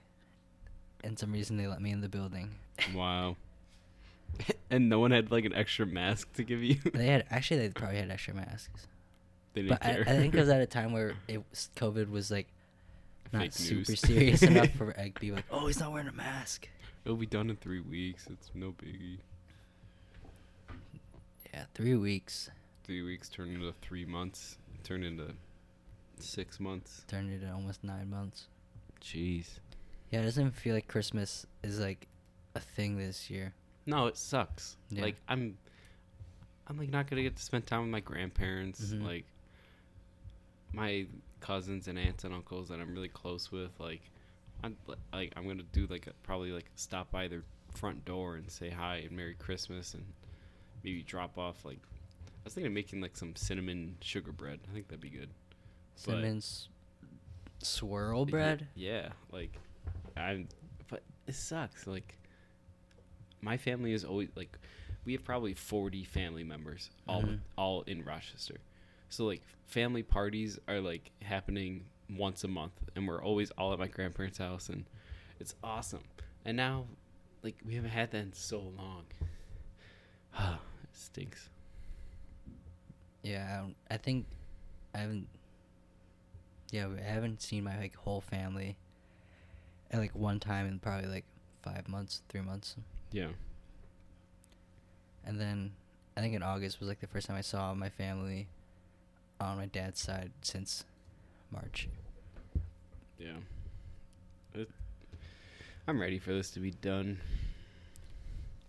and 1.04 1.18
some 1.18 1.32
reason 1.32 1.58
they 1.58 1.68
let 1.68 1.82
me 1.82 1.92
in 1.92 2.02
the 2.02 2.10
building. 2.10 2.52
wow. 2.94 3.36
and 4.70 4.90
no 4.90 5.00
one 5.00 5.12
had 5.12 5.32
like 5.32 5.46
an 5.46 5.54
extra 5.54 5.86
mask 5.86 6.34
to 6.34 6.44
give 6.44 6.64
you. 6.64 6.76
They 6.94 7.08
had 7.08 7.26
actually 7.30 7.68
they 7.68 7.70
probably 7.70 7.98
had 7.98 8.12
extra 8.12 8.34
masks, 8.34 8.88
they 9.54 9.62
didn't 9.62 9.80
but 9.80 9.86
I, 9.88 9.94
care. 9.94 10.04
I 10.08 10.12
think 10.18 10.34
it 10.34 10.40
was 10.40 10.50
at 10.50 10.62
a 10.62 10.66
time 10.66 10.94
where 10.94 11.14
it 11.28 11.44
was, 11.50 11.70
COVID 11.76 12.10
was 12.10 12.32
like 12.32 12.48
fake 13.32 13.42
not 13.42 13.54
super 13.54 13.92
news. 13.92 14.00
serious 14.00 14.44
enough 14.44 14.72
for 14.78 14.92
to 14.94 15.12
be 15.20 15.32
like, 15.32 15.46
oh, 15.52 15.68
he's 15.68 15.80
not 15.80 15.92
wearing 15.92 16.08
a 16.08 16.14
mask. 16.14 16.68
It'll 17.06 17.18
be 17.18 17.26
done 17.26 17.50
in 17.50 17.58
three 17.58 17.82
weeks. 17.82 18.28
It's 18.30 18.52
no 18.54 18.68
biggie. 18.72 19.18
Yeah, 21.54 21.66
three 21.76 21.96
weeks 21.96 22.50
Three 22.84 23.02
weeks 23.02 23.30
turned 23.30 23.54
into 23.54 23.74
three 23.82 24.04
months. 24.04 24.58
Turned 24.84 25.06
into 25.06 25.28
six 26.20 26.60
months. 26.60 27.06
turned 27.08 27.32
into 27.32 27.50
almost 27.52 27.82
nine 27.82 28.10
months. 28.10 28.48
Jeez. 29.02 29.60
Yeah, 30.12 30.20
it 30.20 30.24
doesn't 30.24 30.52
feel 30.52 30.76
like 30.76 30.90
Christmas 30.90 31.46
is 31.64 31.80
like 31.80 32.08
a 32.56 32.60
thing 32.60 32.98
this 32.98 33.30
year. 33.30 33.54
No, 33.86 34.08
it 34.08 34.18
sucks. 34.18 34.78
Yeah. 34.90 35.02
Like 35.04 35.16
I'm, 35.28 35.58
I'm 36.68 36.78
like 36.78 36.90
not 36.90 37.10
gonna 37.10 37.24
get 37.24 37.36
to 37.36 37.44
spend 37.44 37.66
time 37.68 37.82
with 37.82 37.90
my 37.90 38.00
grandparents. 38.00 38.82
Mhm. 38.82 39.04
Like 39.06 39.26
my 40.74 41.06
cousins 41.40 41.88
and 41.88 42.00
aunts 42.00 42.24
and 42.24 42.34
uncles 42.34 42.70
that 42.70 42.80
I'm 42.80 42.94
really 42.94 43.10
close 43.10 43.52
with. 43.52 43.72
Like 43.80 44.02
I'm 44.64 44.78
like 45.12 45.34
I'm 45.36 45.48
gonna 45.48 45.64
do 45.72 45.86
like 45.88 46.08
a, 46.08 46.14
probably 46.24 46.52
like 46.52 46.70
stop 46.76 47.12
by 47.12 47.28
their 47.28 47.44
front 47.76 48.06
door 48.06 48.36
and 48.36 48.50
say 48.50 48.70
hi 48.70 48.98
and 48.98 49.12
Merry 49.12 49.34
Christmas 49.36 49.94
and 49.94 50.04
maybe 50.84 51.02
drop 51.04 51.38
off 51.38 51.66
like 51.66 51.80
I 51.82 52.46
was 52.46 52.54
thinking 52.54 52.68
of 52.68 52.74
making 52.74 53.02
like 53.02 53.16
some 53.18 53.36
cinnamon 53.36 53.96
sugar 54.02 54.32
bread. 54.32 54.60
I 54.70 54.74
think 54.74 54.88
that'd 54.88 55.02
be 55.02 55.10
good. 55.10 55.30
Cinnamon 55.96 56.38
s- 56.38 56.68
swirl 57.62 58.26
bread. 58.26 58.68
Yeah, 58.76 59.10
like 59.32 59.58
I'm 60.18 60.48
but 60.90 61.04
it 61.28 61.36
sucks. 61.36 61.88
Like 61.88 62.16
my 63.44 63.58
family 63.58 63.94
is 63.94 64.04
always 64.06 64.30
like 64.36 64.58
we 65.06 65.14
have 65.14 65.24
probably 65.24 65.54
40 65.54 66.04
family 66.06 66.44
members 66.44 66.90
all 67.08 67.22
Mhm. 67.24 67.40
all 67.58 67.82
in 67.84 68.04
Rochester. 68.04 68.58
So 69.10 69.26
like 69.26 69.42
family 69.66 70.04
parties 70.04 70.60
are 70.68 70.80
like 70.80 71.12
happening 71.22 71.86
once 72.10 72.44
a 72.44 72.48
month 72.48 72.74
and 72.96 73.08
we're 73.08 73.22
always 73.24 73.52
all 73.52 73.74
at 73.74 73.80
my 73.80 73.88
grandparents' 73.88 74.38
house 74.38 74.70
and 74.70 74.86
it's 75.40 75.56
awesome. 75.64 76.04
And 76.46 76.56
now 76.58 76.86
like 77.44 77.58
we 77.66 77.76
haven't 77.76 77.92
had 77.92 78.12
that 78.12 78.18
in 78.18 78.34
so 78.34 78.60
long. 78.60 79.06
it 80.40 80.60
stinks. 80.94 81.50
Yeah, 83.24 83.48
I, 83.54 83.62
don't, 83.62 83.76
I 83.90 83.98
think 83.98 84.26
I 84.94 85.00
haven't. 85.00 85.28
Yeah, 86.72 86.88
I 86.98 87.02
haven't 87.02 87.42
seen 87.42 87.64
my 87.64 87.78
like 87.78 87.96
whole 87.96 88.22
family 88.22 88.78
at 89.92 90.00
like 90.00 90.16
one 90.16 90.40
time 90.40 90.66
in 90.68 90.80
probably 90.80 91.08
like 91.08 91.26
five 91.62 91.88
months, 91.88 92.22
three 92.30 92.42
months, 92.42 92.76
Yeah. 93.14 93.28
and 95.26 95.40
then 95.40 95.72
I 96.18 96.22
think 96.22 96.34
in 96.36 96.44
August 96.44 96.80
was 96.80 96.90
like 96.90 97.00
the 97.00 97.08
first 97.08 97.28
time 97.28 97.38
I 97.38 97.42
saw 97.42 97.74
my 97.74 97.90
family 97.90 98.48
on 99.40 99.58
my 99.58 99.68
dad's 99.68 100.02
side 100.02 100.32
since 100.42 100.84
March. 101.52 101.88
Yeah. 103.18 103.38
It, 104.54 104.70
I'm 105.88 106.00
ready 106.02 106.20
for 106.20 106.34
this 106.34 106.50
to 106.52 106.60
be 106.60 106.72
done. 106.72 107.20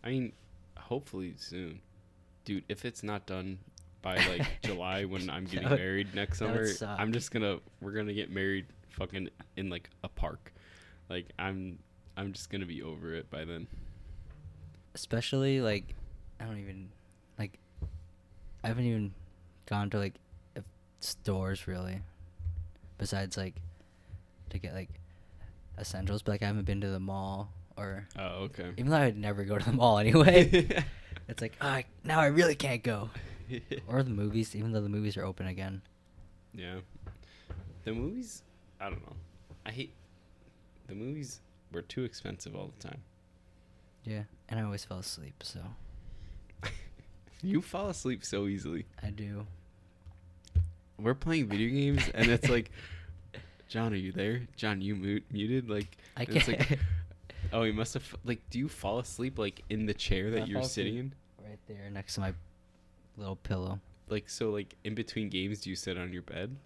I 0.05 0.11
mean, 0.11 0.32
hopefully 0.78 1.34
soon. 1.36 1.80
Dude, 2.45 2.64
if 2.68 2.84
it's 2.84 3.03
not 3.03 3.26
done 3.26 3.59
by 4.03 4.16
like 4.26 4.47
July 4.62 5.05
when 5.07 5.28
I'm 5.30 5.45
getting 5.47 5.68
would- 5.70 5.78
married 5.78 6.14
next 6.14 6.38
summer, 6.38 6.66
I'm 6.82 7.12
just 7.12 7.30
gonna 7.30 7.59
we're 7.80 7.92
gonna 7.92 8.12
get 8.14 8.30
married 8.30 8.66
fucking 8.90 9.28
in 9.57 9.70
like 9.70 9.88
a 10.03 10.09
park. 10.09 10.53
Like 11.09 11.26
I'm 11.38 11.78
I'm 12.16 12.32
just 12.32 12.51
gonna 12.51 12.66
be 12.66 12.82
over 12.82 13.14
it 13.14 13.30
by 13.30 13.45
then. 13.45 13.66
Especially 14.95 15.61
like 15.61 15.95
I 16.40 16.45
don't 16.45 16.59
even 16.59 16.88
like 17.38 17.59
I 18.62 18.68
haven't 18.68 18.84
even 18.84 19.14
gone 19.66 19.90
to 19.90 19.99
like 19.99 20.14
stores 21.01 21.66
really. 21.66 22.01
Besides 22.99 23.36
like 23.36 23.55
to 24.51 24.59
get 24.59 24.72
like 24.74 24.90
essentials, 25.78 26.22
but 26.22 26.32
like 26.32 26.42
I 26.42 26.47
haven't 26.47 26.64
been 26.64 26.80
to 26.80 26.88
the 26.90 27.01
mall 27.01 27.51
or 27.76 28.07
Oh, 28.18 28.45
okay. 28.45 28.70
even 28.76 28.90
though 28.90 28.99
I'd 28.99 29.16
never 29.16 29.45
go 29.45 29.59
to 29.59 29.64
the 29.64 29.72
mall 29.72 29.99
anyway. 30.05 30.84
it's 31.28 31.42
like 31.42 31.55
I 31.61 31.84
now 32.05 32.20
I 32.20 32.26
really 32.26 32.55
can't 32.55 32.82
go. 32.82 33.11
Or 33.86 34.03
the 34.03 34.09
movies, 34.11 34.57
even 34.57 34.72
though 34.72 34.80
the 34.80 34.88
movies 34.88 35.18
are 35.18 35.24
open 35.24 35.47
again. 35.47 35.82
Yeah. 36.55 36.76
The 37.84 37.92
movies, 37.92 38.42
I 38.80 38.84
don't 38.88 39.03
know. 39.07 39.12
I 39.66 39.70
hate 39.70 39.92
the 40.86 40.95
movies 40.95 41.40
were 41.70 41.82
too 41.82 42.05
expensive 42.05 42.57
all 42.57 42.70
the 42.78 42.88
time. 42.88 43.03
Yeah, 44.05 44.22
and 44.48 44.61
I 44.61 44.62
always 44.62 44.84
fell 44.84 44.98
asleep, 44.98 45.42
so 45.42 45.61
You 47.42 47.61
fall 47.61 47.88
asleep 47.88 48.24
so 48.24 48.46
easily. 48.46 48.86
I 49.02 49.11
do. 49.11 49.46
We're 50.98 51.14
playing 51.14 51.48
video 51.48 51.68
games 51.70 52.09
and 52.14 52.28
it's 52.28 52.48
like 52.48 52.70
John, 53.68 53.92
are 53.92 53.96
you 53.96 54.12
there? 54.12 54.42
John, 54.57 54.80
you 54.80 54.94
mute, 54.94 55.24
muted 55.30 55.68
like 55.68 55.96
I 56.16 56.24
can't. 56.24 56.46
like 56.46 56.78
oh, 57.52 57.62
you 57.62 57.72
must 57.72 57.94
have 57.94 58.16
like 58.24 58.40
do 58.50 58.59
you 58.59 58.68
fall 58.68 58.98
asleep 58.98 59.38
like 59.38 59.62
in 59.68 59.86
the 59.86 59.94
chair 59.94 60.30
that 60.30 60.42
I 60.42 60.44
you're 60.46 60.62
sitting 60.62 60.96
in? 60.96 61.14
right 61.44 61.59
there 61.68 61.90
next 61.90 62.14
to 62.14 62.20
my 62.20 62.32
little 63.16 63.36
pillow. 63.36 63.80
Like 64.09 64.28
so 64.28 64.50
like 64.50 64.76
in 64.84 64.94
between 64.94 65.28
games 65.28 65.61
do 65.61 65.70
you 65.70 65.76
sit 65.76 65.98
on 65.98 66.12
your 66.12 66.22
bed? 66.22 66.57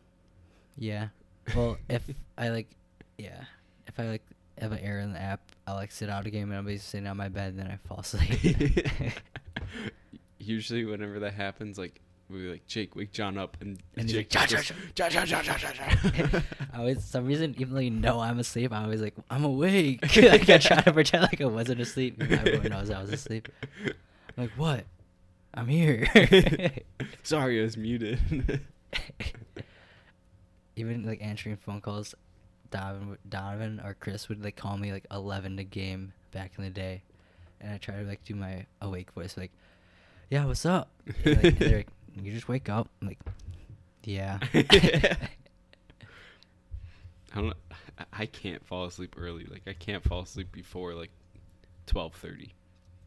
Yeah. 0.77 1.09
Well, 1.57 1.79
if 1.89 2.03
I 2.37 2.51
like, 2.51 2.69
yeah, 3.17 3.45
if 3.87 3.99
I 3.99 4.05
like 4.05 4.23
have 4.63 4.73
an 4.73 4.79
error 4.81 5.01
in 5.01 5.13
the 5.13 5.21
app, 5.21 5.41
I'll 5.67 5.75
like 5.75 5.91
sit 5.93 6.09
out 6.09 6.27
a 6.27 6.31
game 6.31 6.51
and 6.51 6.57
I'll 6.57 6.63
be 6.63 6.79
sitting 6.79 7.07
on 7.07 7.17
my 7.17 7.29
bed, 7.29 7.51
and 7.51 7.59
then 7.61 7.67
I 7.69 7.77
fall 7.89 8.01
asleep. 8.01 8.87
Usually 10.39 10.85
whenever 10.85 11.19
that 11.21 11.35
happens 11.35 11.79
like 11.79 12.01
we're 12.31 12.51
like 12.51 12.67
Jake, 12.67 12.95
wake 12.95 13.13
John 13.13 13.39
up 13.39 13.57
and, 13.61 13.79
And 13.97 14.05
he's 14.05 14.13
Jake 14.13 14.35
like, 14.35 14.49
just 14.49 14.73
"John, 14.95 15.11
goes, 15.11 15.19
John, 15.19 15.27
John, 15.27 15.43
John, 15.45 15.59
John, 15.59 15.73
John, 15.75 16.13
John." 16.31 16.43
I 16.73 16.79
always, 16.79 17.05
some 17.05 17.27
reason, 17.27 17.55
even 17.59 17.75
though 17.75 17.81
you 17.81 17.91
know 17.91 18.21
I'm 18.21 18.39
asleep, 18.39 18.73
I'm 18.73 18.85
always 18.85 19.01
like, 19.01 19.15
I'm 19.31 19.45
awake. 19.45 20.03
like 20.17 20.49
I 20.49 20.59
try 20.59 20.81
to 20.83 20.93
pretend 20.93 21.23
like 21.23 21.41
I 21.41 21.47
wasn't 21.47 21.81
asleep. 21.81 22.23
Everyone 22.23 22.69
knows 22.71 22.91
I 22.91 23.01
was 23.01 23.11
asleep. 23.13 23.49
I'm 23.87 23.93
like, 24.37 24.51
what? 24.57 24.85
I'm 25.55 25.69
here. 25.69 26.07
Sorry, 27.23 27.61
I 27.61 27.63
was 27.65 27.77
muted. 27.79 28.21
even 30.77 31.05
like 31.05 31.23
answering 31.23 31.57
phone 31.57 31.81
calls, 31.81 32.15
Donovan, 32.71 33.19
Donovan 33.29 33.81
or 33.85 33.95
Chris 33.99 34.29
would 34.29 34.43
like 34.45 34.57
call 34.57 34.77
me 34.77 34.93
like 34.93 35.07
11 35.11 35.57
to 35.57 35.65
game 35.65 36.13
back 36.33 36.53
in 36.59 36.65
the 36.65 36.71
day, 36.71 37.03
and 37.61 37.73
I 37.73 37.79
try 37.79 37.97
to 37.97 38.03
like 38.05 38.25
do 38.25 38.35
my 38.35 38.67
awake 38.83 39.13
voice 39.13 39.37
like, 39.37 39.53
"Yeah, 40.31 40.45
what's 40.47 40.67
up?" 40.67 40.91
And, 41.25 41.43
like, 41.43 41.59
they're 41.59 41.77
like, 41.79 41.89
"You 42.21 42.33
just 42.33 42.49
wake 42.49 42.69
up." 42.69 42.89
I'm 43.01 43.09
like, 43.09 43.19
"Yeah." 44.05 44.39
I 44.55 45.17
don't. 47.35 47.55
I- 47.99 48.05
I 48.13 48.27
can't 48.27 48.65
fall 48.65 48.85
asleep 48.85 49.17
early. 49.19 49.45
Like 49.45 49.63
I 49.67 49.73
can't 49.73 50.05
fall 50.05 50.21
asleep 50.21 50.53
before 50.53 50.95
like 50.95 51.11
twelve 51.87 52.15
thirty. 52.15 52.55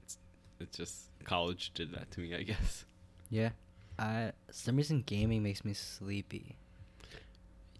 It's 0.03 0.17
it's 0.59 0.77
just 0.77 1.03
college 1.23 1.71
did 1.73 1.93
that 1.93 2.11
to 2.11 2.19
me. 2.19 2.35
I 2.35 2.43
guess. 2.43 2.83
yeah. 3.29 3.51
I 3.97 4.33
some 4.51 4.75
reason 4.75 5.03
gaming 5.05 5.43
makes 5.43 5.63
me 5.63 5.73
sleepy. 5.73 6.57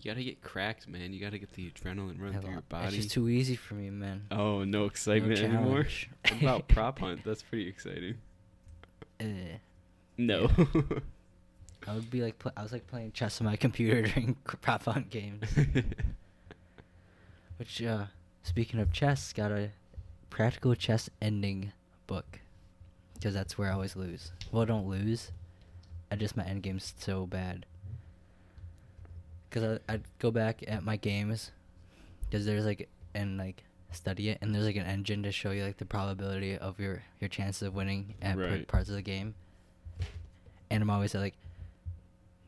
You 0.01 0.09
gotta 0.09 0.23
get 0.23 0.41
cracked, 0.41 0.87
man. 0.87 1.13
You 1.13 1.19
gotta 1.19 1.37
get 1.37 1.53
the 1.53 1.69
adrenaline 1.69 2.19
run 2.19 2.33
through 2.41 2.51
your 2.51 2.61
body. 2.61 2.87
It's 2.87 2.95
just 2.95 3.11
too 3.11 3.29
easy 3.29 3.55
for 3.55 3.75
me, 3.75 3.91
man. 3.91 4.25
oh, 4.31 4.63
no 4.63 4.85
excitement 4.85 5.39
anymore. 5.39 5.83
challenge. 5.83 6.09
what 6.29 6.41
about 6.41 6.67
prop 6.67 6.99
hunt? 6.99 7.23
That's 7.23 7.43
pretty 7.43 7.67
exciting. 7.67 8.15
Eh. 9.19 9.57
No. 10.17 10.49
I 11.87 11.93
would 11.93 12.09
be 12.09 12.21
like, 12.23 12.39
pl- 12.39 12.51
I 12.57 12.63
was 12.63 12.71
like 12.71 12.87
playing 12.87 13.11
chess 13.11 13.41
on 13.41 13.45
my 13.45 13.55
computer 13.55 14.01
during 14.07 14.35
prop 14.43 14.85
hunt 14.85 15.11
games. 15.11 15.47
Which, 17.57 17.83
uh, 17.83 18.05
speaking 18.41 18.79
of 18.79 18.91
chess, 18.91 19.31
got 19.33 19.51
a 19.51 19.69
practical 20.31 20.73
chess 20.73 21.11
ending 21.21 21.73
book. 22.07 22.39
Because 23.13 23.35
that's 23.35 23.55
where 23.55 23.69
I 23.69 23.73
always 23.73 23.95
lose. 23.95 24.31
Well, 24.51 24.63
I 24.63 24.65
don't 24.65 24.87
lose. 24.87 25.31
I 26.11 26.15
just, 26.15 26.35
my 26.35 26.43
end 26.43 26.63
game's 26.63 26.95
so 26.97 27.27
bad. 27.27 27.67
Because 29.51 29.79
I'd 29.87 30.01
go 30.17 30.31
back 30.31 30.63
at 30.67 30.83
my 30.83 30.95
games. 30.95 31.51
Because 32.29 32.45
there's 32.45 32.65
like, 32.65 32.89
and 33.13 33.37
like, 33.37 33.63
study 33.91 34.29
it. 34.29 34.37
And 34.41 34.55
there's 34.55 34.65
like 34.65 34.77
an 34.77 34.85
engine 34.85 35.21
to 35.23 35.31
show 35.31 35.51
you 35.51 35.65
like 35.65 35.77
the 35.77 35.85
probability 35.85 36.57
of 36.57 36.79
your, 36.79 37.03
your 37.19 37.27
chances 37.27 37.67
of 37.67 37.75
winning 37.75 38.15
at 38.21 38.37
Right. 38.37 38.67
parts 38.67 38.89
of 38.89 38.95
the 38.95 39.01
game. 39.01 39.35
And 40.69 40.81
I'm 40.81 40.89
always 40.89 41.13
at 41.13 41.21
like 41.21 41.35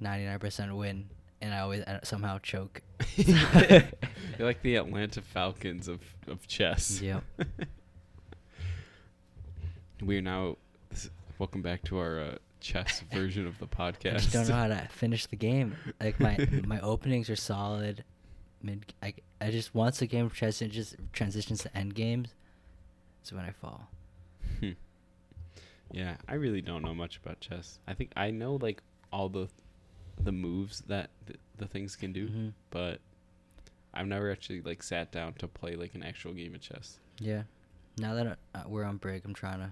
99% 0.02 0.78
win. 0.78 1.10
And 1.42 1.54
I 1.54 1.60
always 1.60 1.82
uh, 1.82 2.00
somehow 2.04 2.40
choke. 2.42 2.82
You're 3.18 3.84
like 4.40 4.62
the 4.62 4.78
Atlanta 4.78 5.22
Falcons 5.22 5.90
of 5.90 6.00
of 6.26 6.48
chess. 6.48 7.02
Yep. 7.02 7.22
we 10.02 10.18
are 10.18 10.22
now. 10.22 10.58
Welcome 11.40 11.62
back 11.62 11.84
to 11.84 11.98
our 11.98 12.20
uh, 12.20 12.36
chess 12.64 13.04
version 13.14 13.46
of 13.46 13.60
the 13.60 13.68
podcast. 13.68 14.14
I 14.16 14.18
just 14.18 14.34
don't 14.34 14.48
know 14.48 14.56
how 14.56 14.68
to 14.68 14.88
finish 14.90 15.26
the 15.28 15.36
game. 15.36 15.76
Like 16.02 16.20
my 16.20 16.38
my 16.66 16.80
openings 16.80 17.30
are 17.30 17.36
solid. 17.36 18.04
Mid, 18.64 18.94
I, 19.04 19.14
I 19.42 19.52
just 19.52 19.76
once 19.76 20.00
the 20.00 20.08
game 20.08 20.30
transi- 20.30 20.70
just 20.72 20.96
transitions 21.12 21.62
to 21.64 21.78
end 21.78 21.94
games, 21.96 22.30
is 23.24 23.34
when 23.34 23.44
I 23.46 23.52
fall. 23.52 23.88
Hmm. 24.60 24.72
Yeah, 25.92 26.16
I 26.28 26.34
really 26.36 26.62
don't 26.62 26.82
know 26.82 26.96
much 26.96 27.18
about 27.24 27.40
chess. 27.40 27.78
I 27.88 27.94
think 27.94 28.12
I 28.16 28.32
know 28.32 28.56
like 28.56 28.82
all 29.12 29.30
the 29.30 29.48
the 30.20 30.32
moves 30.32 30.80
that 30.88 31.12
th- 31.28 31.40
the 31.58 31.68
things 31.68 31.96
can 31.96 32.12
do, 32.12 32.28
Mhm. 32.30 32.54
but 32.72 33.00
I've 33.94 34.08
never 34.08 34.32
actually 34.32 34.62
like 34.62 34.82
sat 34.82 35.12
down 35.12 35.34
to 35.34 35.48
play 35.48 35.76
like 35.76 35.94
an 35.94 36.02
actual 36.02 36.34
game 36.34 36.56
of 36.56 36.62
chess. 36.62 37.00
Yeah. 37.20 37.44
Now 38.00 38.16
that 38.16 38.40
uh, 38.56 38.64
we're 38.66 38.86
on 38.86 38.98
break, 38.98 39.24
I'm 39.24 39.36
trying 39.36 39.60
to 39.60 39.72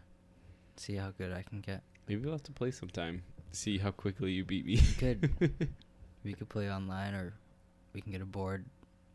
see 0.75 0.95
how 0.95 1.09
good 1.17 1.31
I 1.33 1.41
can 1.41 1.59
get. 1.61 1.81
Maybe 2.11 2.23
we'll 2.25 2.33
have 2.33 2.43
to 2.43 2.51
play 2.51 2.71
sometime. 2.71 3.23
See 3.53 3.77
how 3.77 3.91
quickly 3.91 4.33
you 4.33 4.43
beat 4.43 4.65
me. 4.65 4.75
We 4.75 4.93
could. 4.95 5.69
We 6.25 6.33
could 6.33 6.49
play 6.49 6.69
online, 6.69 7.13
or 7.15 7.33
we 7.93 8.01
can 8.01 8.11
get 8.11 8.21
a 8.21 8.25
board. 8.25 8.65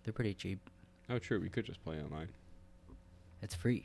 They're 0.02 0.14
pretty 0.14 0.32
cheap. 0.32 0.58
oh, 1.10 1.18
true. 1.18 1.38
We 1.38 1.50
could 1.50 1.66
just 1.66 1.84
play 1.84 2.00
online. 2.00 2.30
It's 3.42 3.54
free. 3.54 3.84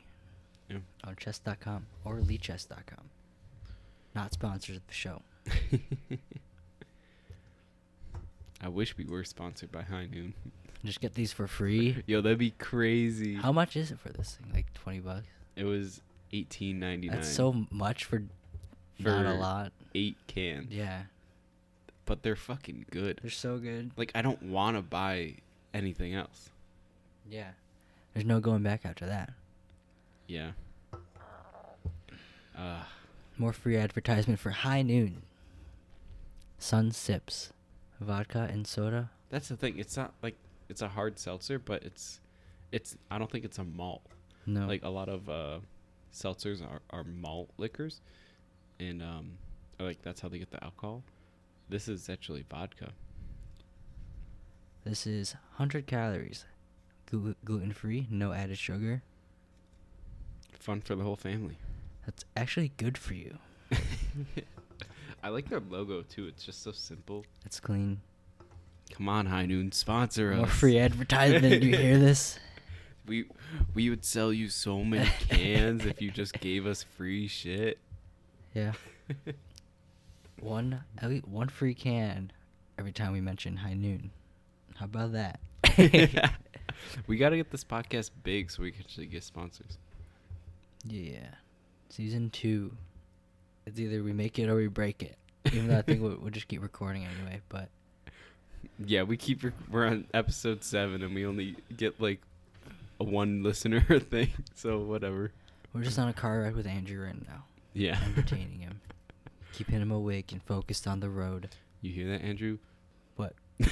Yeah. 0.70 0.78
On 1.04 1.16
chess.com 1.18 1.86
or 2.06 2.16
lichess.com. 2.16 3.10
Not 4.16 4.34
sponsors 4.34 4.78
of 4.78 4.88
the 4.88 4.94
show. 4.94 5.22
I 8.62 8.70
wish 8.70 8.98
we 8.98 9.06
were 9.06 9.26
sponsored 9.26 9.72
by 9.74 9.84
High 9.84 10.08
Noon. 10.12 10.34
Just 10.86 11.02
get 11.02 11.14
these 11.14 11.34
for 11.34 11.48
free. 11.48 12.02
Yo, 12.08 12.22
that'd 12.22 12.40
be 12.40 12.52
crazy. 12.52 13.36
How 13.36 13.52
much 13.52 13.76
is 13.76 13.92
it 13.92 14.00
for 14.00 14.10
this 14.10 14.38
thing? 14.42 14.52
Like 14.54 14.74
20 14.74 15.02
bucks? 15.02 15.28
It 15.58 15.66
was 15.66 16.02
eighteen 16.34 16.80
ninety 16.80 17.08
nine. 17.08 17.18
That's 17.18 17.30
so 17.30 17.68
much 17.70 18.06
for, 18.06 18.24
not 19.04 19.26
a 19.26 19.34
lot. 19.34 19.72
eight 19.96 20.18
cans. 20.28 20.72
Yeah. 20.72 21.04
But 22.06 22.24
they're 22.24 22.36
fucking 22.36 22.86
good. 22.92 23.20
They're 23.22 23.32
so 23.32 23.58
good. 23.58 23.92
Like 23.96 24.12
I 24.16 24.22
don't 24.22 24.42
want 24.44 24.76
to 24.78 24.82
buy 24.82 25.36
anything 25.74 26.14
else. 26.14 26.50
Yeah. 27.30 27.52
There's 28.14 28.26
no 28.26 28.40
going 28.40 28.64
back 28.64 28.82
after 28.86 29.06
that. 29.06 29.32
Yeah. 30.28 30.52
Uh, 32.58 32.84
More 33.38 33.54
free 33.54 33.78
advertisement 33.78 34.40
for 34.40 34.50
High 34.52 34.82
Noon. 34.82 35.22
Sun 36.60 36.92
Sips. 36.92 37.54
Vodka 38.00 38.50
and 38.52 38.66
soda. 38.66 39.12
that's 39.30 39.48
the 39.50 39.56
thing. 39.56 39.78
It's 39.78 39.96
not 39.96 40.14
like 40.24 40.36
it's 40.70 40.82
a 40.82 40.88
hard 40.88 41.20
seltzer, 41.20 41.60
but 41.60 41.84
it's 41.84 42.20
it's 42.72 42.98
I 43.12 43.20
don't 43.20 43.30
think 43.30 43.46
it's 43.46 43.60
a 43.60 43.64
malt. 43.64 44.02
No. 44.48 44.66
Like 44.66 44.84
a 44.84 44.90
lot 44.90 45.08
of 45.08 45.30
uh 45.30 45.60
seltzers 46.12 46.62
are, 46.64 46.82
are 46.90 47.04
malt 47.04 47.50
liquors 47.58 48.02
and 48.82 49.02
um 49.02 49.32
like 49.80 50.02
that's 50.02 50.20
how 50.22 50.28
they 50.28 50.40
get 50.40 50.52
the 50.52 50.64
alcohol. 50.64 51.04
This 51.70 51.88
is 51.88 52.10
actually 52.10 52.44
vodka. 52.50 52.90
This 54.84 55.06
is 55.08 55.34
100 55.58 55.86
calories. 55.88 56.46
Glu- 57.10 57.36
gluten 57.46 57.72
free, 57.72 58.08
no 58.10 58.34
added 58.34 58.58
sugar. 58.58 59.04
Fun 60.60 60.82
for 60.82 60.96
the 60.96 61.04
whole 61.04 61.16
family. 61.16 61.58
That's 62.06 62.26
actually 62.36 62.72
good 62.78 62.98
for 62.98 63.14
you. 63.14 63.38
I 65.24 65.30
like 65.30 65.50
their 65.50 65.60
logo 65.60 66.02
too. 66.02 66.28
It's 66.28 66.44
just 66.44 66.64
so 66.64 66.72
simple. 66.72 67.26
It's 67.46 67.60
clean. 67.60 68.02
Come 68.92 69.08
on, 69.08 69.28
High 69.28 69.46
Noon, 69.46 69.72
sponsor 69.72 70.34
More 70.36 70.46
us. 70.46 70.52
free 70.52 70.78
advertisement. 70.80 71.62
Do 71.62 71.68
you 71.68 71.78
hear 71.78 71.98
this? 72.10 72.40
We 73.08 73.26
we 73.74 73.90
would 73.90 74.04
sell 74.04 74.34
you 74.34 74.50
so 74.50 74.84
many 74.84 75.10
cans 75.30 75.86
if 75.86 76.02
you 76.02 76.12
just 76.12 76.34
gave 76.40 76.66
us 76.66 76.84
free 76.84 77.28
shit. 77.28 77.78
Yeah. 78.54 78.74
One 80.40 80.84
at 80.98 81.10
least 81.10 81.28
one 81.28 81.50
free 81.50 81.76
can 81.76 82.32
every 82.80 82.92
time 82.92 83.14
we 83.14 83.22
mention 83.22 83.58
High 83.58 83.76
Noon. 83.76 84.10
How 84.76 84.86
about 84.86 85.12
that? 85.14 85.40
we 87.08 87.18
got 87.18 87.30
to 87.30 87.38
get 87.38 87.52
this 87.52 87.64
podcast 87.64 88.10
big 88.24 88.50
so 88.50 88.64
we 88.64 88.72
can 88.72 88.82
actually 88.82 89.06
get 89.06 89.24
sponsors. 89.24 89.78
Yeah. 90.88 91.36
Season 91.90 92.32
two. 92.32 92.76
It's 93.68 93.80
either 93.80 94.02
we 94.02 94.14
make 94.14 94.40
it 94.40 94.50
or 94.50 94.56
we 94.56 94.66
break 94.68 95.04
it. 95.04 95.16
Even 95.54 95.68
though 95.68 95.78
I 95.78 95.84
think 95.84 96.02
we'll, 96.02 96.18
we'll 96.20 96.32
just 96.32 96.48
keep 96.48 96.64
recording 96.64 97.06
anyway. 97.06 97.42
But 97.50 97.70
Yeah, 98.84 99.04
we 99.04 99.18
keep 99.18 99.44
rec- 99.44 99.54
we're 99.70 99.86
on 99.86 100.08
episode 100.14 100.64
7 100.64 101.04
and 101.04 101.14
we 101.14 101.24
only 101.26 101.56
get 101.78 102.02
like 102.02 102.20
a 103.00 103.04
one 103.04 103.44
listener 103.44 103.82
thing. 104.00 104.30
So 104.56 104.80
whatever. 104.80 105.32
we're 105.74 105.84
just 105.84 106.00
on 106.00 106.08
a 106.08 106.14
car 106.14 106.42
ride 106.42 106.56
with 106.56 106.66
Andrew 106.66 107.06
right 107.06 107.28
now. 107.28 107.44
Yeah. 107.74 108.00
Entertaining 108.06 108.60
him. 108.60 108.82
Keeping 109.54 109.82
him 109.82 109.92
awake 109.92 110.32
and 110.32 110.42
focused 110.44 110.88
on 110.88 111.00
the 111.00 111.10
road. 111.10 111.50
You 111.82 111.92
hear 111.92 112.08
that, 112.10 112.22
Andrew? 112.22 112.58
What? 113.16 113.34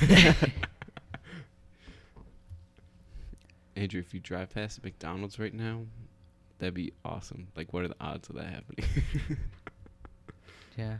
Andrew, 3.76 4.00
if 4.02 4.14
you 4.14 4.20
drive 4.20 4.50
past 4.54 4.78
a 4.80 4.82
McDonald's 4.84 5.40
right 5.40 5.54
now, 5.54 5.82
that'd 6.58 6.74
be 6.74 6.92
awesome. 7.06 7.48
Like 7.56 7.72
what 7.74 7.84
are 7.84 7.88
the 7.88 7.96
odds 8.02 8.30
of 8.30 8.36
that 8.36 8.46
happening? 8.48 8.86
Yeah. 10.78 10.98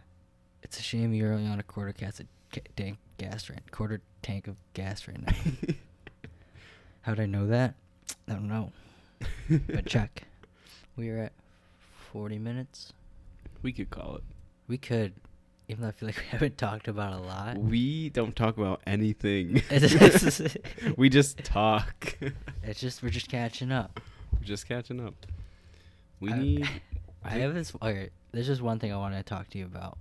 It's 0.62 0.78
a 0.78 0.82
shame 0.84 1.14
you're 1.14 1.32
only 1.32 1.50
on 1.50 1.58
a 1.58 1.64
quarter 1.64 1.94
cas- 1.94 2.20
ca- 2.52 2.60
tank 2.76 2.98
gas 3.18 3.50
right 3.50 3.62
quarter 3.72 4.02
tank 4.22 4.48
of 4.50 4.58
gas 4.74 5.08
right 5.08 5.26
now. 5.26 5.34
How'd 7.04 7.22
I 7.22 7.26
know 7.26 7.48
that? 7.48 7.76
I 8.28 8.34
don't 8.34 8.50
know. 8.50 8.74
but 9.70 9.86
check. 9.86 10.24
We 10.98 11.12
are 11.12 11.18
at 11.20 11.32
40 12.12 12.40
minutes. 12.40 12.94
we 13.62 13.72
could 13.74 13.90
call 13.90 14.16
it. 14.18 14.24
We 14.68 14.78
could, 14.78 15.14
even 15.68 15.82
though 15.82 15.90
I 15.90 15.92
feel 15.92 16.08
like 16.08 16.18
we 16.24 16.24
haven't 16.30 16.58
talked 16.58 16.88
about 16.88 17.14
a 17.14 17.18
lot. 17.22 17.58
We 17.58 18.10
don't 18.10 18.36
talk 18.36 18.58
about 18.58 18.82
anything. 18.88 19.62
We 20.98 21.10
just 21.10 21.38
talk. 21.44 22.18
It's 22.64 22.80
just 22.80 23.02
we're 23.04 23.10
just 23.10 23.30
catching 23.30 23.72
up. 23.72 24.00
We're 24.34 24.46
just 24.46 24.68
catching 24.68 25.06
up. 25.06 25.14
We 26.20 26.32
I- 26.32 26.38
need. 26.40 26.70
I 27.24 27.30
have 27.32 27.54
this. 27.54 27.74
Okay, 27.82 28.10
there's 28.32 28.48
just 28.48 28.62
one 28.62 28.80
thing 28.80 28.94
I 28.94 28.98
wanted 28.98 29.18
to 29.18 29.24
talk 29.24 29.50
to 29.50 29.58
you 29.58 29.66
about 29.66 29.98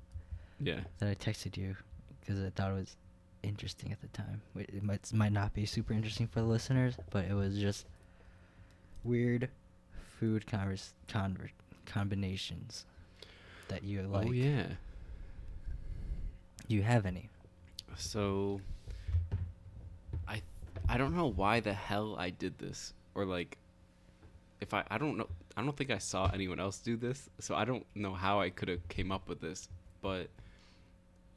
Yeah. 0.60 0.80
that 0.98 1.08
I 1.08 1.14
texted 1.16 1.56
you 1.56 1.76
because 2.20 2.38
I 2.42 2.50
thought 2.50 2.70
it 2.70 2.74
was 2.74 2.96
interesting 3.42 3.90
at 3.92 4.00
the 4.00 4.08
time. 4.08 4.40
It 4.56 4.70
it 4.72 4.82
might 4.84 5.12
might 5.12 5.32
not 5.32 5.52
be 5.52 5.66
super 5.66 5.92
interesting 5.92 6.28
for 6.28 6.40
the 6.40 6.46
listeners, 6.46 6.94
but 7.10 7.24
it 7.24 7.34
was 7.34 7.58
just 7.58 7.86
weird 9.04 9.48
food 10.18 10.46
convers 10.46 10.92
conver- 11.08 11.50
combinations 11.88 12.84
that 13.68 13.82
you 13.82 14.04
oh, 14.06 14.16
like. 14.16 14.28
oh 14.28 14.32
yeah. 14.32 14.66
Do 16.68 16.74
you 16.74 16.82
have 16.82 17.06
any? 17.06 17.28
So. 17.96 18.60
I 20.26 20.42
I 20.88 20.98
don't 20.98 21.16
know 21.16 21.30
why 21.30 21.60
the 21.60 21.72
hell 21.72 22.16
I 22.18 22.30
did 22.30 22.58
this 22.58 22.92
or 23.14 23.24
like. 23.24 23.58
If 24.60 24.74
I 24.74 24.84
I 24.90 24.98
don't 24.98 25.16
know 25.16 25.28
I 25.56 25.62
don't 25.62 25.76
think 25.76 25.90
I 25.90 25.98
saw 25.98 26.30
anyone 26.32 26.60
else 26.60 26.78
do 26.78 26.96
this, 26.96 27.28
so 27.40 27.56
I 27.56 27.64
don't 27.64 27.84
know 27.96 28.14
how 28.14 28.40
I 28.40 28.48
could 28.48 28.68
have 28.68 28.86
came 28.88 29.10
up 29.10 29.28
with 29.28 29.40
this, 29.40 29.68
but 30.00 30.28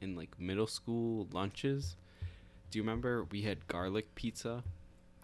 in 0.00 0.14
like 0.14 0.38
middle 0.38 0.68
school 0.68 1.26
lunches, 1.32 1.96
do 2.70 2.78
you 2.78 2.82
remember 2.82 3.24
we 3.32 3.42
had 3.42 3.66
garlic 3.66 4.14
pizza? 4.14 4.62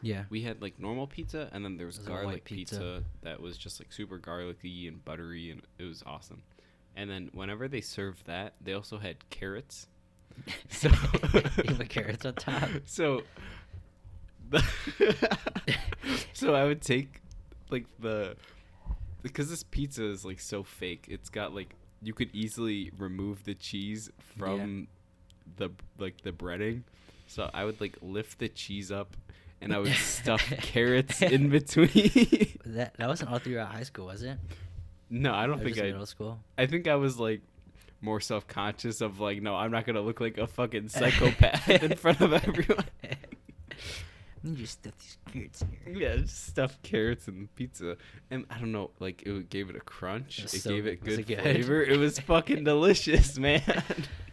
Yeah. 0.01 0.25
We 0.31 0.43
had 0.43 0.63
like 0.63 0.79
normal 0.79 1.07
pizza, 1.07 1.49
and 1.53 1.65
then 1.65 1.77
there 1.77 1.87
was 1.87 1.99
white 1.99 2.07
garlic 2.07 2.45
pizza. 2.45 2.77
pizza. 2.77 3.05
that 3.23 3.41
was 3.41 3.57
just 3.57 3.81
like 3.81 3.93
super 3.93 4.19
garlicky 4.19 4.89
and 4.89 5.05
buttery, 5.05 5.51
and 5.51 5.63
it 5.79 5.85
was 5.85 6.03
awesome. 6.07 6.43
And 6.97 7.09
then 7.11 7.31
whenever 7.33 7.69
they 7.69 7.81
served 7.81 8.27
that, 8.27 8.55
they 8.61 8.73
also 8.73 8.99
had 8.99 9.29
carrots. 9.31 9.87
So 10.71 10.89
put 10.91 11.89
carrots 11.89 12.25
on 12.25 12.35
top. 12.35 12.69
So, 12.85 13.23
the 14.51 14.63
so 16.33 16.55
I 16.55 16.65
would 16.65 16.81
take 16.81 17.23
like 17.71 17.87
the 17.99 18.37
because 19.23 19.51
this 19.51 19.65
pizza 19.65 20.05
is 20.05 20.25
like 20.25 20.39
so 20.39 20.63
fake. 20.63 21.07
It's 21.09 21.29
got 21.29 21.55
like 21.55 21.75
you 22.03 22.15
could 22.15 22.31
easily 22.33 22.93
remove 22.97 23.45
the 23.45 23.55
cheese 23.55 24.11
from 24.37 24.87
the 25.57 25.71
like 25.99 26.21
the 26.23 26.31
breading. 26.33 26.83
So 27.27 27.51
I 27.53 27.65
would 27.65 27.81
like 27.81 27.97
lift 28.01 28.39
the 28.39 28.49
cheese 28.49 28.93
up 28.93 29.17
and 29.61 29.73
I 29.75 29.79
would 29.79 29.93
stuff 29.93 30.43
carrots 30.61 31.23
in 31.23 31.49
between. 31.59 32.57
That 32.67 32.95
that 32.99 33.09
wasn't 33.09 33.31
all 33.31 33.39
throughout 33.39 33.73
high 33.73 33.83
school, 33.85 34.07
was 34.07 34.23
it? 34.23 34.39
no, 35.11 35.33
I 35.35 35.47
don't 35.47 35.61
Or 35.61 35.65
think 35.65 35.79
I 35.79 35.83
middle 35.83 36.05
school. 36.07 36.39
I 36.59 36.67
think 36.67 36.87
I 36.87 36.97
was 36.97 37.19
like 37.19 37.41
more 38.01 38.21
self 38.21 38.47
conscious 38.47 39.01
of 39.01 39.21
like, 39.21 39.41
no, 39.43 39.55
I'm 39.57 39.71
not 39.71 39.87
gonna 39.87 40.01
look 40.03 40.21
like 40.21 40.39
a 40.39 40.47
fucking 40.47 40.89
psychopath 40.89 41.69
in 41.69 41.97
front 41.97 42.21
of 42.21 42.33
everyone. 42.33 42.85
You 44.45 44.55
just 44.55 44.75
stuff 44.75 44.95
these 44.99 45.17
carrots 45.33 45.63
in 45.63 45.69
here. 45.85 46.03
Yeah, 46.11 46.17
just 46.19 46.47
stuffed 46.47 46.81
carrots 46.83 47.27
and 47.27 47.53
pizza, 47.57 47.97
and 48.31 48.45
I 48.51 48.59
don't 48.59 48.71
know, 48.71 48.91
like 49.01 49.23
it 49.23 49.51
gave 49.51 49.69
it 49.69 49.75
a 49.77 49.81
crunch. 49.81 50.39
It 50.39 50.55
It, 50.55 50.61
so- 50.61 50.71
gave 50.71 50.87
it 50.87 51.03
good, 51.03 51.19
it 51.21 51.27
good? 51.27 51.41
flavor. 51.41 51.83
It 51.83 51.99
was 51.99 52.19
fucking 52.21 52.63
delicious, 52.65 53.37
man. 53.39 53.63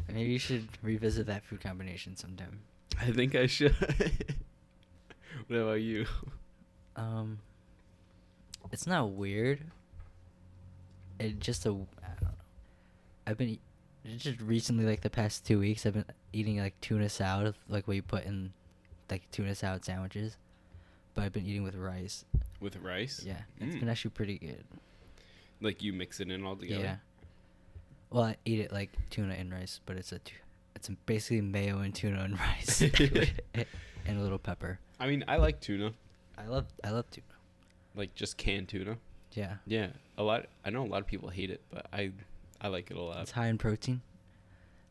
Maybe 0.08 0.30
you 0.32 0.40
should 0.40 0.68
revisit 0.84 1.26
that 1.28 1.44
food 1.44 1.62
combination 1.62 2.16
sometime. 2.16 2.60
I 3.02 3.12
think 3.12 3.34
I 3.34 3.48
should. 3.48 3.76
what 5.48 5.58
about 5.58 5.82
you? 5.82 6.06
Um, 6.96 7.40
it's 8.72 8.88
not 8.88 9.12
weird. 9.12 9.64
It 11.20 11.40
just 11.40 11.66
a 11.66 11.70
I 11.70 11.74
don't 11.74 12.22
know. 12.24 12.28
I've 13.28 13.38
been 13.38 13.58
just 14.18 14.40
recently, 14.42 14.86
like 14.86 15.02
the 15.02 15.10
past 15.10 15.46
two 15.46 15.60
weeks, 15.60 15.86
I've 15.86 15.94
been 15.94 16.06
eating 16.34 16.60
like 16.60 16.80
tuna 16.82 17.10
salad, 17.10 17.56
like 17.70 17.88
what 17.88 17.96
you 17.96 18.02
put 18.04 18.26
in 18.26 18.54
like 19.10 19.30
tuna 19.32 19.56
salad 19.56 19.86
sandwiches. 19.86 20.38
But 21.14 21.24
I've 21.24 21.34
been 21.34 21.46
eating 21.46 21.64
with 21.64 21.76
rice. 21.76 22.26
With 22.60 22.76
rice? 22.78 23.24
Yeah, 23.26 23.42
it's 23.60 23.76
Mm. 23.76 23.80
been 23.82 23.90
actually 23.90 24.12
pretty 24.12 24.38
good. 24.38 24.64
Like 25.62 25.82
you 25.82 25.94
mix 25.94 26.20
it 26.20 26.30
in 26.30 26.44
all 26.44 26.56
together. 26.58 26.84
Yeah. 26.84 26.96
Well, 28.10 28.24
I 28.26 28.36
eat 28.46 28.60
it 28.60 28.72
like 28.74 28.92
tuna 29.10 29.34
and 29.34 29.52
rice, 29.52 29.80
but 29.86 29.96
it's 29.96 30.12
a 30.12 30.20
tu- 30.20 30.36
it's 30.76 30.90
basically 31.06 31.40
mayo 31.42 31.80
and 31.80 31.96
tuna 31.96 32.20
and 32.22 32.38
rice 32.38 32.82
and 34.06 34.20
a 34.20 34.22
little 34.22 34.38
pepper. 34.38 34.80
I 35.00 35.08
mean, 35.08 35.24
I 35.28 35.38
like 35.38 35.60
tuna, 35.60 35.94
I 36.38 36.46
love 36.46 36.66
I 36.84 36.92
love 36.92 37.10
tuna. 37.12 37.26
like 37.96 38.16
just 38.16 38.38
canned 38.38 38.70
tuna. 38.70 38.98
Yeah, 39.34 39.56
Yeah, 39.66 39.88
a 40.18 40.24
lot. 40.24 40.46
I 40.64 40.70
know 40.70 40.84
a 40.84 40.88
lot 40.88 41.02
of 41.02 41.08
people 41.08 41.28
hate 41.28 41.50
it, 41.50 41.60
but 41.70 41.88
I, 41.92 42.12
I 42.62 42.70
like 42.70 42.90
it 42.90 42.96
a 42.96 43.02
lot. 43.02 43.22
it's 43.24 43.32
high 43.32 43.48
in 43.48 43.58
protein. 43.58 44.02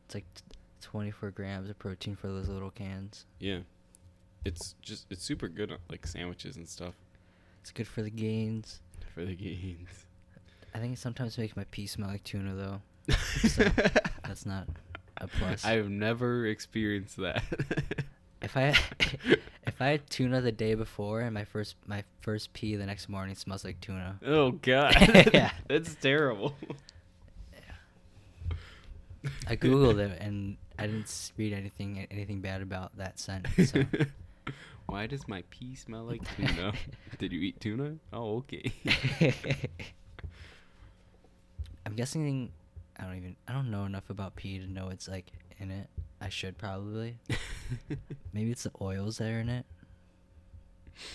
It's 0.05 0.13
like 0.13 0.25
t- 0.35 0.43
24 0.81 1.31
grams 1.31 1.67
of 1.67 1.79
protein 1.79 2.15
for 2.15 2.27
those 2.27 2.47
little 2.47 2.69
cans. 2.69 3.25
Yeah, 3.39 3.59
it's 4.43 4.75
just 4.83 5.07
it's 5.09 5.23
super 5.23 5.47
good 5.47 5.71
on 5.71 5.79
like 5.89 6.05
sandwiches 6.05 6.57
and 6.57 6.67
stuff 6.69 6.93
It's 7.61 7.71
good 7.71 7.87
for 7.87 8.03
the 8.03 8.11
gains. 8.11 8.81
for 9.15 9.25
the 9.25 9.33
gains. 9.35 10.05
I 10.75 10.77
think 10.79 10.93
it 10.93 10.99
sometimes 10.99 11.37
makes 11.39 11.55
my 11.55 11.63
pee 11.71 11.87
smell 11.87 12.09
like 12.09 12.23
tuna 12.23 12.53
though. 12.53 12.81
So, 13.47 13.63
That's 14.23 14.45
not 14.45 14.67
a 15.17 15.27
plus. 15.27 15.63
I've 15.65 15.89
never 15.89 16.45
experienced 16.45 17.17
that. 17.17 17.43
If 18.41 18.55
I 18.57 18.75
if 19.75 19.81
I 19.81 19.87
had 19.87 20.09
tuna 20.09 20.39
the 20.39 20.53
day 20.53 20.73
before 20.73 21.19
and 21.19 21.33
my 21.33 21.43
first 21.43 21.75
my 21.85 22.05
first 22.21 22.53
pee 22.53 22.77
the 22.77 22.85
next 22.85 23.09
morning 23.09 23.35
smells 23.35 23.65
like 23.65 23.81
tuna. 23.81 24.17
oh 24.25 24.51
god, 24.51 24.95
Yeah. 25.33 25.51
that's 25.67 25.95
terrible. 25.95 26.55
I 29.47 29.57
googled 29.57 29.99
it 29.99 30.17
and 30.21 30.55
I 30.79 30.87
didn't 30.87 31.31
read 31.35 31.51
anything 31.51 32.07
anything 32.09 32.39
bad 32.39 32.61
about 32.61 32.95
that 32.97 33.19
scent. 33.19 33.47
So. 33.65 33.83
Why 34.85 35.07
does 35.07 35.27
my 35.27 35.43
pee 35.49 35.75
smell 35.75 36.03
like 36.03 36.21
tuna? 36.37 36.71
Did 37.19 37.33
you 37.33 37.41
eat 37.41 37.59
tuna? 37.59 37.95
Oh, 38.13 38.37
okay. 38.37 38.71
I'm 41.85 41.95
guessing 41.95 42.51
I 42.97 43.03
don't 43.03 43.17
even 43.17 43.35
I 43.45 43.51
don't 43.51 43.69
know 43.71 43.83
enough 43.83 44.09
about 44.09 44.37
pee 44.37 44.57
to 44.57 44.67
know 44.67 44.87
it's 44.87 45.09
like 45.09 45.33
in 45.57 45.69
it. 45.69 45.89
I 46.21 46.29
should 46.29 46.57
probably. 46.57 47.17
Maybe 48.33 48.51
it's 48.51 48.63
the 48.63 48.71
oils 48.81 49.17
that 49.17 49.29
are 49.29 49.39
in 49.39 49.49
it. 49.49 49.65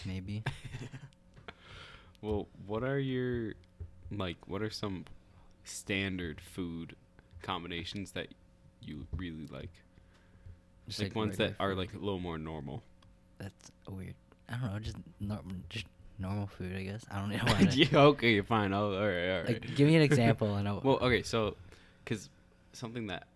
Maybe. 0.04 0.42
well, 2.22 2.48
what 2.66 2.82
are 2.82 2.98
your 2.98 3.54
like? 4.10 4.36
What 4.46 4.62
are 4.62 4.70
some 4.70 5.04
standard 5.64 6.40
food 6.40 6.96
combinations 7.42 8.12
that 8.12 8.28
you 8.82 9.06
really 9.16 9.46
like? 9.50 9.70
Just 10.88 11.02
like, 11.02 11.14
ones 11.14 11.36
that 11.36 11.54
regular 11.58 11.72
are 11.72 11.74
like 11.74 11.94
a 11.94 11.98
little 11.98 12.18
more 12.18 12.38
normal. 12.38 12.82
That's 13.38 13.70
weird. 13.88 14.14
I 14.48 14.56
don't 14.56 14.72
know. 14.72 14.78
Just 14.80 14.96
nor- 15.20 15.40
just 15.68 15.86
normal 16.18 16.46
food, 16.46 16.76
I 16.76 16.82
guess. 16.82 17.04
I 17.10 17.18
don't 17.20 17.30
know. 17.30 17.70
To, 17.70 17.76
yeah, 17.76 17.98
okay, 17.98 18.32
you're 18.32 18.44
fine. 18.44 18.72
All 18.72 18.90
right, 18.90 19.30
all 19.30 19.38
right. 19.38 19.48
Like, 19.48 19.74
give 19.74 19.88
me 19.88 19.96
an 19.96 20.02
example 20.02 20.54
and 20.56 20.68
I'll. 20.68 20.80
well, 20.82 20.98
okay, 21.00 21.22
so, 21.22 21.56
because 22.04 22.28
something 22.72 23.06
that, 23.08 23.26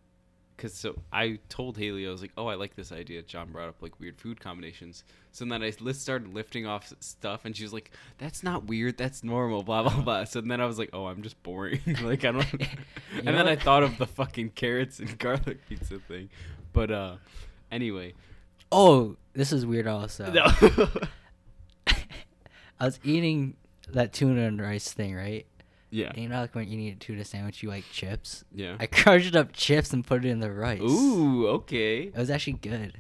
because 0.57 0.75
so 0.75 0.97
I 1.13 1.39
told 1.49 1.77
Haley 1.77 2.07
I 2.07 2.11
was 2.11 2.21
like, 2.23 2.33
oh, 2.37 2.47
I 2.47 2.55
like 2.55 2.77
this 2.77 2.93
idea. 2.93 3.23
John 3.23 3.51
brought 3.51 3.69
up 3.69 3.83
like 3.83 3.99
weird 4.01 4.19
food 4.19 4.41
combinations. 4.41 5.05
So 5.33 5.45
then 5.45 5.63
I 5.63 5.73
list 5.81 6.03
started 6.03 6.33
lifting 6.33 6.67
off 6.67 6.93
stuff, 7.01 7.45
and 7.45 7.57
she 7.57 7.65
was 7.65 7.73
like, 7.73 7.91
"That's 8.19 8.43
not 8.45 8.67
weird. 8.67 8.97
That's 8.97 9.25
normal." 9.25 9.63
Blah 9.65 9.83
blah 9.83 10.01
blah. 10.01 10.25
So 10.25 10.41
then 10.41 10.61
I 10.61 10.67
was 10.67 10.79
like, 10.79 10.91
"Oh, 10.93 11.07
I'm 11.07 11.23
just 11.23 11.43
boring. 11.43 11.81
like 12.03 12.25
I 12.25 12.33
don't." 12.33 12.47
And 13.17 13.29
then 13.29 13.49
I 13.49 13.57
thought 13.57 13.83
of 13.83 13.99
the 13.99 14.07
fucking 14.07 14.51
carrots 14.51 14.99
and 15.01 15.19
garlic 15.19 15.67
pizza 15.69 15.99
thing, 15.99 16.31
but 16.73 16.91
uh, 16.91 17.17
anyway. 17.73 18.15
Oh, 18.71 19.17
this 19.35 19.53
is 19.53 19.65
weird. 19.67 19.87
Also, 19.87 20.31
No. 20.33 20.45
I 22.81 22.87
was 22.87 22.99
eating 23.05 23.57
that 23.89 24.13
tuna 24.13 24.43
and 24.49 24.61
rice 24.61 24.93
thing, 24.93 25.15
right? 25.15 25.47
Yeah. 25.95 26.09
And 26.09 26.19
you 26.19 26.29
know, 26.29 26.41
like 26.41 26.55
when 26.55 26.69
you 26.69 26.79
eat 26.81 26.97
a 26.97 26.99
tuna 26.99 27.25
sandwich, 27.25 27.63
you 27.63 27.69
like 27.69 27.85
chips. 27.93 28.45
Yeah. 28.53 28.77
I 28.81 28.87
crushed 28.87 29.37
up 29.37 29.53
chips 29.53 29.93
and 29.93 30.05
put 30.07 30.25
it 30.25 30.29
in 30.29 30.41
the 30.41 30.51
rice. 30.53 30.81
Ooh, 30.81 31.47
okay. 31.49 32.05
It 32.05 32.17
was 32.17 32.31
actually 32.31 32.55
good. 32.55 32.95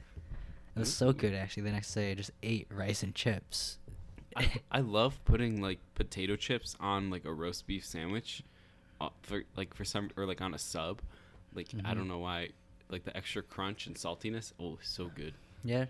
It 0.76 0.78
was 0.80 0.92
so 0.92 1.12
good 1.12 1.34
actually. 1.34 1.64
The 1.64 1.72
next 1.72 1.92
day 1.94 2.12
I 2.12 2.14
just 2.14 2.30
ate 2.42 2.66
rice 2.70 3.02
and 3.02 3.14
chips. 3.14 3.78
I, 4.36 4.50
I 4.70 4.80
love 4.80 5.18
putting 5.24 5.60
like 5.60 5.78
potato 5.94 6.36
chips 6.36 6.76
on 6.80 7.10
like 7.10 7.24
a 7.24 7.32
roast 7.32 7.66
beef 7.66 7.84
sandwich, 7.84 8.42
uh, 9.00 9.08
for 9.22 9.42
like 9.56 9.74
for 9.74 9.84
some 9.84 10.10
or 10.16 10.26
like 10.26 10.40
on 10.40 10.54
a 10.54 10.58
sub, 10.58 11.00
like 11.54 11.68
I 11.84 11.92
Mhm. 11.92 11.94
don't 11.96 12.08
know 12.08 12.18
why, 12.18 12.48
like 12.88 13.04
the 13.04 13.16
extra 13.16 13.42
crunch 13.42 13.86
and 13.86 13.94
saltiness. 13.96 14.52
Oh, 14.60 14.78
so 14.82 15.10
good. 15.14 15.34
yeah. 15.64 15.86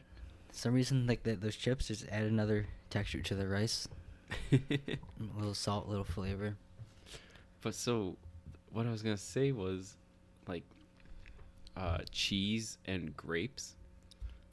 some 0.53 0.73
reason 0.75 1.07
like 1.07 1.23
that 1.25 1.41
those 1.41 1.57
chips 1.57 1.89
just 1.89 2.07
add 2.11 2.23
another 2.25 2.67
texture 2.91 3.21
to 3.23 3.35
the 3.35 3.49
rice. 3.49 3.89
A 4.53 4.59
little 5.37 5.55
salt, 5.55 5.89
little 5.89 6.05
flavor. 6.05 6.57
But 7.65 7.75
so, 7.75 8.17
what 8.71 8.87
I 8.87 8.91
was 8.91 9.03
gonna 9.03 9.17
say 9.17 9.51
was, 9.51 9.97
like, 10.47 10.63
uh, 11.77 11.99
cheese 12.11 12.79
and 12.87 13.17
grapes. 13.17 13.77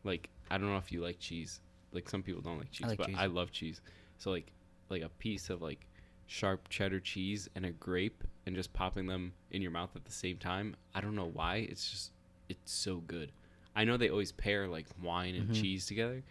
Like 0.03 0.30
I 0.49 0.57
don't 0.57 0.68
know 0.68 0.78
if 0.78 0.91
you 0.91 1.01
like 1.01 1.20
cheese. 1.20 1.59
Like 1.91 2.09
some 2.09 2.24
people 2.24 2.41
don't 2.41 2.57
like 2.57 2.72
cheese, 2.72 2.88
like 2.88 2.97
but 2.97 3.07
cheese. 3.07 3.18
I 3.20 3.28
love 3.28 3.51
cheese. 3.51 3.82
So 4.18 4.32
like, 4.32 4.51
like 4.89 5.01
a 5.01 5.09
piece 5.09 5.49
of 5.49 5.62
like 5.62 5.86
sharp 6.28 6.70
cheddar 6.70 6.99
cheese 6.99 7.49
and 7.55 7.66
a 7.66 7.72
grape, 7.72 8.24
and 8.45 8.55
just 8.55 8.74
popping 8.74 9.05
them 9.05 9.34
in 9.51 9.62
your 9.62 9.72
mouth 9.72 9.91
at 9.95 10.05
the 10.05 10.12
same 10.12 10.38
time. 10.38 10.76
I 10.95 11.01
don't 11.01 11.16
know 11.16 11.30
why. 11.32 11.68
It's 11.70 11.89
just 11.89 12.12
it's 12.49 12.72
so 12.72 12.97
good. 12.97 13.32
I 13.76 13.86
know 13.86 13.97
they 13.97 14.09
always 14.09 14.32
pair 14.32 14.68
like 14.68 14.88
wine 15.01 15.36
and 15.36 15.49
Mhm. 15.49 15.53
cheese 15.53 15.86
together, 15.86 16.24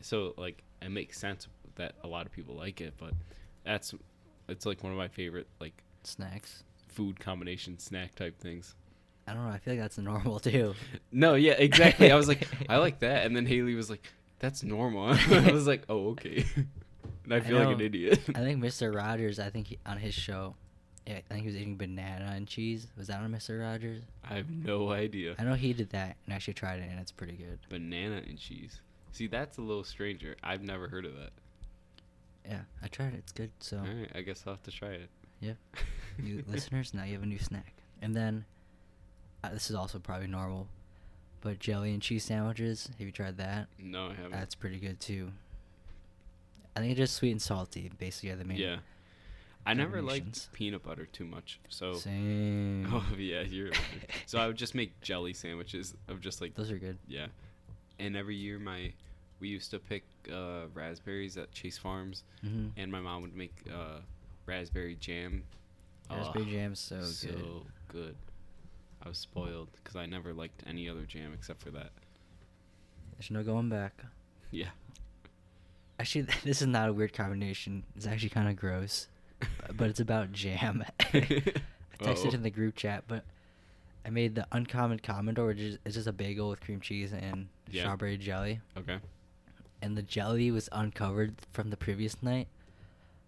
so 0.00 0.34
like 0.36 0.62
it 0.80 0.90
makes 0.90 1.18
sense 1.18 1.46
that 1.76 1.94
a 2.02 2.08
lot 2.08 2.26
of 2.26 2.32
people 2.32 2.56
like 2.56 2.80
it. 2.80 2.94
But 2.98 3.14
that's 3.64 3.94
it's 4.48 4.66
like 4.66 4.82
one 4.82 4.92
of 4.92 4.98
my 4.98 5.08
favorite 5.08 5.46
like 5.60 5.82
Snacks. 6.04 6.62
food 6.88 7.20
combination 7.20 7.78
snack 7.78 8.14
type 8.14 8.38
things. 8.40 8.74
I 9.26 9.34
don't 9.34 9.44
know. 9.46 9.52
I 9.52 9.58
feel 9.58 9.74
like 9.74 9.80
that's 9.82 9.98
normal 9.98 10.40
too. 10.40 10.74
No, 11.12 11.34
yeah, 11.34 11.52
exactly. 11.52 12.10
I 12.10 12.16
was 12.16 12.26
like, 12.28 12.48
I 12.68 12.78
like 12.78 12.98
that, 13.06 13.24
and 13.26 13.36
then 13.36 13.46
Haley 13.46 13.74
was 13.74 13.88
like, 13.90 14.02
"That's 14.40 14.62
normal." 14.64 15.06
I 15.30 15.52
was 15.52 15.66
like, 15.66 15.82
"Oh, 15.88 16.10
okay." 16.10 16.44
And 17.24 17.32
I 17.32 17.36
I 17.36 17.40
feel 17.40 17.58
like 17.58 17.74
an 17.76 17.80
idiot. 17.80 18.18
I 18.34 18.40
think 18.40 18.62
Mr. 18.62 18.92
Rogers. 18.94 19.38
I 19.38 19.48
think 19.50 19.68
he, 19.68 19.78
on 19.86 19.98
his 19.98 20.12
show, 20.14 20.56
yeah, 21.06 21.18
I 21.18 21.20
think 21.34 21.42
he 21.42 21.46
was 21.46 21.56
eating 21.56 21.76
banana 21.76 22.32
and 22.34 22.48
cheese. 22.48 22.88
Was 22.96 23.06
that 23.08 23.20
on 23.20 23.30
Mr. 23.30 23.60
Rogers? 23.62 24.02
I 24.28 24.34
have 24.34 24.50
no 24.50 24.90
idea. 24.90 25.36
I 25.38 25.44
know 25.44 25.54
he 25.54 25.72
did 25.72 25.90
that 25.90 26.16
and 26.26 26.34
actually 26.34 26.54
tried 26.54 26.80
it, 26.80 26.88
and 26.90 26.98
it's 26.98 27.12
pretty 27.12 27.34
good. 27.36 27.58
Banana 27.68 28.22
and 28.26 28.36
cheese. 28.38 28.80
See, 29.12 29.28
that's 29.28 29.58
a 29.58 29.62
little 29.62 29.84
stranger. 29.84 30.34
I've 30.42 30.62
never 30.62 30.88
heard 30.88 31.04
of 31.04 31.14
that. 31.14 31.30
Yeah, 32.48 32.60
I 32.82 32.88
tried 32.88 33.14
it. 33.14 33.18
It's 33.18 33.32
good. 33.32 33.50
So, 33.60 33.78
All 33.78 33.84
right, 33.84 34.10
I 34.14 34.20
guess 34.22 34.44
I'll 34.46 34.54
have 34.54 34.62
to 34.64 34.70
try 34.70 34.88
it. 34.90 35.08
yeah, 35.40 35.52
you 36.22 36.44
listeners, 36.46 36.92
now 36.94 37.04
you 37.04 37.14
have 37.14 37.22
a 37.22 37.26
new 37.26 37.38
snack. 37.38 37.74
And 38.00 38.14
then, 38.16 38.44
uh, 39.44 39.50
this 39.50 39.70
is 39.70 39.76
also 39.76 39.98
probably 39.98 40.26
normal, 40.26 40.66
but 41.40 41.58
jelly 41.60 41.92
and 41.92 42.02
cheese 42.02 42.24
sandwiches. 42.24 42.88
Have 42.98 43.06
you 43.06 43.12
tried 43.12 43.36
that? 43.38 43.68
No, 43.78 44.06
I 44.06 44.14
haven't. 44.14 44.32
That's 44.32 44.54
pretty 44.54 44.78
good 44.78 44.98
too. 45.00 45.30
I 46.76 46.80
think 46.80 46.92
it's 46.92 46.98
just 46.98 47.14
sweet 47.14 47.30
and 47.32 47.42
salty. 47.42 47.90
Basically, 47.98 48.30
are 48.30 48.36
the 48.36 48.44
main. 48.44 48.58
yeah. 48.58 48.76
I 49.64 49.74
never 49.74 50.02
liked 50.02 50.50
peanut 50.52 50.82
butter 50.82 51.06
too 51.06 51.24
much, 51.24 51.60
so. 51.68 51.92
Same. 51.94 52.88
Oh 52.92 53.06
yeah, 53.16 53.42
you're. 53.42 53.70
so 54.26 54.38
I 54.40 54.48
would 54.48 54.56
just 54.56 54.74
make 54.74 55.00
jelly 55.00 55.32
sandwiches 55.32 55.94
of 56.08 56.20
just 56.20 56.40
like 56.40 56.54
Those 56.56 56.72
are 56.72 56.78
good. 56.78 56.98
Yeah. 57.06 57.26
And 58.00 58.16
every 58.16 58.34
year 58.34 58.58
my 58.58 58.92
we 59.42 59.48
used 59.48 59.70
to 59.72 59.78
pick 59.80 60.04
uh, 60.32 60.66
raspberries 60.72 61.36
at 61.36 61.50
Chase 61.52 61.76
Farms 61.76 62.22
hmm 62.42 62.68
and 62.76 62.90
my 62.92 63.00
mom 63.00 63.22
would 63.22 63.34
make 63.36 63.52
uh, 63.70 63.98
raspberry 64.46 64.94
jam. 65.00 65.42
Raspberry 66.10 66.44
jam's 66.46 66.78
so, 66.78 66.96
good. 67.00 67.06
so 67.14 67.66
good. 67.88 68.14
I 69.04 69.08
was 69.08 69.18
spoiled 69.18 69.68
because 69.82 69.96
I 69.96 70.06
never 70.06 70.32
liked 70.32 70.62
any 70.66 70.88
other 70.88 71.02
jam 71.02 71.32
except 71.34 71.60
for 71.60 71.70
that. 71.72 71.90
There's 73.18 73.30
no 73.32 73.42
going 73.42 73.68
back. 73.68 74.04
Yeah. 74.52 74.68
Actually, 75.98 76.22
this 76.44 76.62
is 76.62 76.68
not 76.68 76.88
a 76.88 76.92
weird 76.92 77.12
combination. 77.12 77.82
It's 77.96 78.06
actually 78.06 78.28
kind 78.30 78.48
of 78.48 78.56
gross, 78.56 79.08
but 79.76 79.90
it's 79.90 80.00
about 80.00 80.30
jam. 80.32 80.84
I 81.00 81.14
texted 82.00 82.26
Uh-oh. 82.26 82.34
in 82.34 82.42
the 82.42 82.50
group 82.50 82.76
chat, 82.76 83.04
but 83.08 83.24
I 84.06 84.10
made 84.10 84.34
the 84.34 84.46
uncommon 84.52 85.00
commodore, 85.00 85.46
which 85.48 85.58
is 85.58 85.78
it's 85.84 85.94
just 85.96 86.06
a 86.08 86.12
bagel 86.12 86.48
with 86.50 86.60
cream 86.60 86.80
cheese 86.80 87.12
and 87.12 87.48
Yeah. 87.70 87.82
strawberry 87.82 88.16
jelly. 88.18 88.60
Okay. 88.76 88.98
And 89.82 89.96
the 89.98 90.02
jelly 90.02 90.50
was 90.50 90.68
uncovered 90.72 91.34
from 91.52 91.68
the 91.70 91.76
previous 91.76 92.22
night, 92.22 92.46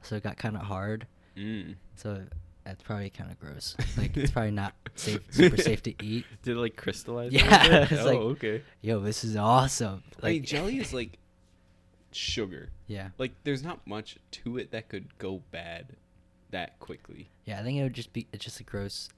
so 0.02 0.14
it 0.16 0.22
got 0.22 0.36
kind 0.38 0.56
of 0.56 0.62
hard. 0.62 1.06
Mm. 1.36 1.74
So 1.96 2.22
that's 2.64 2.82
probably 2.82 3.10
kind 3.10 3.30
of 3.30 3.38
gross. 3.40 3.76
Like 3.96 4.16
it's 4.16 4.30
probably 4.30 4.52
not 4.52 4.72
safe, 4.94 5.20
super 5.30 5.56
safe 5.56 5.82
to 5.82 5.94
eat. 6.04 6.24
Did 6.42 6.56
it 6.56 6.60
like 6.60 6.76
crystallize? 6.76 7.32
Yeah, 7.32 7.86
it's 7.90 7.92
oh, 8.02 8.04
like- 8.06 8.18
okay. 8.18 8.62
Yo, 8.82 9.00
this 9.00 9.24
is 9.24 9.36
awesome. 9.36 10.02
I 10.22 10.30
mean, 10.30 10.44
jelly 10.44 10.78
is 10.78 10.94
like 10.94 11.18
sugar. 12.12 12.70
yeah, 12.86 13.08
Like, 13.18 13.32
there's 13.44 13.64
not 13.64 13.84
much 13.86 14.16
to 14.30 14.56
it 14.58 14.70
that 14.70 14.88
could 14.88 15.18
go 15.18 15.42
bad 15.50 15.86
that 16.50 16.78
quickly. 16.78 17.28
yeah. 17.44 17.58
I 17.58 17.64
think 17.64 17.78
it 17.78 17.82
would 17.82 17.94
just 17.94 18.12
be 18.12 18.28
it's 18.32 18.44
just 18.44 18.60
a 18.60 18.62
gross 18.62 19.08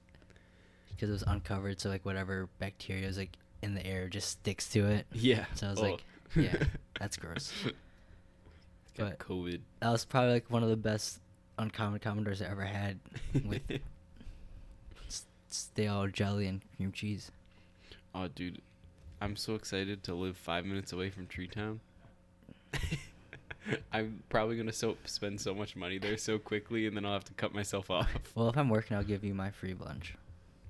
because 0.89 1.09
it 1.09 1.13
was 1.13 1.23
uncovered. 1.27 1.79
So 1.79 1.89
like 1.89 2.03
whatever 2.05 2.49
bacteria 2.57 3.07
is 3.07 3.17
like 3.17 3.37
in 3.61 3.75
the 3.75 3.85
air 3.85 4.07
just 4.07 4.29
sticks 4.29 4.67
to 4.69 4.85
it. 4.87 5.05
Yeah. 5.13 5.45
So 5.53 5.67
I 5.67 5.69
was 5.69 5.79
Oh. 5.79 5.83
like, 5.83 6.03
yeah, 6.35 6.55
that's 6.99 7.17
gross. 7.17 7.51
Got 8.97 9.17
But- 9.17 9.19
COVID. 9.19 9.59
That 9.81 9.91
was 9.91 10.05
probably 10.05 10.33
like 10.33 10.49
one 10.49 10.63
of 10.63 10.69
the 10.69 10.75
best 10.77 11.19
uncommon 11.59 11.99
commodores 11.99 12.41
I 12.41 12.45
ever 12.45 12.63
had 12.65 12.99
with 13.45 13.61
stale 15.49 16.07
jelly 16.07 16.47
and 16.47 16.61
cream 16.75 16.91
cheese. 16.91 17.31
Oh, 18.13 18.27
dude, 18.27 18.61
I'm 19.21 19.35
so 19.35 19.55
excited 19.55 20.03
to 20.03 20.13
live 20.13 20.37
five 20.37 20.65
minutes 20.65 20.91
away 20.93 21.09
from 21.09 21.27
Tree 21.27 21.47
Town. 21.47 21.79
I'm 23.91 24.23
probably 24.29 24.55
gonna 24.57 24.71
so 24.71 24.97
spend 25.05 25.41
so 25.41 25.53
much 25.53 25.75
money 25.75 25.97
there 25.97 26.17
so 26.17 26.37
quickly, 26.39 26.87
and 26.87 26.95
then 26.95 27.05
I'll 27.05 27.13
have 27.13 27.25
to 27.25 27.33
cut 27.33 27.53
myself 27.53 27.89
off. 27.91 28.09
Well, 28.33 28.49
if 28.49 28.57
I'm 28.57 28.69
working, 28.69 28.95
I'll 28.95 29.03
give 29.03 29.23
you 29.23 29.33
my 29.33 29.51
free 29.51 29.73
lunch. 29.73 30.15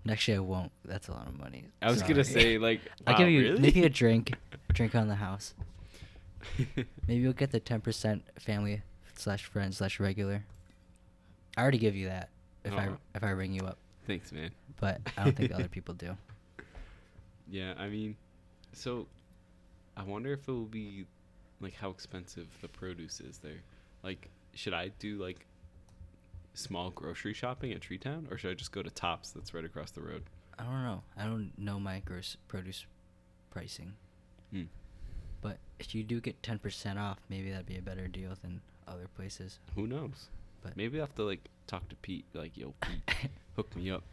Actually, 0.10 0.38
I 0.38 0.41
won't. 0.41 0.72
That's 0.86 1.08
a 1.08 1.12
lot 1.12 1.28
of 1.28 1.38
money. 1.38 1.66
I 1.82 1.89
was 1.89 2.01
gonna 2.01 2.24
say 2.24 2.58
like, 2.58 2.82
I'll 3.08 3.18
give 3.18 3.30
you 3.30 3.41
really? 3.41 3.60
maybe 3.62 3.84
a 3.84 3.89
drink, 3.89 4.34
drink 4.74 4.95
on 4.95 5.08
the 5.08 5.16
house. 5.16 5.53
Maybe 7.08 7.22
you'll 7.22 7.34
get 7.34 7.51
the 7.51 7.60
ten 7.60 7.82
percent 7.82 8.24
family 8.39 8.82
slash 9.16 9.45
friend 9.45 9.74
slash 9.76 9.99
regular. 9.99 10.45
I 11.58 11.62
already 11.62 11.80
give 11.80 11.95
you 11.95 12.08
that 12.08 12.30
if 12.64 12.74
I 12.74 12.88
Oh. 12.88 12.97
if 13.16 13.24
I 13.24 13.32
ring 13.32 13.53
you 13.53 13.62
up, 13.64 13.78
Thanks, 14.05 14.32
man. 14.32 14.51
but 14.80 15.01
I 15.18 15.24
don't 15.26 15.36
think 15.36 15.51
other 15.51 15.68
people 15.68 15.93
do. 15.95 16.16
Yeah, 17.49 17.74
I 17.78 17.88
mean, 17.89 18.16
so 18.74 19.08
I 19.97 20.03
wonder 20.03 20.32
if 20.34 20.47
it 20.47 20.51
will 20.51 20.66
be 20.66 21.05
like 21.60 21.74
how 21.76 21.89
expensive 21.89 22.47
the 22.62 22.68
produce 22.68 23.20
is 23.20 23.39
there. 23.39 23.62
Like, 24.03 24.30
should 24.53 24.74
I 24.74 24.89
do 24.99 25.18
like 25.18 25.45
small 26.58 26.89
grocery 26.89 27.34
shopping 27.34 27.72
at 27.72 27.82
Treetown, 27.82 28.28
or 28.32 28.38
should 28.38 28.51
I 28.51 28.53
just 28.53 28.72
go 28.72 28.82
to 28.84 28.89
Tops 28.89 29.32
that's 29.32 29.53
right 29.53 29.66
across 29.66 29.91
the 29.91 30.01
road? 30.01 30.24
I 30.60 30.64
don't 30.64 30.84
know. 30.84 31.03
I 31.18 31.24
don't 31.24 31.51
know 31.58 31.80
my 31.80 31.99
gross 31.99 32.36
produce 32.47 32.86
pricing. 33.51 33.93
Hmm. 34.51 34.64
But 35.41 35.58
if 35.80 35.93
you 35.93 36.03
do 36.03 36.20
get 36.20 36.41
ten 36.41 36.58
percent 36.60 36.97
off, 36.99 37.20
maybe 37.30 37.51
that'd 37.51 37.66
be 37.68 37.78
a 37.78 37.82
better 37.82 38.08
deal 38.08 38.32
than 38.41 38.62
other 38.88 39.08
places. 39.16 39.60
Who 39.76 39.86
knows? 39.88 40.28
But 40.64 40.76
Maybe 40.76 40.97
I 40.97 41.01
have 41.01 41.16
to 41.16 41.24
like 41.24 41.41
talk 41.68 41.88
to 41.89 41.95
Pete. 41.97 42.26
Like, 42.34 42.58
yo, 42.58 42.74
Pete, 42.82 43.30
hook 43.55 43.76
me 43.76 43.91
up. 43.91 44.03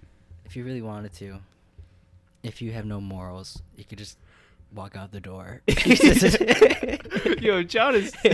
if 0.44 0.54
you 0.54 0.64
really 0.64 0.82
wanted 0.82 1.12
to, 1.14 1.38
if 2.42 2.60
you 2.60 2.72
have 2.72 2.84
no 2.84 3.00
morals, 3.00 3.62
you 3.76 3.84
could 3.84 3.98
just 3.98 4.18
walk 4.74 4.96
out 4.96 5.12
the 5.12 5.20
door. 5.20 5.62
Yo, 7.40 7.62
John 7.62 7.94
is. 7.94 8.12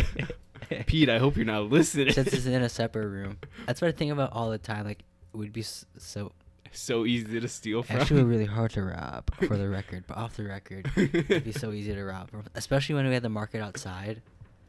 Pete, 0.86 1.08
I 1.08 1.18
hope 1.18 1.36
you're 1.36 1.44
not 1.44 1.70
listening. 1.70 2.12
Since 2.12 2.32
it's 2.32 2.46
in 2.46 2.62
a 2.62 2.68
separate 2.68 3.08
room, 3.08 3.38
that's 3.66 3.80
what 3.80 3.88
I 3.88 3.92
think 3.92 4.12
about 4.12 4.32
all 4.32 4.50
the 4.50 4.58
time. 4.58 4.84
Like, 4.84 5.00
it 5.32 5.36
would 5.36 5.52
be 5.52 5.62
so 5.62 6.32
so 6.72 7.04
easy 7.04 7.40
to 7.40 7.48
steal 7.48 7.82
from. 7.82 7.96
actually 7.96 8.22
really 8.22 8.44
hard 8.46 8.70
to 8.72 8.82
rob, 8.82 9.30
for 9.46 9.56
the 9.56 9.68
record. 9.68 10.04
But 10.06 10.16
off 10.16 10.36
the 10.36 10.44
record, 10.44 10.90
it'd 10.96 11.44
be 11.44 11.52
so 11.52 11.72
easy 11.72 11.94
to 11.94 12.04
rob, 12.04 12.30
especially 12.54 12.94
when 12.94 13.06
we 13.06 13.14
had 13.14 13.22
the 13.22 13.28
market 13.28 13.60
outside. 13.60 14.22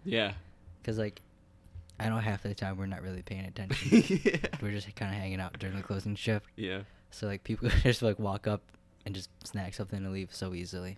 Yeah. 0.03 0.33
Because 0.81 0.97
like, 0.97 1.21
I 1.99 2.09
know 2.09 2.17
half 2.17 2.43
the 2.43 2.55
time 2.55 2.77
we're 2.77 2.87
not 2.87 3.03
really 3.03 3.21
paying 3.21 3.45
attention. 3.45 4.03
yeah. 4.23 4.37
we're 4.61 4.71
just 4.71 4.93
kind 4.95 5.13
of 5.13 5.19
hanging 5.19 5.39
out 5.39 5.59
during 5.59 5.75
the 5.75 5.83
closing 5.83 6.15
shift. 6.15 6.47
Yeah. 6.55 6.81
So 7.11 7.27
like 7.27 7.43
people 7.43 7.69
just 7.83 8.01
like 8.01 8.17
walk 8.17 8.47
up 8.47 8.61
and 9.05 9.13
just 9.13 9.29
snag 9.45 9.73
something 9.73 10.03
and 10.03 10.11
leave 10.11 10.33
so 10.33 10.53
easily. 10.53 10.97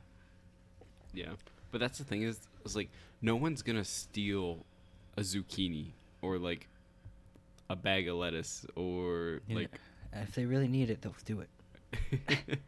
Yeah. 1.13 1.31
But 1.71 1.81
that's 1.81 1.97
the 1.97 2.05
thing 2.05 2.21
is, 2.21 2.39
is 2.63 2.75
like 2.75 2.89
no 3.21 3.35
one's 3.35 3.61
gonna 3.61 3.83
steal 3.83 4.65
a 5.18 5.22
zucchini 5.22 5.91
or 6.22 6.38
like 6.38 6.68
a 7.70 7.76
bag 7.76 8.07
of 8.07 8.16
lettuce 8.18 8.66
or 8.76 9.41
know, 9.47 9.55
like. 9.55 9.80
if 10.14 10.34
they 10.36 10.45
really 10.45 10.68
need 10.68 10.89
it, 10.89 11.01
they'll 11.01 11.16
do 11.26 11.41
it. 11.41 11.49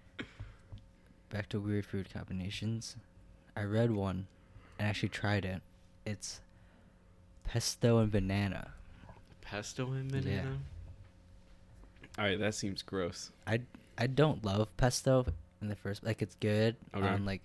Back 1.29 1.49
to 1.49 1.59
weird 1.59 1.85
food 1.85 2.07
combinations. 2.13 2.95
I 3.57 3.63
read 3.63 3.91
one 3.91 4.27
and 4.79 4.87
actually 4.87 5.09
tried 5.09 5.43
it. 5.45 5.61
It's 6.05 6.41
pesto 7.43 7.97
and 7.99 8.11
banana. 8.11 8.71
Pesto 9.41 9.91
and 9.91 10.11
Yeah. 10.11 10.21
banana. 10.21 10.57
All 12.17 12.25
right, 12.25 12.39
that 12.39 12.55
seems 12.55 12.81
gross. 12.81 13.31
I 13.45 13.61
I 13.97 14.07
don't 14.07 14.43
love 14.45 14.75
pesto 14.77 15.25
in 15.61 15.67
the 15.67 15.75
first 15.75 16.03
like 16.03 16.21
it's 16.21 16.35
good 16.35 16.75
Okay. 16.93 17.07
on 17.07 17.25
like 17.25 17.43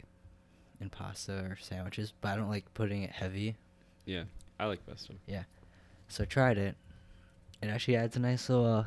in 0.81 0.91
pasta 0.91 1.45
or 1.51 1.57
sandwiches, 1.61 2.13
but 2.21 2.29
I 2.33 2.37
don't 2.37 2.49
like 2.49 2.73
putting 2.75 3.03
it 3.03 3.11
heavy. 3.11 3.57
Yeah, 4.05 4.25
I 4.61 4.67
like 4.67 4.85
pesto. 4.87 5.15
Yeah. 5.27 5.45
So 6.09 6.25
I 6.25 6.27
tried 6.27 6.59
it. 6.59 6.77
It 7.63 7.69
actually 7.69 7.97
adds 7.97 8.17
a 8.17 8.21
nice 8.21 8.49
little. 8.49 8.67
Uh, 8.67 8.85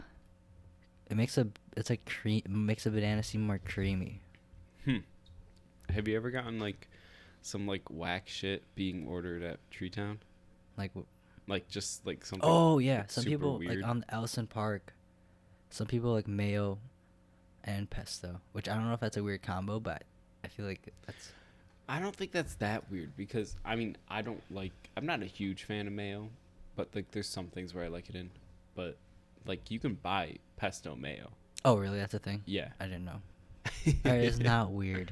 it 1.09 1.17
makes 1.17 1.38
a. 1.38 1.47
It's 1.76 1.89
like 1.89 2.05
cream. 2.05 2.41
Makes 2.47 2.86
a 2.86 2.91
banana 2.91 3.24
seem 3.24 3.41
more 3.41 3.59
creamy. 3.59 4.21
Hmm. 4.86 4.97
Have 5.89 6.07
you 6.07 6.15
ever 6.15 6.32
gotten 6.32 6.59
like 6.59 6.88
some 7.41 7.67
like 7.67 7.84
whack 7.89 8.24
shit 8.28 8.63
being 8.76 9.07
ordered 9.07 9.43
at 9.43 9.59
Treetown? 9.71 10.19
Like. 10.78 10.91
w- 10.93 11.07
Like 11.47 11.67
just 11.67 12.05
like 12.05 12.26
something. 12.26 12.47
Oh 12.49 12.80
yeah, 12.80 12.99
like, 12.99 13.11
some 13.11 13.24
super 13.24 13.36
people 13.36 13.59
weird? 13.59 13.82
like 13.82 13.89
on 13.89 14.05
Ellison 14.09 14.47
Park. 14.47 14.93
Some 15.69 15.88
people 15.88 16.13
like 16.13 16.28
mayo, 16.28 16.78
and 17.63 17.89
pesto, 17.89 18.39
which 18.53 18.69
I 18.69 18.76
don't 18.76 18.88
know 18.88 18.93
if 18.93 18.99
that's 19.01 19.17
a 19.17 19.24
weird 19.24 19.41
combo, 19.41 19.80
but 19.80 20.03
I 20.43 20.47
feel 20.47 20.65
like 20.65 20.82
that's. 21.05 21.32
I 21.88 21.99
don't 21.99 22.15
think 22.15 22.31
that's 22.31 22.55
that 22.55 22.89
weird 22.89 23.15
because 23.17 23.55
I 23.65 23.75
mean 23.75 23.97
I 24.09 24.21
don't 24.21 24.41
like 24.49 24.71
I'm 24.95 25.05
not 25.05 25.21
a 25.21 25.25
huge 25.25 25.63
fan 25.63 25.88
of 25.88 25.93
mayo, 25.93 26.29
but 26.75 26.89
like 26.95 27.11
there's 27.11 27.27
some 27.27 27.47
things 27.47 27.73
where 27.73 27.84
I 27.84 27.88
like 27.88 28.09
it 28.09 28.15
in, 28.15 28.29
but 28.75 28.97
like 29.45 29.69
you 29.69 29.79
can 29.79 29.95
buy 29.95 30.38
pesto 30.55 30.95
mayo. 30.95 31.31
Oh 31.65 31.75
really? 31.75 31.99
That's 31.99 32.13
a 32.13 32.19
thing. 32.19 32.41
Yeah. 32.45 32.69
I 32.79 32.86
didn't 32.86 33.05
know. 33.05 33.21
Alright, 34.05 34.21
it's 34.23 34.39
not 34.39 34.71
weird. 34.71 35.11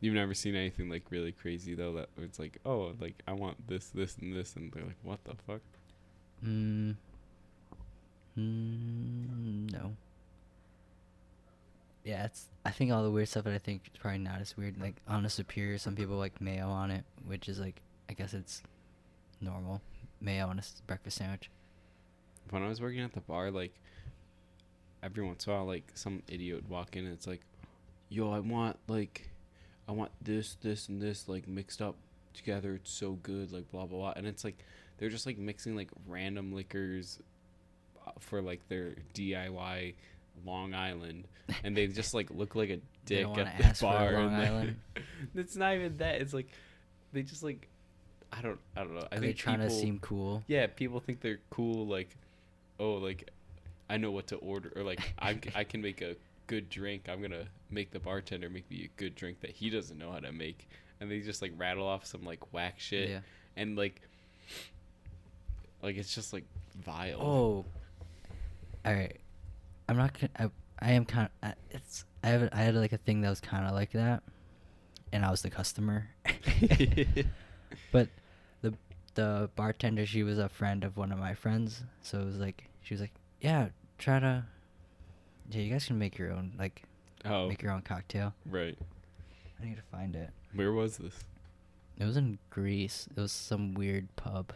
You've 0.00 0.14
never 0.14 0.34
seen 0.34 0.54
anything 0.54 0.88
like 0.88 1.04
really 1.10 1.32
crazy 1.32 1.74
though 1.74 1.94
that 1.94 2.08
it's 2.18 2.38
like 2.38 2.58
oh 2.64 2.92
like 3.00 3.20
I 3.26 3.32
want 3.32 3.66
this 3.66 3.88
this 3.88 4.16
and 4.18 4.34
this 4.34 4.54
and 4.54 4.72
they're 4.72 4.84
like 4.84 4.98
what 5.02 5.24
the 5.24 5.34
fuck? 5.46 5.60
Mm. 6.44 6.94
Mm, 8.38 9.72
no. 9.72 9.96
Yeah, 12.08 12.24
it's. 12.24 12.48
I 12.64 12.70
think 12.70 12.90
all 12.90 13.02
the 13.02 13.10
weird 13.10 13.28
stuff 13.28 13.44
that 13.44 13.52
I 13.52 13.58
think 13.58 13.82
is 13.92 13.98
probably 14.00 14.20
not 14.20 14.40
as 14.40 14.56
weird. 14.56 14.80
Like 14.80 14.96
on 15.06 15.26
a 15.26 15.28
superior, 15.28 15.76
some 15.76 15.94
people 15.94 16.16
like 16.16 16.40
mayo 16.40 16.66
on 16.66 16.90
it, 16.90 17.04
which 17.26 17.50
is 17.50 17.60
like 17.60 17.82
I 18.08 18.14
guess 18.14 18.32
it's 18.32 18.62
normal. 19.42 19.82
Mayo 20.18 20.46
on 20.46 20.58
a 20.58 20.62
breakfast 20.86 21.18
sandwich. 21.18 21.50
When 22.48 22.62
I 22.62 22.68
was 22.68 22.80
working 22.80 23.00
at 23.00 23.12
the 23.12 23.20
bar, 23.20 23.50
like 23.50 23.74
every 25.02 25.22
once 25.22 25.46
in 25.46 25.52
a 25.52 25.56
while, 25.56 25.66
like 25.66 25.84
some 25.92 26.22
idiot 26.28 26.56
would 26.56 26.70
walk 26.70 26.96
in 26.96 27.04
and 27.04 27.12
it's 27.12 27.26
like, 27.26 27.42
yo, 28.08 28.32
I 28.32 28.38
want 28.38 28.78
like, 28.88 29.28
I 29.86 29.92
want 29.92 30.10
this, 30.22 30.56
this, 30.62 30.88
and 30.88 31.02
this 31.02 31.28
like 31.28 31.46
mixed 31.46 31.82
up 31.82 31.96
together. 32.32 32.76
It's 32.76 32.90
so 32.90 33.18
good, 33.22 33.52
like 33.52 33.70
blah 33.70 33.84
blah 33.84 33.98
blah. 33.98 34.12
And 34.16 34.26
it's 34.26 34.44
like 34.44 34.64
they're 34.96 35.10
just 35.10 35.26
like 35.26 35.36
mixing 35.36 35.76
like 35.76 35.90
random 36.06 36.54
liquors 36.54 37.18
uh, 38.06 38.12
for 38.18 38.40
like 38.40 38.66
their 38.68 38.94
DIY 39.12 39.92
Long 40.44 40.74
Island, 40.74 41.26
and 41.64 41.76
they 41.76 41.86
just 41.86 42.14
like 42.14 42.30
look 42.30 42.54
like 42.54 42.70
a 42.70 42.80
dick 43.06 43.26
at 43.26 43.58
the 43.58 43.66
ask 43.66 43.80
for 43.80 43.86
a 43.86 43.90
bar. 43.90 44.12
Long 44.12 44.34
and 44.34 44.36
Island. 44.42 44.76
it's 45.34 45.56
not 45.56 45.74
even 45.74 45.96
that. 45.98 46.20
It's 46.20 46.34
like 46.34 46.48
they 47.12 47.22
just 47.22 47.42
like 47.42 47.68
I 48.32 48.42
don't 48.42 48.58
I 48.76 48.80
don't 48.80 48.94
know. 48.94 49.06
I 49.10 49.16
Are 49.16 49.20
think 49.20 49.22
they 49.22 49.32
trying 49.32 49.60
to 49.60 49.70
seem 49.70 49.98
cool? 50.00 50.42
yeah, 50.46 50.66
people 50.66 51.00
think 51.00 51.20
they're 51.20 51.40
cool. 51.50 51.86
Like, 51.86 52.14
oh, 52.78 52.94
like 52.94 53.30
I 53.90 53.96
know 53.96 54.10
what 54.10 54.26
to 54.28 54.36
order, 54.36 54.72
or 54.76 54.82
like 54.82 55.00
I 55.18 55.38
I 55.54 55.64
can 55.64 55.80
make 55.82 56.02
a 56.02 56.16
good 56.46 56.68
drink. 56.68 57.08
I'm 57.08 57.22
gonna 57.22 57.46
make 57.70 57.90
the 57.90 57.98
bartender 58.00 58.48
make 58.50 58.70
me 58.70 58.84
a 58.94 59.00
good 59.00 59.14
drink 59.14 59.40
that 59.40 59.50
he 59.50 59.70
doesn't 59.70 59.98
know 59.98 60.12
how 60.12 60.20
to 60.20 60.32
make, 60.32 60.68
and 61.00 61.10
they 61.10 61.20
just 61.20 61.40
like 61.42 61.52
rattle 61.56 61.86
off 61.86 62.04
some 62.06 62.24
like 62.24 62.52
whack 62.52 62.74
shit, 62.78 63.08
Yeah. 63.10 63.20
and 63.56 63.76
like 63.76 64.00
like 65.82 65.96
it's 65.96 66.14
just 66.14 66.32
like 66.32 66.44
vile. 66.82 67.20
Oh. 67.20 67.64
All 68.84 68.94
right. 68.94 69.16
I'm 69.88 69.96
not 69.96 70.12
gonna. 70.18 70.50
I, 70.80 70.88
I 70.88 70.92
am 70.92 71.04
kind 71.04 71.28
of. 71.42 71.52
It's. 71.70 72.04
I 72.22 72.28
have. 72.28 72.48
I 72.52 72.62
had 72.62 72.74
like 72.74 72.92
a 72.92 72.98
thing 72.98 73.22
that 73.22 73.30
was 73.30 73.40
kind 73.40 73.66
of 73.66 73.72
like 73.72 73.92
that, 73.92 74.22
and 75.12 75.24
I 75.24 75.30
was 75.30 75.42
the 75.42 75.50
customer. 75.50 76.08
but 77.92 78.08
the 78.60 78.74
the 79.14 79.50
bartender, 79.56 80.04
she 80.04 80.22
was 80.22 80.38
a 80.38 80.48
friend 80.48 80.84
of 80.84 80.96
one 80.96 81.12
of 81.12 81.18
my 81.18 81.34
friends, 81.34 81.82
so 82.02 82.20
it 82.20 82.26
was 82.26 82.36
like 82.36 82.68
she 82.82 82.94
was 82.94 83.00
like, 83.00 83.14
yeah, 83.40 83.68
try 83.98 84.20
to. 84.20 84.44
Yeah, 85.50 85.62
you 85.62 85.72
guys 85.72 85.86
can 85.86 85.98
make 85.98 86.18
your 86.18 86.32
own 86.32 86.52
like, 86.58 86.82
oh, 87.24 87.48
make 87.48 87.62
your 87.62 87.72
own 87.72 87.82
cocktail. 87.82 88.34
right. 88.46 88.76
I 89.60 89.64
need 89.64 89.76
to 89.76 89.82
find 89.90 90.14
it. 90.14 90.30
Where 90.54 90.72
was 90.72 90.98
this? 90.98 91.14
It 91.98 92.04
was 92.04 92.16
in 92.16 92.38
Greece. 92.50 93.08
It 93.16 93.20
was 93.20 93.32
some 93.32 93.74
weird 93.74 94.14
pub. 94.14 94.52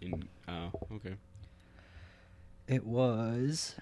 In 0.00 0.28
oh, 0.46 0.70
okay. 0.94 1.16
It 2.68 2.86
was. 2.86 3.74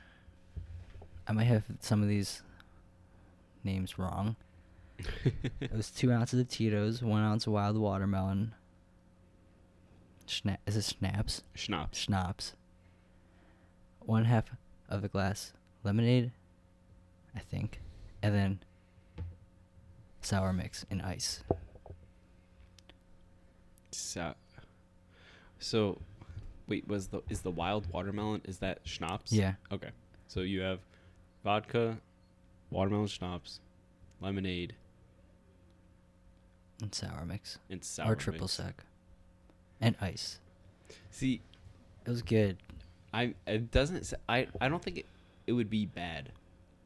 I 1.28 1.32
might 1.32 1.44
have 1.44 1.64
some 1.80 2.02
of 2.02 2.08
these 2.08 2.42
names 3.62 3.98
wrong. 3.98 4.36
It 5.60 5.72
was 5.72 5.90
two 5.90 6.10
ounces 6.10 6.40
of 6.40 6.48
Tito's, 6.48 7.02
one 7.02 7.22
ounce 7.22 7.46
of 7.46 7.52
wild 7.52 7.76
watermelon. 7.76 8.54
Schna- 10.26 10.58
is 10.66 10.76
it 10.76 10.84
schnapps? 10.84 11.42
Schnapps. 11.54 11.98
Schnapps. 11.98 12.54
One 14.00 14.24
half 14.24 14.50
of 14.88 15.04
a 15.04 15.08
glass 15.08 15.52
lemonade, 15.84 16.32
I 17.36 17.40
think, 17.40 17.80
and 18.22 18.34
then 18.34 18.58
sour 20.20 20.52
mix 20.52 20.86
and 20.90 21.02
ice. 21.02 21.42
So, 23.90 24.34
so, 25.58 26.00
wait, 26.66 26.86
was 26.88 27.08
the 27.08 27.22
is 27.28 27.40
the 27.40 27.50
wild 27.50 27.86
watermelon 27.92 28.42
is 28.44 28.58
that 28.58 28.80
schnapps? 28.84 29.32
Yeah. 29.32 29.54
Okay. 29.72 29.90
So 30.28 30.40
you 30.40 30.60
have 30.60 30.80
vodka, 31.44 31.98
watermelon 32.70 33.06
schnapps, 33.06 33.60
lemonade, 34.20 34.74
And 36.82 36.94
sour 36.94 37.24
mix. 37.24 37.58
and 37.70 37.82
sour 37.84 38.12
or 38.12 38.16
triple 38.16 38.42
mix. 38.42 38.52
sec. 38.54 38.84
And 39.80 39.96
ice. 40.00 40.38
See, 41.10 41.40
It 42.04 42.10
was 42.10 42.22
good. 42.22 42.56
I 43.12 43.34
it 43.46 43.70
doesn't. 43.70 44.12
I 44.28 44.48
I 44.60 44.68
don't 44.68 44.82
think 44.82 44.98
it, 44.98 45.06
it 45.46 45.52
would 45.52 45.70
be 45.70 45.86
bad. 45.86 46.30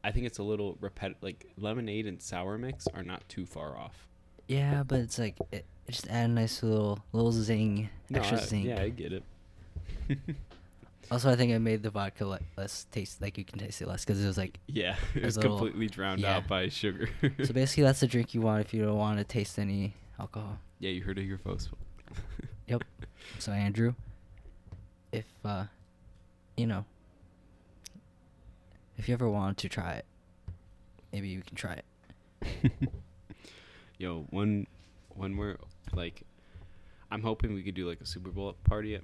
I 0.03 0.11
think 0.11 0.25
it's 0.25 0.37
a 0.37 0.43
little 0.43 0.77
repetitive. 0.81 1.21
Like 1.21 1.45
lemonade 1.57 2.07
and 2.07 2.21
sour 2.21 2.57
mix 2.57 2.87
are 2.87 3.03
not 3.03 3.27
too 3.29 3.45
far 3.45 3.77
off. 3.77 4.07
Yeah, 4.47 4.83
but 4.83 4.99
it's 4.99 5.17
like 5.19 5.37
it, 5.51 5.65
it 5.87 5.91
just 5.91 6.07
add 6.07 6.29
a 6.29 6.33
nice 6.33 6.63
little 6.63 7.03
little 7.13 7.31
zing, 7.31 7.89
No, 8.09 8.19
extra 8.19 8.37
I- 8.39 8.43
zing. 8.45 8.65
Yeah, 8.67 8.81
I 8.81 8.89
get 8.89 9.13
it. 9.13 9.23
Also, 11.13 11.29
I 11.29 11.35
think 11.35 11.53
I 11.53 11.59
made 11.59 11.83
the 11.83 11.91
vodka 11.91 12.25
le- 12.25 12.39
less 12.57 12.87
taste, 12.91 13.21
like 13.21 13.37
you 13.37 13.45
can 13.45 13.59
taste 13.59 13.83
it 13.83 13.87
less 13.87 14.03
because 14.03 14.23
it 14.23 14.25
was 14.25 14.35
like. 14.35 14.59
yeah, 14.65 14.95
it 15.15 15.23
was 15.23 15.37
little- 15.37 15.57
completely 15.57 15.85
drowned 15.87 16.21
yeah. 16.21 16.37
out 16.37 16.47
by 16.47 16.69
sugar. 16.69 17.07
so 17.21 17.29
basically, 17.53 17.83
that's 17.83 17.99
the 17.99 18.07
drink 18.07 18.33
you 18.33 18.41
want 18.41 18.61
if 18.61 18.73
you 18.73 18.83
don't 18.83 18.97
want 18.97 19.19
to 19.19 19.23
taste 19.23 19.59
any 19.59 19.93
alcohol. 20.19 20.57
yeah, 20.79 20.89
you 20.89 21.03
heard 21.03 21.19
it 21.19 21.25
here, 21.25 21.37
folks. 21.37 21.69
Yep. 22.65 22.83
So 23.39 23.51
Andrew, 23.51 23.93
if 25.11 25.25
uh, 25.45 25.65
you 26.57 26.65
know, 26.65 26.85
if 28.97 29.07
you 29.07 29.13
ever 29.13 29.29
want 29.29 29.57
to 29.59 29.69
try 29.69 29.93
it, 29.93 30.05
maybe 31.11 31.27
you 31.27 31.41
can 31.41 31.55
try 31.55 31.73
it. 32.41 32.89
Yo, 33.99 34.25
when 34.29 34.65
when 35.09 35.35
we're 35.35 35.57
like, 35.93 36.23
I'm 37.11 37.21
hoping 37.21 37.53
we 37.53 37.63
could 37.63 37.75
do 37.75 37.87
like 37.87 37.99
a 38.01 38.05
Super 38.05 38.31
Bowl 38.31 38.55
party 38.63 38.95
at 38.95 39.01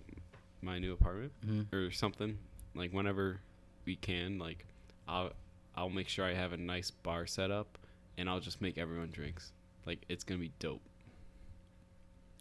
my 0.62 0.80
new 0.80 0.94
apartment 0.94 1.32
Mhm. 1.46 1.72
or 1.74 1.92
something. 1.92 2.38
Like 2.76 2.92
whenever 2.92 3.40
we 3.86 3.96
can, 3.96 4.38
like 4.40 4.66
I'll 5.08 5.34
I'll 5.76 5.90
make 5.90 6.10
sure 6.10 6.26
I 6.26 6.34
have 6.34 6.52
a 6.54 6.58
nice 6.58 6.92
bar 6.92 7.26
set 7.26 7.52
up, 7.52 7.78
and 8.18 8.30
I'll 8.30 8.40
just 8.40 8.62
make 8.62 8.78
everyone 8.78 9.10
drinks. 9.12 9.52
Like 9.86 10.00
it's 10.10 10.24
gonna 10.24 10.40
be 10.42 10.52
dope. 10.60 10.82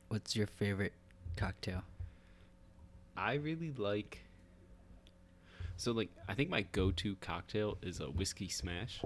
What's 0.08 0.34
your 0.34 0.46
favorite 0.46 0.94
cocktail? 1.36 1.84
I 3.16 3.34
really 3.34 3.72
like. 3.72 4.20
So 5.76 5.92
like 5.92 6.10
I 6.28 6.34
think 6.34 6.50
my 6.50 6.62
go-to 6.62 7.16
cocktail 7.16 7.78
is 7.82 8.00
a 8.00 8.06
whiskey 8.10 8.48
smash. 8.48 9.02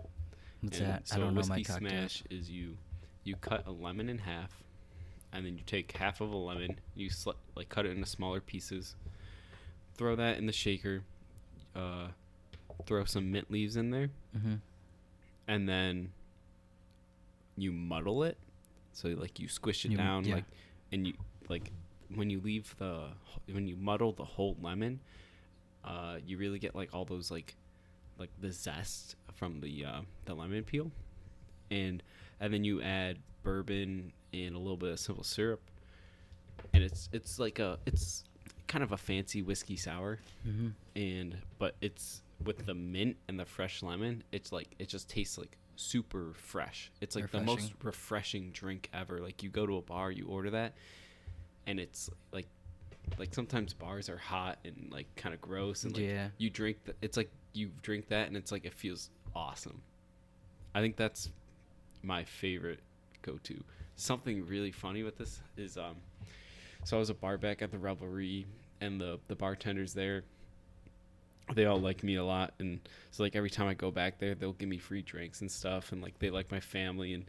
What's 0.60 0.78
And 0.78 0.86
that? 0.88 1.08
So 1.08 1.16
I 1.16 1.18
don't 1.18 1.28
a 1.28 1.30
know 1.32 1.36
whiskey 1.38 1.50
my 1.52 1.62
cocktails. 1.62 2.12
smash 2.12 2.22
is 2.30 2.50
you 2.50 2.78
you 3.24 3.36
cut 3.36 3.66
a 3.66 3.70
lemon 3.70 4.08
in 4.08 4.18
half, 4.18 4.62
and 5.32 5.44
then 5.46 5.56
you 5.56 5.62
take 5.66 5.92
half 5.92 6.20
of 6.20 6.30
a 6.32 6.36
lemon, 6.36 6.78
you 6.94 7.08
sli- 7.10 7.34
like 7.54 7.68
cut 7.68 7.86
it 7.86 7.90
into 7.96 8.06
smaller 8.08 8.40
pieces, 8.40 8.94
throw 9.96 10.14
that 10.16 10.38
in 10.38 10.46
the 10.46 10.52
shaker, 10.52 11.02
uh, 11.74 12.08
throw 12.86 13.04
some 13.04 13.30
mint 13.32 13.50
leaves 13.50 13.76
in 13.76 13.90
there, 13.90 14.10
Mm-hmm. 14.36 14.54
and 15.48 15.68
then 15.68 16.10
you 17.56 17.72
muddle 17.72 18.22
it. 18.24 18.36
So 18.92 19.08
like 19.08 19.38
you 19.40 19.48
squish 19.48 19.84
it 19.84 19.90
You- 19.92 19.96
down, 19.96 20.24
yeah. 20.24 20.36
like, 20.36 20.44
and 20.92 21.06
you 21.06 21.14
like 21.48 21.70
when 22.14 22.28
you 22.30 22.40
leave 22.40 22.74
the 22.78 23.08
when 23.50 23.66
you 23.66 23.76
muddle 23.76 24.12
the 24.12 24.24
whole 24.24 24.56
lemon, 24.60 25.00
uh, 25.84 26.18
you 26.26 26.36
really 26.38 26.58
get 26.58 26.74
like 26.74 26.90
all 26.94 27.04
those 27.04 27.30
like 27.30 27.54
like 28.18 28.30
the 28.40 28.52
zest 28.52 29.16
from 29.34 29.60
the 29.60 29.84
uh, 29.84 30.00
the 30.26 30.34
lemon 30.34 30.62
peel, 30.64 30.90
and 31.70 32.02
and 32.40 32.52
then 32.52 32.64
you 32.64 32.82
add 32.82 33.18
bourbon 33.42 34.12
and 34.32 34.54
a 34.54 34.58
little 34.58 34.76
bit 34.76 34.90
of 34.92 35.00
simple 35.00 35.24
syrup, 35.24 35.60
and 36.72 36.82
it's 36.82 37.08
it's 37.12 37.38
like 37.38 37.58
a 37.58 37.78
it's 37.86 38.24
kind 38.68 38.82
of 38.84 38.92
a 38.92 38.96
fancy 38.96 39.42
whiskey 39.42 39.76
sour, 39.76 40.18
Mm-hmm. 40.46 40.68
and 40.96 41.36
but 41.58 41.74
it's 41.80 42.22
with 42.44 42.64
the 42.66 42.74
mint 42.74 43.16
and 43.28 43.38
the 43.38 43.44
fresh 43.44 43.82
lemon. 43.82 44.22
It's 44.32 44.52
like 44.52 44.74
it 44.78 44.88
just 44.88 45.08
tastes 45.08 45.38
like 45.38 45.56
super 45.76 46.32
fresh. 46.34 46.90
It's 47.00 47.14
like 47.16 47.30
the 47.30 47.40
most 47.40 47.72
Refreshing. 47.74 47.76
refreshing 47.82 48.50
drink 48.52 48.88
ever. 48.92 49.18
Like 49.20 49.42
you 49.42 49.48
go 49.48 49.66
to 49.66 49.76
a 49.76 49.82
bar, 49.82 50.10
you 50.10 50.26
order 50.26 50.50
that, 50.50 50.74
and 51.66 51.78
it's 51.80 52.10
like 52.32 52.46
like 53.18 53.34
sometimes 53.34 53.74
bars 53.74 54.08
are 54.08 54.16
hot 54.16 54.58
and 54.64 54.88
like 54.92 55.06
kind 55.16 55.34
of 55.34 55.40
gross 55.40 55.82
and 55.84 55.92
like 55.94 56.04
Yeah. 56.04 56.28
you 56.38 56.50
drink 56.50 56.84
th- 56.84 56.96
it's 57.02 57.16
like 57.16 57.30
you 57.52 57.70
drink 57.82 58.08
that 58.08 58.28
and 58.28 58.36
it's 58.36 58.52
like 58.52 58.64
it 58.64 58.72
feels 58.72 59.10
awesome 59.34 59.82
i 60.72 60.80
think 60.80 60.94
that's 60.96 61.28
my 62.04 62.22
favorite 62.22 62.78
go-to 63.22 63.62
something 63.96 64.46
really 64.46 64.72
funny 64.72 65.02
with 65.02 65.18
this 65.18 65.40
is 65.56 65.76
um 65.76 65.96
so 66.84 66.96
i 66.96 66.98
was 66.98 67.10
a 67.10 67.14
bar 67.14 67.38
back 67.38 67.62
at 67.62 67.70
the 67.70 67.78
revelry 67.78 68.46
and 68.82 69.00
the 69.00 69.18
the 69.28 69.36
bartenders 69.36 69.94
there. 69.94 70.24
They 71.54 71.66
all 71.66 71.80
like 71.80 72.02
me 72.02 72.16
a 72.16 72.24
lot 72.24 72.54
and 72.60 72.80
so 73.10 73.22
like 73.22 73.34
every 73.34 73.50
time 73.50 73.66
i 73.66 73.74
go 73.74 73.90
back 73.90 74.18
there 74.18 74.34
they'll 74.34 74.52
give 74.54 74.68
me 74.68 74.78
free 74.78 75.02
drinks 75.02 75.40
and 75.40 75.50
stuff 75.50 75.92
and 75.92 76.00
like 76.00 76.18
they 76.18 76.30
like 76.30 76.50
my 76.50 76.60
family 76.60 77.14
and 77.14 77.24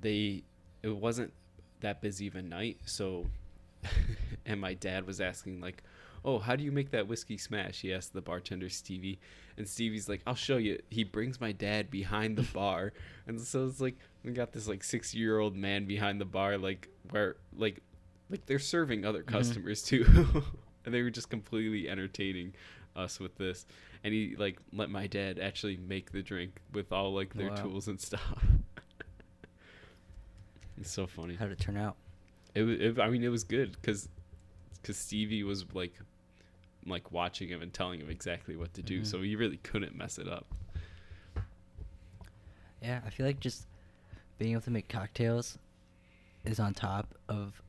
they 0.00 0.42
it 0.82 0.94
wasn't 0.94 1.32
that 1.80 2.02
busy 2.02 2.26
of 2.26 2.34
a 2.34 2.42
night 2.42 2.78
so 2.84 3.24
and 4.46 4.60
my 4.60 4.74
dad 4.74 5.06
was 5.06 5.20
asking 5.20 5.60
like 5.60 5.82
oh 6.24 6.38
how 6.38 6.56
do 6.56 6.64
you 6.64 6.72
make 6.72 6.90
that 6.90 7.06
whiskey 7.06 7.38
smash? 7.38 7.80
He 7.80 7.94
asked 7.94 8.12
the 8.12 8.20
bartender 8.20 8.68
stevie 8.68 9.20
and 9.56 9.66
stevie's 9.66 10.08
like 10.08 10.20
i'll 10.26 10.34
show 10.34 10.56
you. 10.56 10.80
He 10.90 11.04
brings 11.04 11.40
my 11.40 11.52
dad 11.52 11.90
behind 11.90 12.36
the 12.36 12.42
bar 12.52 12.92
and 13.26 13.40
so 13.40 13.66
it's 13.66 13.80
like 13.80 13.96
we 14.28 14.34
got 14.34 14.52
this 14.52 14.68
like 14.68 14.84
six 14.84 15.14
year 15.14 15.38
old 15.38 15.56
man 15.56 15.86
behind 15.86 16.20
the 16.20 16.24
bar 16.24 16.58
like 16.58 16.88
where 17.10 17.36
like 17.56 17.80
like 18.30 18.44
they're 18.46 18.58
serving 18.58 19.04
other 19.04 19.22
customers 19.22 19.82
too 19.82 20.04
and 20.84 20.94
they 20.94 21.02
were 21.02 21.10
just 21.10 21.30
completely 21.30 21.88
entertaining 21.88 22.54
us 22.94 23.18
with 23.18 23.36
this 23.36 23.66
and 24.04 24.12
he 24.12 24.34
like 24.36 24.58
let 24.72 24.90
my 24.90 25.06
dad 25.06 25.38
actually 25.38 25.76
make 25.76 26.12
the 26.12 26.22
drink 26.22 26.60
with 26.72 26.92
all 26.92 27.14
like 27.14 27.34
their 27.34 27.48
Wow. 27.48 27.62
tools 27.62 27.88
and 27.88 28.00
stuff 28.00 28.22
it's 30.78 30.90
so 30.90 31.06
funny 31.06 31.34
How 31.34 31.46
did 31.46 31.52
it 31.52 31.60
turn 31.60 31.76
out? 31.76 31.96
it, 32.54 32.62
it 32.64 33.00
I 33.00 33.08
mean, 33.10 33.22
it 33.24 33.28
was 33.28 33.44
good 33.44 33.72
because 33.80 34.08
because 34.80 34.96
Stevie 34.96 35.44
was 35.44 35.64
like 35.74 35.94
like 36.86 37.12
watching 37.12 37.48
him 37.48 37.62
and 37.62 37.72
telling 37.72 38.00
him 38.00 38.08
exactly 38.10 38.56
what 38.56 38.72
to 38.74 38.82
do, 38.82 39.00
Mhm. 39.02 39.06
so 39.06 39.22
he 39.22 39.36
really 39.36 39.58
couldn't 39.58 39.94
mess 39.96 40.18
it 40.18 40.28
up. 40.28 40.46
Yeah, 42.82 43.00
I 43.04 43.10
feel 43.10 43.26
like 43.26 43.40
just 43.40 43.66
being 44.38 44.52
able 44.52 44.62
to 44.62 44.70
make 44.70 44.88
cocktails 44.88 45.58
is 46.44 46.60
on 46.60 46.74
top 46.74 47.14
of 47.28 47.60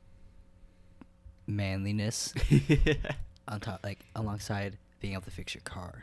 manliness. 1.46 2.32
on 3.48 3.60
top, 3.60 3.80
like 3.82 3.98
alongside 4.14 4.76
being 5.00 5.14
able 5.14 5.22
to 5.22 5.30
fix 5.30 5.54
your 5.54 5.62
car. 5.62 6.02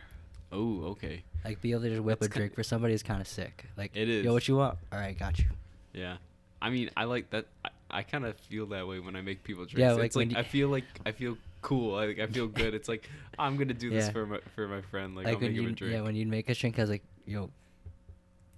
oh, 0.51 0.81
okay. 0.85 1.23
Like 1.45 1.61
be 1.61 1.71
able 1.71 1.83
to 1.83 1.89
just 1.89 2.01
whip 2.03 2.19
That's 2.19 2.35
a 2.35 2.37
drink 2.37 2.55
for 2.55 2.63
somebody 2.63 2.93
is 2.93 3.03
kind 3.03 3.21
of 3.21 3.27
sick. 3.27 3.65
Like 3.77 3.91
It 3.95 4.09
is. 4.09 4.25
Yo, 4.25 4.33
what 4.33 4.47
you 4.47 4.57
want? 4.57 4.77
All 4.91 4.99
right, 4.99 5.17
got 5.17 5.39
you. 5.39 5.45
Yeah. 5.93 6.17
I 6.61 6.69
mean, 6.69 6.89
I 6.97 7.05
like 7.05 7.29
that. 7.29 7.45
I, 7.63 7.69
I 7.89 8.03
kind 8.03 8.25
of 8.25 8.35
feel 8.37 8.65
that 8.67 8.85
way 8.87 8.99
when 8.99 9.15
I 9.15 9.21
make 9.21 9.43
people 9.43 9.63
drinks. 9.65 9.79
Yeah, 9.79 9.91
it's 10.03 10.15
like 10.15 10.27
like, 10.27 10.31
you- 10.31 10.37
I 10.37 10.43
feel 10.43 10.67
like 10.69 10.83
I 11.05 11.11
feel 11.11 11.37
cool. 11.61 11.95
I, 11.95 12.07
like 12.07 12.19
I 12.19 12.27
feel 12.27 12.47
good. 12.47 12.73
It's 12.73 12.89
like 12.89 13.07
I'm 13.39 13.55
gonna 13.55 13.73
do 13.73 13.89
this 13.89 14.07
Yeah. 14.07 14.11
for 14.11 14.25
my 14.25 14.39
for 14.55 14.67
my 14.67 14.81
friend. 14.81 15.15
Like, 15.15 15.25
Like, 15.25 15.35
I'll 15.35 15.41
make 15.41 15.51
him 15.53 15.67
a 15.67 15.71
drink. 15.71 15.93
yeah 15.93 16.01
when 16.01 16.15
you 16.15 16.25
make 16.25 16.49
a 16.49 16.55
drink, 16.55 16.77
I 16.79 16.81
was 16.81 16.89
like, 16.89 17.03
yo, 17.25 17.49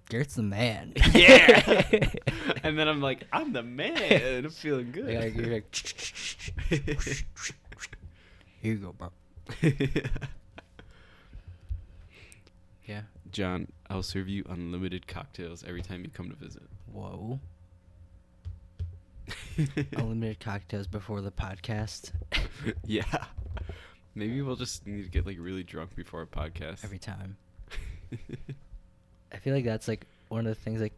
Garrett's 0.09 0.35
the 0.35 0.43
man. 0.43 0.93
yeah. 1.13 1.87
and 2.63 2.77
then 2.77 2.87
I'm 2.87 3.01
like, 3.01 3.25
I'm 3.31 3.53
the 3.53 3.63
man. 3.63 4.45
I'm 4.45 4.49
feeling 4.49 4.91
good. 4.91 5.05
Like, 5.05 5.35
you're 5.35 5.53
like, 5.53 5.75
here 8.61 8.73
you 8.73 8.75
go, 8.75 8.93
bro. 8.93 9.09
Yeah. 12.85 13.01
John, 13.31 13.67
I'll 13.89 14.03
serve 14.03 14.27
you 14.27 14.43
unlimited 14.49 15.07
cocktails 15.07 15.63
every 15.63 15.83
time 15.83 16.03
you 16.03 16.09
come 16.09 16.29
to 16.29 16.35
visit. 16.35 16.63
Whoa. 16.91 17.39
Unlimited 19.95 20.39
cocktails 20.39 20.87
before 20.87 21.21
the 21.21 21.31
podcast 21.31 22.11
yeah. 22.85 23.25
Maybe 24.15 24.41
we'll 24.41 24.55
just 24.55 24.85
need 24.87 25.03
to 25.03 25.09
get 25.09 25.25
like 25.25 25.37
really 25.39 25.63
drunk 25.63 25.95
before 25.95 26.21
a 26.21 26.27
podcast. 26.27 26.83
every 26.83 26.99
time. 26.99 27.37
I 29.31 29.37
feel 29.37 29.53
like 29.53 29.65
that's 29.65 29.87
like 29.87 30.05
one 30.29 30.41
of 30.41 30.45
the 30.45 30.55
things 30.55 30.81
like 30.81 30.93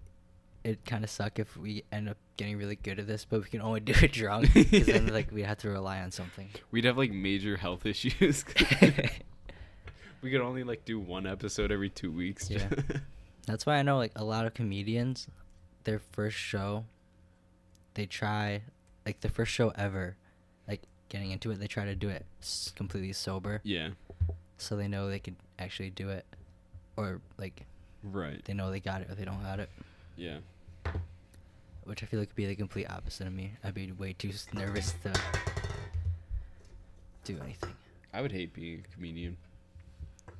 it 0.63 0.85
kind 0.85 1.03
of 1.03 1.09
suck 1.09 1.39
if 1.39 1.57
we 1.57 1.83
end 1.91 2.09
up 2.09 2.17
getting 2.37 2.57
really 2.57 2.75
good 2.75 2.99
at 2.99 3.07
this, 3.07 3.25
but 3.25 3.41
we 3.41 3.47
can 3.47 3.61
only 3.61 3.79
do 3.79 3.93
it 4.01 4.11
drunk 4.11 4.53
because 4.53 4.87
then 4.87 5.07
like 5.13 5.31
we 5.31 5.43
have 5.43 5.57
to 5.59 5.69
rely 5.69 5.99
on 6.01 6.11
something. 6.11 6.49
We'd 6.71 6.85
have 6.85 6.97
like 6.97 7.11
major 7.11 7.57
health 7.57 7.85
issues. 7.85 8.45
we 10.21 10.31
could 10.31 10.41
only 10.41 10.63
like 10.63 10.85
do 10.85 10.99
one 10.99 11.25
episode 11.25 11.71
every 11.71 11.89
two 11.89 12.11
weeks. 12.11 12.49
Yeah. 12.49 12.69
That's 13.47 13.65
why 13.65 13.77
I 13.77 13.81
know 13.81 13.97
like 13.97 14.11
a 14.15 14.23
lot 14.23 14.45
of 14.45 14.53
comedians, 14.53 15.27
their 15.83 15.99
first 15.99 16.37
show, 16.37 16.85
they 17.95 18.05
try 18.05 18.61
like 19.05 19.21
the 19.21 19.29
first 19.29 19.51
show 19.51 19.69
ever, 19.75 20.15
like 20.67 20.81
getting 21.09 21.31
into 21.31 21.49
it, 21.51 21.59
they 21.59 21.67
try 21.67 21.85
to 21.85 21.95
do 21.95 22.09
it 22.09 22.25
completely 22.75 23.13
sober, 23.13 23.61
yeah. 23.63 23.89
so 24.57 24.75
they 24.75 24.87
know 24.87 25.09
they 25.09 25.19
could 25.19 25.35
actually 25.57 25.89
do 25.89 26.09
it, 26.09 26.23
or 26.95 27.19
like 27.39 27.65
Right. 28.03 28.43
they 28.45 28.53
know 28.53 28.71
they 28.71 28.79
got 28.79 29.01
it 29.01 29.09
or 29.09 29.15
they 29.15 29.25
don't 29.25 29.41
got 29.43 29.59
it. 29.59 29.69
Yeah. 30.15 30.37
Which 31.83 32.03
I 32.03 32.05
feel 32.05 32.19
like 32.19 32.29
would 32.29 32.35
be 32.35 32.45
the 32.45 32.55
complete 32.55 32.87
opposite 32.89 33.27
of 33.27 33.33
me. 33.33 33.53
I'd 33.63 33.73
be 33.73 33.91
way 33.91 34.13
too 34.13 34.31
nervous 34.53 34.93
to 35.03 35.13
do 37.23 37.37
anything. 37.43 37.71
I 38.13 38.21
would 38.21 38.31
hate 38.31 38.53
being 38.53 38.83
a 38.89 38.93
comedian 38.95 39.37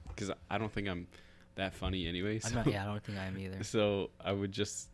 because 0.10 0.32
I 0.50 0.58
don't 0.58 0.72
think 0.72 0.88
I'm 0.88 1.08
that 1.56 1.74
funny 1.74 2.08
anyway. 2.08 2.40
So, 2.40 2.50
I'm 2.50 2.56
not. 2.56 2.68
Yeah, 2.68 2.84
I 2.84 2.86
don't 2.86 3.04
think 3.04 3.18
I 3.18 3.26
am 3.26 3.38
either. 3.38 3.64
So 3.64 4.10
I 4.24 4.32
would 4.32 4.52
just, 4.52 4.90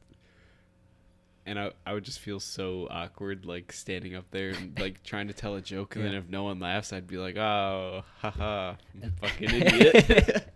and 1.45 1.59
I, 1.59 1.71
I 1.85 1.93
would 1.93 2.03
just 2.03 2.19
feel 2.19 2.39
so 2.39 2.87
awkward 2.89 3.45
like 3.45 3.71
standing 3.71 4.15
up 4.15 4.25
there 4.31 4.49
and 4.49 4.77
like 4.79 5.03
trying 5.03 5.27
to 5.27 5.33
tell 5.33 5.55
a 5.55 5.61
joke 5.61 5.95
and 5.95 6.05
then 6.05 6.13
if 6.13 6.27
no 6.29 6.43
one 6.43 6.59
laughs 6.59 6.91
i'd 6.91 7.07
be 7.07 7.17
like 7.17 7.37
oh 7.37 8.03
haha 8.19 8.73
fucking 9.21 9.49
idiot 9.53 10.53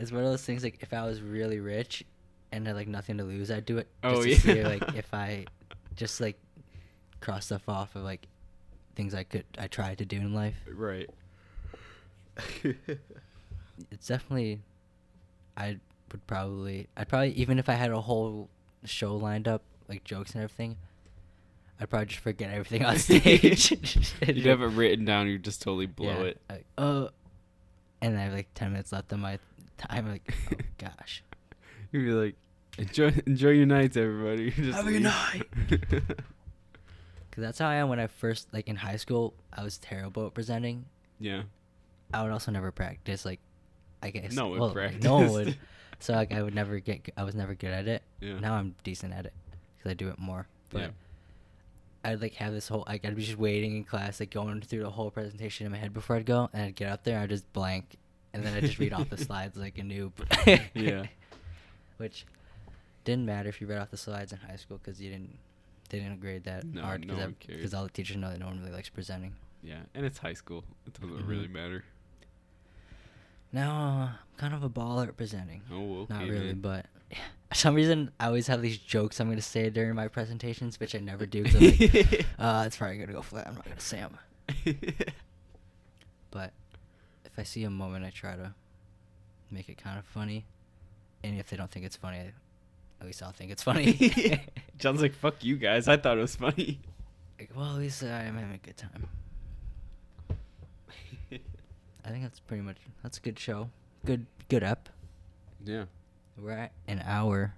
it's 0.00 0.12
one 0.12 0.24
of 0.24 0.30
those 0.30 0.42
things 0.44 0.62
like 0.64 0.78
if 0.82 0.92
I 0.92 1.04
was 1.06 1.20
really 1.22 1.60
rich 1.60 2.04
and 2.52 2.66
had 2.66 2.76
like 2.76 2.88
nothing 2.88 3.18
to 3.18 3.24
lose, 3.24 3.50
I'd 3.50 3.64
do 3.66 3.78
it. 3.78 3.88
Just 4.02 4.16
Oh, 4.16 4.22
to 4.22 4.34
see 4.36 4.58
yeah. 4.58 4.68
like 4.68 4.94
if 4.96 5.12
I 5.14 5.46
just 5.96 6.20
like 6.20 6.38
cross 7.20 7.46
stuff 7.46 7.68
off 7.68 7.94
of 7.96 8.02
like 8.02 8.26
things 8.96 9.14
I 9.14 9.24
could 9.24 9.44
I 9.58 9.66
tried 9.66 9.98
to 9.98 10.04
do 10.04 10.16
in 10.16 10.34
life. 10.34 10.56
right 10.72 11.08
It's 13.90 14.06
definitely 14.08 14.60
I 15.56 15.78
would 16.12 16.26
probably 16.26 16.88
I'd 16.96 17.08
probably 17.08 17.32
even 17.32 17.58
if 17.58 17.68
I 17.68 17.74
had 17.74 17.90
a 17.90 18.00
whole 18.00 18.48
show 18.84 19.16
lined 19.16 19.48
up 19.48 19.62
like 19.88 20.04
jokes 20.04 20.32
and 20.34 20.42
everything, 20.42 20.76
I'd 21.80 21.88
probably 21.90 22.06
just 22.06 22.20
forget 22.20 22.50
everything 22.52 22.84
on 22.84 22.96
stage. 22.98 23.72
you 24.26 24.48
have 24.50 24.62
it 24.62 24.66
written 24.66 25.04
down 25.04 25.28
you 25.28 25.38
just 25.38 25.62
totally 25.62 25.86
blow 25.86 26.06
Yeah, 26.08 26.20
it 26.24 26.40
Like, 26.48 26.64
uh, 26.78 27.08
and 28.02 28.18
I 28.18 28.22
have 28.24 28.32
like 28.34 28.48
ten 28.54 28.72
minutes 28.72 28.92
left 28.92 29.12
on 29.12 29.20
my 29.20 29.38
time. 29.80 30.08
Like, 30.08 30.32
oh 30.52 30.56
gosh. 30.78 31.22
you'd 31.92 32.04
be 32.04 32.12
like 32.12 32.36
enjoy 32.78 33.12
enjoy 33.26 33.50
your 33.50 33.66
nights 33.66 33.96
everybody 33.96 34.50
Just 34.66 34.76
Have 34.76 34.86
a 34.86 34.92
good 34.92 35.02
night. 35.02 35.42
Cause 37.30 37.42
that's 37.42 37.58
how 37.58 37.68
I 37.68 37.74
am 37.76 37.88
when 37.88 38.00
I 38.00 38.06
first 38.08 38.52
like 38.52 38.66
in 38.68 38.76
high 38.76 38.96
school. 38.96 39.34
I 39.52 39.62
was 39.62 39.78
terrible 39.78 40.26
at 40.26 40.34
presenting. 40.34 40.86
yeah 41.18 41.42
I 42.12 42.22
would 42.24 42.32
also 42.32 42.50
never 42.50 42.72
practice. 42.72 43.24
Like, 43.24 43.38
I 44.02 44.10
guess 44.10 44.32
No 44.32 44.48
one 44.48 44.58
well, 44.58 44.72
like, 44.74 45.00
no 45.02 45.14
one 45.16 45.30
would. 45.32 45.56
So 46.00 46.12
like 46.14 46.32
I 46.32 46.42
would 46.42 46.54
never 46.54 46.80
get. 46.80 47.08
I 47.16 47.22
was 47.24 47.34
never 47.36 47.54
good 47.54 47.70
at 47.72 47.86
it. 47.86 48.02
Yeah. 48.20 48.40
Now 48.40 48.54
I'm 48.54 48.74
decent 48.82 49.12
at 49.12 49.26
it 49.26 49.32
because 49.76 49.90
I 49.90 49.94
do 49.94 50.08
it 50.08 50.18
more. 50.18 50.46
But 50.70 50.80
Yeah. 50.80 50.88
I'd 52.02 52.20
like 52.22 52.34
have 52.34 52.52
this 52.52 52.66
whole 52.66 52.84
like 52.88 53.04
I'd 53.04 53.14
be 53.14 53.22
just 53.22 53.38
waiting 53.38 53.76
in 53.76 53.84
class, 53.84 54.18
like 54.18 54.30
going 54.30 54.60
through 54.62 54.82
the 54.82 54.90
whole 54.90 55.10
presentation 55.10 55.66
in 55.66 55.72
my 55.72 55.78
head 55.78 55.92
before 55.92 56.16
I'd 56.16 56.26
go, 56.26 56.48
and 56.52 56.62
I'd 56.64 56.74
get 56.74 56.88
up 56.90 57.04
there, 57.04 57.14
and 57.16 57.24
I'd 57.24 57.28
just 57.30 57.52
blank, 57.52 57.96
and 58.32 58.44
then 58.44 58.54
I'd 58.54 58.62
just 58.64 58.78
read 58.78 58.92
off 58.92 59.08
the 59.10 59.16
slides 59.28 59.56
like 59.56 59.78
a 59.78 59.82
noob. 59.82 60.12
Yeah. 60.74 61.04
Which 61.98 62.24
didn't 63.04 63.26
matter 63.26 63.48
if 63.48 63.60
you 63.60 63.66
read 63.66 63.78
off 63.78 63.90
the 63.90 63.96
slides 63.96 64.32
in 64.32 64.38
high 64.38 64.56
school 64.56 64.78
because 64.78 65.00
you 65.00 65.10
didn't 65.10 65.38
they 65.88 65.98
didn't 65.98 66.20
grade 66.20 66.44
that 66.44 66.64
No, 66.64 66.82
hard 66.82 67.04
no 67.06 67.14
because 67.14 67.34
cares. 67.40 67.74
all 67.74 67.82
the 67.84 67.90
teachers 67.90 68.16
know 68.16 68.30
that 68.30 68.38
no 68.38 68.46
one 68.46 68.60
really 68.60 68.72
likes 68.72 68.88
presenting. 68.88 69.34
yeah 69.62 69.80
and 69.94 70.06
it's 70.06 70.18
high 70.18 70.34
school 70.34 70.62
it 70.86 70.92
doesn't 70.94 71.10
Mhm. 71.16 71.28
really 71.28 71.48
matter 71.48 71.82
Now 73.52 74.12
I'm 74.12 74.38
kind 74.38 74.54
of 74.54 74.62
a 74.62 74.70
baller 74.70 75.08
at 75.08 75.16
presenting. 75.16 75.62
oh 75.72 76.00
okay 76.02 76.14
Not 76.14 76.22
really, 76.28 76.46
man. 76.54 76.60
but 76.60 76.86
for 77.48 77.54
some 77.54 77.74
reason 77.74 78.10
I 78.20 78.26
always 78.26 78.46
have 78.46 78.62
these 78.62 78.78
jokes 78.78 79.18
I'm 79.18 79.28
gonna 79.28 79.42
say 79.42 79.68
during 79.70 79.94
my 79.94 80.06
presentations, 80.08 80.78
which 80.78 80.94
I 80.94 80.98
never 80.98 81.26
do. 81.26 81.42
Cause 81.44 81.54
I'm 81.56 81.62
like, 81.62 82.26
uh, 82.38 82.62
it's 82.66 82.76
probably 82.76 82.98
gonna 82.98 83.12
go 83.12 83.22
flat. 83.22 83.48
I'm 83.48 83.54
not 83.56 83.64
gonna 83.64 83.80
say 83.80 83.98
them. 83.98 84.18
But 86.30 86.52
if 87.32 87.38
I 87.38 87.42
see 87.44 87.64
a 87.64 87.70
moment, 87.70 88.04
I 88.04 88.10
try 88.10 88.36
to 88.36 88.54
make 89.50 89.68
it 89.68 89.78
kind 89.82 89.98
of 89.98 90.04
funny. 90.04 90.44
And 91.22 91.38
if 91.38 91.50
they 91.50 91.56
don't 91.56 91.70
think 91.70 91.84
it's 91.86 91.96
funny, 91.96 92.18
I, 92.18 92.32
at 93.00 93.06
least 93.06 93.22
I'll 93.22 93.32
think 93.32 93.50
it's 93.52 93.62
funny. 93.62 94.42
John's 94.78 95.02
like, 95.02 95.14
fuck 95.14 95.42
you 95.44 95.56
guys. 95.56 95.88
I 95.88 95.96
thought 95.96 96.18
it 96.18 96.22
was 96.22 96.36
funny. 96.36 96.80
Like, 97.38 97.50
well, 97.56 97.70
at 97.72 97.78
least 97.78 98.02
I'm 98.02 98.34
having 98.36 98.54
a 98.54 98.58
good 98.58 98.76
time. 98.76 99.08
I 102.04 102.08
think 102.08 102.22
that's 102.22 102.40
pretty 102.40 102.62
much 102.62 102.76
that's 103.02 103.18
a 103.18 103.20
good 103.20 103.38
show. 103.38 103.70
Good 104.04 104.26
good 104.48 104.62
up. 104.62 104.88
yeah, 105.64 105.84
We're 106.38 106.52
at 106.52 106.72
an 106.88 107.02
hour, 107.04 107.54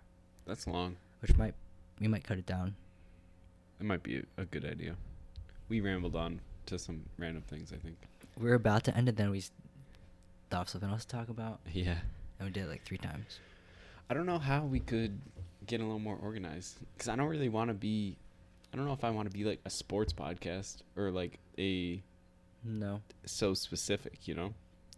that's 0.47 0.67
long. 0.67 0.97
which 1.21 1.37
might 1.37 1.55
we 2.01 2.09
might 2.09 2.25
cut 2.25 2.39
it 2.39 2.47
down. 2.47 2.75
It 3.81 3.87
might 3.87 4.03
be 4.03 4.19
a, 4.19 4.23
a 4.43 4.45
good 4.45 4.65
idea. 4.65 4.97
We 5.69 5.81
rambled 5.81 6.17
on 6.17 6.41
to 6.67 6.79
some 6.79 7.03
random 7.19 7.43
things, 7.49 7.73
I 7.73 7.77
think. 7.77 7.97
We 8.39 8.51
are 8.51 8.55
about 8.55 8.85
to 8.85 8.97
end 8.97 9.09
it, 9.09 9.17
then 9.17 9.31
we 9.31 9.39
s- 9.39 9.51
thought 10.53 10.63
of 10.63 10.69
something 10.69 10.91
else 10.91 11.05
to 11.07 11.17
talk 11.17 11.29
about, 11.29 11.61
Yeah. 11.73 11.97
and 12.39 12.47
we 12.47 12.53
did 12.53 12.65
it 12.65 12.69
like 12.69 12.85
three 12.85 12.99
times. 12.99 13.41
I 14.11 14.15
don't 14.15 14.27
know 14.27 14.39
how 14.39 14.65
we 14.65 14.79
could 14.81 15.19
get 15.67 15.81
a 15.81 15.85
little 15.85 15.99
more 15.99 16.17
organized 16.23 16.77
because 16.95 17.09
I 17.09 17.17
don't 17.17 17.29
really 17.29 17.49
want 17.49 17.69
to 17.69 17.75
be. 17.75 18.17
I 18.73 18.77
don't 18.77 18.87
know 18.87 18.93
if 18.93 19.05
I 19.05 19.11
want 19.11 19.31
to 19.31 19.37
be 19.37 19.45
like 19.45 19.61
a 19.65 19.71
sports 19.71 20.13
podcast 20.13 20.83
or 20.97 21.11
like 21.11 21.39
a 21.59 22.03
No, 22.65 23.01
so 23.27 23.55
specific, 23.55 24.27
you 24.29 24.35
know? 24.35 24.55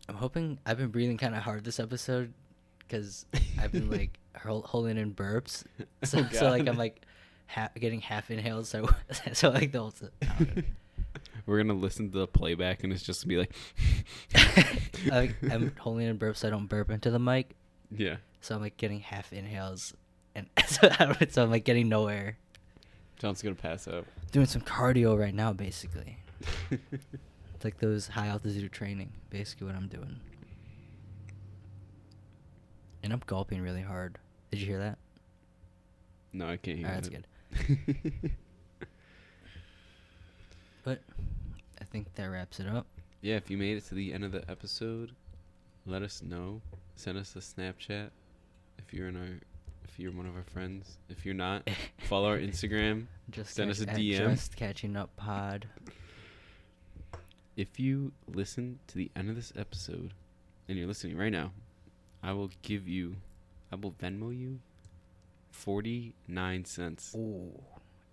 I'm 0.09 0.17
hoping 0.17 0.59
I've 0.67 0.79
been 0.79 0.89
breathing 0.91 1.17
kind 1.17 1.35
of 1.35 1.43
hard 1.43 1.65
this 1.65 1.81
episode 1.81 2.33
because 2.81 3.25
I've 3.61 3.73
been 3.73 3.91
like 3.91 4.19
hol- 4.37 4.63
holding 4.63 4.97
in 4.99 5.15
burps, 5.15 5.65
so, 6.05 6.19
Oh, 6.21 6.29
so 6.33 6.51
like 6.51 6.67
I'm 6.69 6.77
like 6.77 7.01
ha- 7.47 7.71
getting 7.79 8.01
half 8.01 8.31
inhaled, 8.31 8.67
so 8.67 8.89
so 9.33 9.51
like 9.51 9.71
the 9.73 9.79
whole. 9.81 9.93
t- 9.93 10.07
I 10.23 10.27
don't 10.39 10.57
know. 10.57 10.63
We're 11.47 11.59
gonna 11.59 11.75
listen 11.75 12.11
to 12.11 12.19
the 12.19 12.27
playback 12.27 12.85
and 12.85 12.93
it's 12.93 13.03
just 13.03 13.25
gonna 13.27 13.29
be 13.29 13.39
like, 13.39 13.55
like 15.07 15.37
I'm 15.53 15.73
holding 15.79 16.07
in 16.07 16.19
burps 16.19 16.39
so 16.39 16.49
I 16.49 16.51
don't 16.51 16.67
burp 16.67 16.91
into 16.91 17.11
the 17.11 17.19
mic. 17.19 17.55
yeah. 17.91 18.17
So 18.41 18.55
I'm 18.55 18.61
like 18.61 18.77
getting 18.77 19.01
half 19.01 19.33
inhales, 19.33 19.95
and 20.35 20.47
so, 20.67 20.89
I 20.91 21.17
so 21.31 21.43
I'm 21.45 21.51
like 21.51 21.65
getting 21.65 21.89
nowhere. 21.89 22.37
John's 23.19 23.41
gonna 23.43 23.55
pass 23.55 23.89
out. 23.89 24.07
Doing 24.33 24.47
some 24.47 24.61
cardio 24.63 25.19
right 25.19 25.35
now, 25.35 25.53
basically. 25.53 26.19
It's 27.55 27.65
like 27.65 27.79
those 27.79 28.09
high 28.09 28.27
altitude 28.27 28.71
training, 28.73 29.13
basically 29.31 29.67
what 29.69 29.77
I'm 29.77 29.87
doing. 29.89 30.21
And 33.03 33.13
I'm 33.13 33.23
gulping 33.27 33.63
really 33.63 33.81
hard. 33.81 34.19
Did 34.51 34.61
you 34.61 34.67
hear 34.67 34.79
that? 34.81 34.99
no, 36.33 36.49
I 36.49 36.57
can't 36.59 36.77
hear. 36.79 36.89
Alright, 36.89 37.05
that's 37.05 37.09
good. 37.09 38.31
But 40.83 41.01
I 41.09 41.13
think 41.95 42.13
that 42.17 42.25
wraps 42.27 42.59
it 42.59 42.67
up. 42.67 42.87
yeah, 43.21 43.37
if 43.37 43.49
you 43.49 43.57
made 43.57 43.77
it 43.77 43.85
to 43.87 43.95
the 43.95 44.13
end 44.13 44.25
of 44.25 44.33
the 44.33 44.43
episode, 44.51 45.13
let 45.87 46.03
us 46.03 46.23
know. 46.25 46.61
Send 46.97 47.17
us 47.17 47.37
a 47.37 47.39
Snapchat 47.39 48.11
if 48.79 48.93
you're 48.93 49.07
in 49.09 49.17
our 49.17 49.39
if 49.85 49.97
you're 50.01 50.11
one 50.11 50.27
of 50.27 50.35
our 50.35 50.43
friends. 50.43 50.99
If 51.09 51.25
you're 51.25 51.37
not, 51.37 51.71
follow 51.99 52.31
our 52.31 52.39
Instagram. 52.39 53.07
Just 53.31 53.55
Send 53.55 53.71
us 53.71 53.81
a 53.81 53.87
DM. 53.87 54.17
Just 54.35 54.57
catching 54.57 54.97
up 54.97 55.15
pod. 55.17 55.69
If 57.57 57.79
you 57.79 58.11
listen 58.27 58.81
to 58.89 58.97
the 58.99 59.13
end 59.15 59.31
of 59.31 59.37
this 59.37 59.53
episode 59.57 60.13
and 60.69 60.77
you're 60.77 60.89
listening 60.89 61.17
right 61.17 61.31
now, 61.31 61.53
I 62.25 62.33
will 62.33 62.51
give 62.63 62.89
you 62.89 63.15
I 63.71 63.77
will 63.77 63.93
Venmo 63.93 64.37
you 64.37 64.59
49 65.53 66.65
cents. 66.65 67.15
Ooh. 67.17 67.53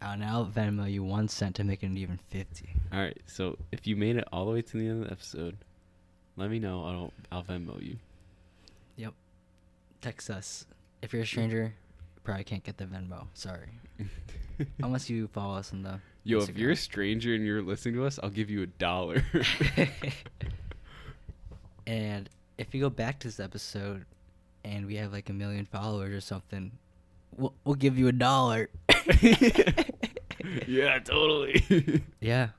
I'll 0.01 0.17
now 0.17 0.49
Venmo 0.53 0.91
you 0.91 1.03
one 1.03 1.27
cent 1.27 1.55
to 1.57 1.63
make 1.63 1.83
it 1.83 1.91
even 1.91 2.19
fifty. 2.29 2.69
All 2.91 2.99
right. 2.99 3.17
So, 3.27 3.57
if 3.71 3.85
you 3.85 3.95
made 3.95 4.15
it 4.15 4.27
all 4.31 4.45
the 4.45 4.51
way 4.51 4.61
to 4.61 4.77
the 4.77 4.87
end 4.87 5.03
of 5.03 5.07
the 5.07 5.13
episode, 5.13 5.57
let 6.37 6.49
me 6.49 6.59
know. 6.59 6.83
I'll 6.83 7.13
I'll 7.31 7.43
Venmo 7.43 7.81
you. 7.81 7.97
Yep. 8.97 9.13
Text 10.01 10.29
us. 10.29 10.65
If 11.01 11.13
you're 11.13 11.23
a 11.23 11.27
stranger, 11.27 11.73
you 12.15 12.21
probably 12.23 12.43
can't 12.43 12.63
get 12.63 12.77
the 12.77 12.85
Venmo. 12.85 13.27
Sorry. 13.33 13.69
Unless 14.83 15.09
you 15.09 15.27
follow 15.27 15.55
us 15.55 15.71
on 15.71 15.83
the. 15.83 15.99
Yo, 16.23 16.39
if 16.39 16.57
you're 16.57 16.71
a 16.71 16.75
stranger 16.75 17.33
and 17.33 17.45
you're 17.45 17.61
listening 17.61 17.95
to 17.95 18.05
us, 18.05 18.19
I'll 18.21 18.29
give 18.29 18.49
you 18.49 18.61
a 18.61 18.67
dollar. 18.67 19.23
and 21.87 22.29
if 22.59 22.75
you 22.75 22.81
go 22.81 22.91
back 22.91 23.17
to 23.19 23.27
this 23.27 23.39
episode, 23.39 24.05
and 24.63 24.85
we 24.85 24.95
have 24.95 25.11
like 25.11 25.29
a 25.29 25.33
million 25.33 25.65
followers 25.65 26.13
or 26.13 26.21
something, 26.21 26.71
we'll 27.41 27.53
we'll 27.65 27.75
give 27.75 27.97
you 27.97 28.07
a 28.07 28.11
dollar. 28.11 28.69
yeah, 30.67 30.99
totally. 30.99 32.03
Yeah, 32.19 32.49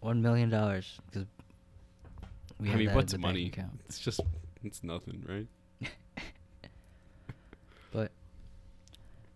one 0.00 0.22
million 0.22 0.48
dollars 0.50 0.98
because 1.10 1.26
we 2.58 2.68
I 2.68 2.70
have 2.72 2.78
mean, 2.78 2.88
that 2.88 2.96
what's 2.96 3.12
in 3.12 3.20
the 3.20 3.26
bank 3.26 3.34
money? 3.34 3.46
account. 3.46 3.80
It's 3.86 3.98
just 3.98 4.20
it's 4.64 4.82
nothing, 4.82 5.24
right? 5.28 5.46
But 7.92 8.10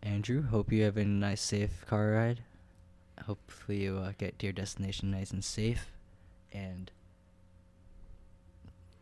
Andrew, 0.03 0.43
hope 0.43 0.73
you 0.73 0.83
have 0.85 0.97
a 0.97 1.05
nice, 1.05 1.41
safe 1.41 1.85
car 1.87 2.11
ride. 2.13 2.41
Hopefully, 3.27 3.83
you 3.85 3.99
uh, 3.99 4.13
get 4.19 4.39
to 4.41 4.47
your 4.47 4.53
destination 4.53 5.11
nice 5.11 5.31
and 5.31 5.45
safe. 5.45 5.91
And 6.53 6.91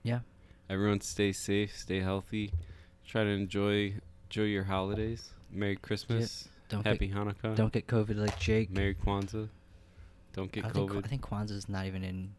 yeah, 0.03 0.21
Everyone 0.69 1.01
stay 1.01 1.33
safe, 1.33 1.77
stay 1.77 2.01
healthy. 2.01 2.53
Try 3.07 3.25
to 3.25 3.31
enjoy 3.31 3.95
enjoy 4.29 4.43
your 4.45 4.65
holidays. 4.65 5.31
Merry 5.53 5.77
Christmas. 5.77 6.49
don't 6.69 6.87
Happy 6.87 7.09
get 7.09 7.17
Hanukkah. 7.17 7.57
don't 7.57 7.73
get 7.73 7.87
COVID 7.87 8.17
like 8.17 8.39
Jake. 8.39 8.71
Merry 8.71 8.95
Kwanzaa. 8.95 9.49
Don't 10.33 10.51
get 10.53 10.65
I 10.65 10.71
think 10.71 10.91
COVID. 10.91 11.05
I 11.05 11.09
think 11.09 11.23
Kwanzaa's 11.23 11.69
not 11.69 11.87
even 11.87 12.05
in. 12.05 12.31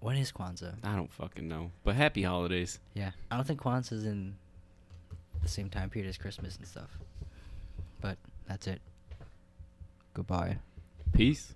When 0.00 0.16
is 0.16 0.32
Kwanzaa? 0.32 0.74
I 0.82 0.96
don't 0.96 1.10
fucking 1.10 1.48
know. 1.48 1.70
But 1.84 1.94
happy 1.94 2.22
holidays. 2.22 2.78
Yeah, 2.94 3.10
I 3.30 3.36
don't 3.36 3.46
think 3.46 3.60
Kwanzaa's 3.60 4.04
in 4.04 4.34
the 5.42 5.48
same 5.48 5.70
time 5.70 5.90
period 5.90 6.08
as 6.08 6.18
Christmas 6.18 6.56
and 6.56 6.66
stuff. 6.66 6.98
But 8.00 8.18
that's 8.46 8.66
it. 8.66 8.80
Goodbye. 10.14 10.58
Peace. 11.12 11.54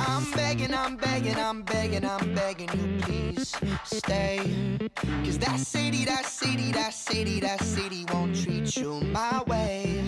I'm 0.00 0.30
begging, 0.32 0.74
I'm 0.74 0.96
begging, 0.96 1.36
I'm 1.36 1.62
begging, 1.62 2.04
I'm 2.04 2.34
begging 2.34 2.68
you, 2.74 3.00
please 3.00 3.54
stay. 3.84 4.78
Cause 5.24 5.38
that 5.38 5.58
city, 5.58 6.04
that 6.04 6.24
city, 6.26 6.72
that 6.72 6.94
city, 6.94 7.40
that 7.40 7.62
city 7.62 8.06
won't 8.12 8.34
treat 8.34 8.76
you 8.76 9.00
my 9.12 9.42
way. 9.46 10.02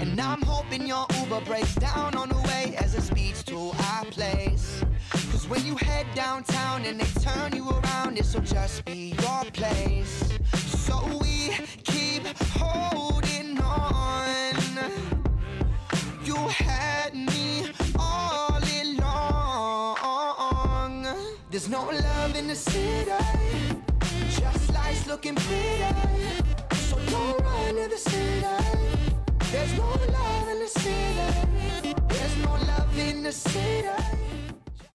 And 0.00 0.20
I'm 0.20 0.42
hoping 0.42 0.86
your 0.86 1.06
Uber 1.20 1.40
breaks 1.42 1.74
down 1.76 2.14
on 2.14 2.28
the 2.28 2.42
way 2.48 2.74
as 2.78 2.94
it 2.94 3.02
speeds 3.02 3.42
to 3.44 3.72
our 3.92 4.04
place. 4.06 4.84
Cause 5.10 5.48
when 5.48 5.64
you 5.64 5.76
head 5.76 6.06
downtown 6.14 6.84
and 6.84 7.00
they 7.00 7.20
turn 7.20 7.54
you 7.56 7.68
around, 7.70 8.16
this'll 8.16 8.42
just 8.42 8.84
be 8.84 9.14
your 9.22 9.44
place. 9.52 10.28
So 10.54 11.00
we 11.22 11.52
keep 11.84 12.26
holding 12.58 13.13
no 21.74 21.90
love 21.90 22.36
in 22.36 22.46
the 22.46 22.54
city, 22.54 23.10
just 24.28 24.72
lights 24.72 25.08
looking 25.08 25.34
pretty. 25.34 25.92
So 26.86 26.96
don't 27.10 27.40
run 27.42 27.74
to 27.74 27.88
the 27.88 27.98
city. 27.98 28.46
There's 29.50 29.72
no 29.76 29.88
love 30.16 30.48
in 30.52 30.58
the 30.60 30.68
city. 30.68 31.94
There's 32.10 32.36
no 32.44 32.52
love 32.70 32.96
in 32.96 33.24
the 33.24 33.32
city. 33.32 34.43